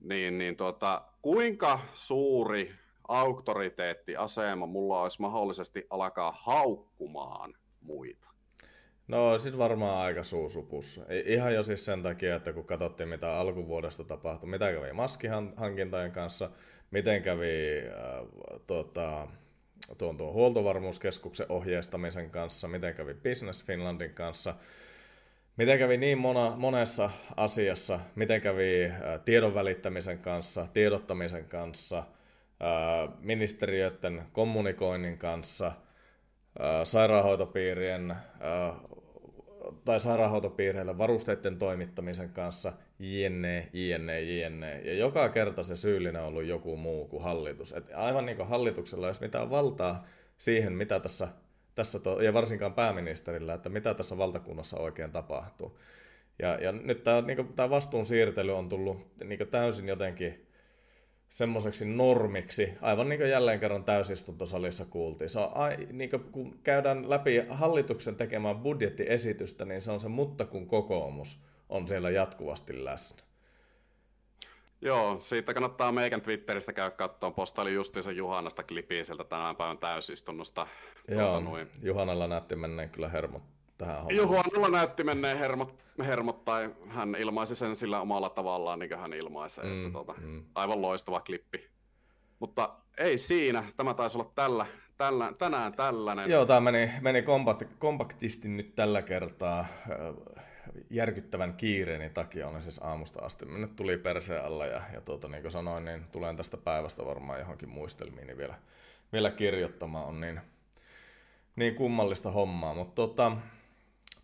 niin, 0.02 0.38
niin 0.38 0.56
tuota, 0.56 1.02
kuinka 1.22 1.80
suuri 1.94 2.74
auktoriteettiasema 3.08 4.66
mulla 4.66 5.02
olisi 5.02 5.20
mahdollisesti 5.20 5.86
alkaa 5.90 6.34
haukkumaan 6.40 7.54
muita? 7.80 8.30
No 9.08 9.38
sit 9.38 9.58
varmaan 9.58 9.98
aika 9.98 10.22
suusupussa. 10.22 11.06
Ihan 11.24 11.54
jo 11.54 11.62
siis 11.62 11.84
sen 11.84 12.02
takia, 12.02 12.36
että 12.36 12.52
kun 12.52 12.64
katsottiin 12.64 13.08
mitä 13.08 13.34
alkuvuodesta 13.36 14.04
tapahtui, 14.04 14.48
mitä 14.50 14.72
kävi 14.72 14.92
maskihankintojen 14.92 16.12
kanssa, 16.12 16.50
miten 16.90 17.22
kävi 17.22 17.82
äh, 17.86 18.60
tuota, 18.66 19.28
tuon, 19.98 20.16
tuon 20.16 20.32
huoltovarmuuskeskuksen 20.32 21.46
ohjeistamisen 21.48 22.30
kanssa, 22.30 22.68
miten 22.68 22.94
kävi 22.94 23.14
Business 23.14 23.64
Finlandin 23.64 24.14
kanssa, 24.14 24.54
miten 25.56 25.78
kävi 25.78 25.96
niin 25.96 26.18
mona, 26.18 26.56
monessa 26.56 27.10
asiassa, 27.36 28.00
miten 28.14 28.40
kävi 28.40 28.84
äh, 28.84 29.20
tiedon 29.24 29.54
välittämisen 29.54 30.18
kanssa, 30.18 30.66
tiedottamisen 30.72 31.44
kanssa, 31.44 31.98
äh, 31.98 33.14
ministeriöiden 33.20 34.22
kommunikoinnin 34.32 35.18
kanssa, 35.18 35.66
äh, 35.66 36.84
sairaanhoitopiirien 36.84 38.10
äh, 38.10 38.18
tai 39.84 40.00
sairaanhoitopiireille 40.00 40.98
varusteiden 40.98 41.58
toimittamisen 41.58 42.30
kanssa, 42.30 42.72
jne, 43.00 43.68
jne, 43.72 44.20
jne. 44.20 44.80
Ja 44.80 44.94
joka 44.94 45.28
kerta 45.28 45.62
se 45.62 45.76
syyllinen 45.76 46.22
on 46.22 46.28
ollut 46.28 46.44
joku 46.44 46.76
muu 46.76 47.08
kuin 47.08 47.22
hallitus. 47.22 47.72
Et 47.72 47.90
aivan 47.94 48.26
niin 48.26 48.36
kuin 48.36 48.48
hallituksella 48.48 49.06
olisi 49.06 49.20
mitään 49.20 49.50
valtaa 49.50 50.06
siihen, 50.38 50.72
mitä 50.72 51.00
tässä, 51.00 51.28
tässä 51.74 51.98
to, 51.98 52.22
ja 52.22 52.32
varsinkaan 52.32 52.74
pääministerillä, 52.74 53.54
että 53.54 53.68
mitä 53.68 53.94
tässä 53.94 54.18
valtakunnassa 54.18 54.76
oikein 54.76 55.10
tapahtuu. 55.10 55.78
Ja, 56.38 56.54
ja 56.54 56.72
nyt 56.72 57.04
tämä, 57.04 57.20
niin 57.20 57.56
vastuun 57.56 58.06
siirtely 58.06 58.56
on 58.56 58.68
tullut 58.68 59.06
niin 59.24 59.48
täysin 59.50 59.88
jotenkin 59.88 60.46
semmoiseksi 61.28 61.84
normiksi, 61.84 62.72
aivan 62.80 63.08
niin 63.08 63.18
kuin 63.18 63.30
jälleen 63.30 63.60
kerran 63.60 63.84
täysistuntosalissa 63.84 64.84
kuultiin. 64.84 65.30
Se 65.30 65.38
on, 65.38 65.50
ai, 65.54 65.76
niin 65.92 66.10
kuin, 66.10 66.24
kun 66.32 66.58
käydään 66.62 67.10
läpi 67.10 67.44
hallituksen 67.48 68.16
tekemään 68.16 68.58
budjettiesitystä, 68.58 69.64
niin 69.64 69.82
se 69.82 69.90
on 69.90 70.00
se 70.00 70.08
mutta 70.08 70.44
kun 70.44 70.66
kokoomus 70.66 71.40
on 71.70 71.88
siellä 71.88 72.10
jatkuvasti 72.10 72.84
läsnä. 72.84 73.22
Joo, 74.82 75.18
siitä 75.22 75.54
kannattaa 75.54 75.92
meikän 75.92 76.20
Twitteristä 76.20 76.72
käydä 76.72 76.90
katsomaan. 76.90 77.34
Postaili 77.34 77.74
justiinsa 77.74 78.12
Juhannasta 78.12 78.62
klipiä 78.62 79.04
sieltä 79.04 79.24
tämän 79.24 79.56
päivän 79.56 79.78
täysistunnosta. 79.78 80.66
Joo, 81.08 81.22
Tuota, 81.22 81.40
noin. 81.40 81.68
Juhanalla 81.82 82.26
näytti 82.26 82.56
menneen 82.56 82.90
kyllä 82.90 83.08
hermot 83.08 83.42
tähän 83.78 83.96
hommaan. 83.96 84.16
Juhannalla 84.16 84.68
näytti 84.68 85.04
menneen 85.04 85.38
hermot, 85.38 85.74
hermot, 85.98 86.44
tai 86.44 86.70
hän 86.88 87.16
ilmaisi 87.18 87.54
sen 87.54 87.76
sillä 87.76 88.00
omalla 88.00 88.30
tavallaan, 88.30 88.78
niin 88.78 88.88
kuin 88.88 88.98
hän 89.00 89.12
ilmaisee. 89.12 89.64
Mm, 89.64 89.80
että 89.80 89.92
tuota, 89.92 90.14
mm. 90.20 90.44
Aivan 90.54 90.82
loistava 90.82 91.20
klippi. 91.20 91.70
Mutta 92.38 92.74
ei 92.98 93.18
siinä. 93.18 93.64
Tämä 93.76 93.94
taisi 93.94 94.18
olla 94.18 94.32
tällä, 94.34 94.66
tällä, 94.96 95.32
tänään 95.38 95.72
tällainen. 95.72 96.30
Joo, 96.30 96.46
tämä 96.46 96.60
meni, 96.60 96.90
meni 97.00 97.22
kompakti, 97.22 97.66
kompaktisti 97.78 98.48
nyt 98.48 98.74
tällä 98.74 99.02
kertaa. 99.02 99.66
Järkyttävän 100.90 101.54
kiireeni 101.54 102.10
takia 102.10 102.48
olen 102.48 102.62
siis 102.62 102.80
aamusta 102.82 103.24
asti. 103.24 103.46
Nyt 103.46 103.76
tuli 103.76 103.98
perseen 103.98 104.44
alla 104.44 104.66
ja, 104.66 104.82
ja 104.92 105.00
tuota, 105.00 105.28
niin 105.28 105.42
kuin 105.42 105.52
sanoin, 105.52 105.84
niin 105.84 106.04
tulen 106.12 106.36
tästä 106.36 106.56
päivästä 106.56 107.04
varmaan 107.04 107.38
johonkin 107.38 107.68
muistelmiin 107.68 108.26
niin 108.26 108.36
vielä, 108.36 108.54
vielä 109.12 109.30
kirjoittamaan. 109.30 110.06
On 110.06 110.20
niin, 110.20 110.40
niin 111.56 111.74
kummallista 111.74 112.30
hommaa, 112.30 112.74
mutta 112.74 112.94
tuota, 112.94 113.36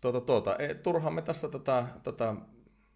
tuota, 0.01 0.21
tuota, 0.21 0.55
ei, 0.55 0.75
turhaan 0.75 1.13
me 1.13 1.21
tässä 1.21 1.49
tätä, 1.49 1.85
tätä 2.03 2.35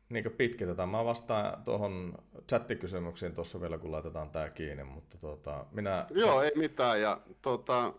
niin 0.10 0.32
pitkitetään. 0.38 0.90
Mä 0.90 1.06
vastaan 1.06 1.64
tuohon 1.64 2.18
chattikysymyksiin 2.48 3.34
tuossa 3.34 3.62
vielä, 3.62 3.78
kun 3.78 3.92
laitetaan 3.92 4.30
tämä 4.30 4.50
kiinni, 4.50 4.84
mutta 4.84 5.18
tuota, 5.18 5.66
minä... 5.72 6.06
Joo, 6.10 6.42
ei 6.42 6.52
mitään. 6.56 7.02
Ja, 7.02 7.22
tuota, 7.42 7.94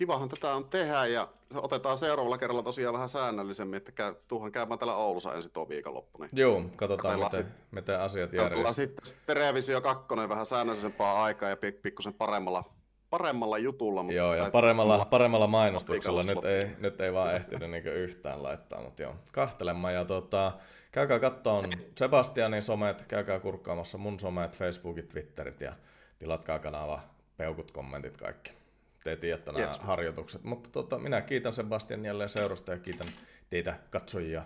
kivahan 0.00 0.28
tätä 0.28 0.54
on 0.54 0.64
tehdä 0.64 1.06
ja 1.06 1.28
otetaan 1.54 1.98
seuraavalla 1.98 2.38
kerralla 2.38 2.62
tosiaan 2.62 2.92
vähän 2.92 3.08
säännöllisemmin, 3.08 3.76
että 3.76 3.92
käy, 3.92 4.14
tuuhan 4.28 4.52
käymään 4.52 4.78
täällä 4.78 4.96
Oulussa 4.96 5.34
ensin 5.34 5.50
tuo 5.50 5.68
viikonloppu. 5.68 6.18
Niin 6.18 6.30
Joo, 6.32 6.62
katsotaan 6.76 7.18
miten, 7.20 7.44
sit- 7.44 7.52
miten 7.70 8.00
asiat 8.00 8.32
järjestetään. 8.32 8.74
sitten, 9.02 9.36
Revisio 9.36 9.80
2 9.80 10.04
vähän 10.28 10.46
säännöllisempaa 10.46 11.24
aikaa 11.24 11.48
ja 11.48 11.54
pik- 11.54 11.80
pikkusen 11.82 12.14
paremmalla, 12.14 12.64
paremmalla 13.10 13.58
jutulla. 13.58 14.02
Mutta 14.02 14.16
Joo, 14.16 14.34
ja 14.34 14.50
paremmalla, 14.50 15.04
paremmalla 15.04 15.46
mainostuksella. 15.46 16.22
Nyt 16.22 16.44
ei, 16.44 16.66
nyt 16.78 17.00
ei 17.00 17.12
vaan 17.12 17.34
ehtinyt 17.34 17.70
niin 17.70 17.86
yhtään 17.86 18.42
laittaa, 18.42 18.82
mutta 18.82 19.02
joo, 19.02 19.14
kahtelemaan. 19.32 19.94
Ja 19.94 20.04
tota, 20.04 20.52
käykää 20.92 21.18
kattoon 21.18 21.68
Sebastianin 21.94 22.62
somet, 22.62 23.06
käykää 23.06 23.40
kurkkaamassa 23.40 23.98
mun 23.98 24.20
somet, 24.20 24.56
Facebookit, 24.56 25.08
Twitterit 25.08 25.60
ja 25.60 25.72
tilatkaa 26.18 26.58
kanava, 26.58 27.00
peukut, 27.36 27.70
kommentit, 27.70 28.16
kaikki. 28.16 28.59
Te 29.04 29.16
tiedätte 29.16 29.52
nämä 29.52 29.66
Yes. 29.66 29.78
harjoitukset. 29.78 30.44
Mutta 30.44 30.68
tota, 30.70 30.98
minä 30.98 31.20
kiitän 31.20 31.52
Sebastian 31.54 32.04
jälleen 32.04 32.28
seurasta 32.28 32.72
ja 32.72 32.78
kiitän 32.78 33.08
teitä 33.50 33.74
katsojia. 33.90 34.42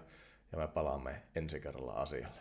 Ja 0.53 0.59
me 0.59 0.69
palaamme 0.69 1.23
ensi 1.35 1.61
kerralla 1.61 1.93
asialle. 1.93 2.41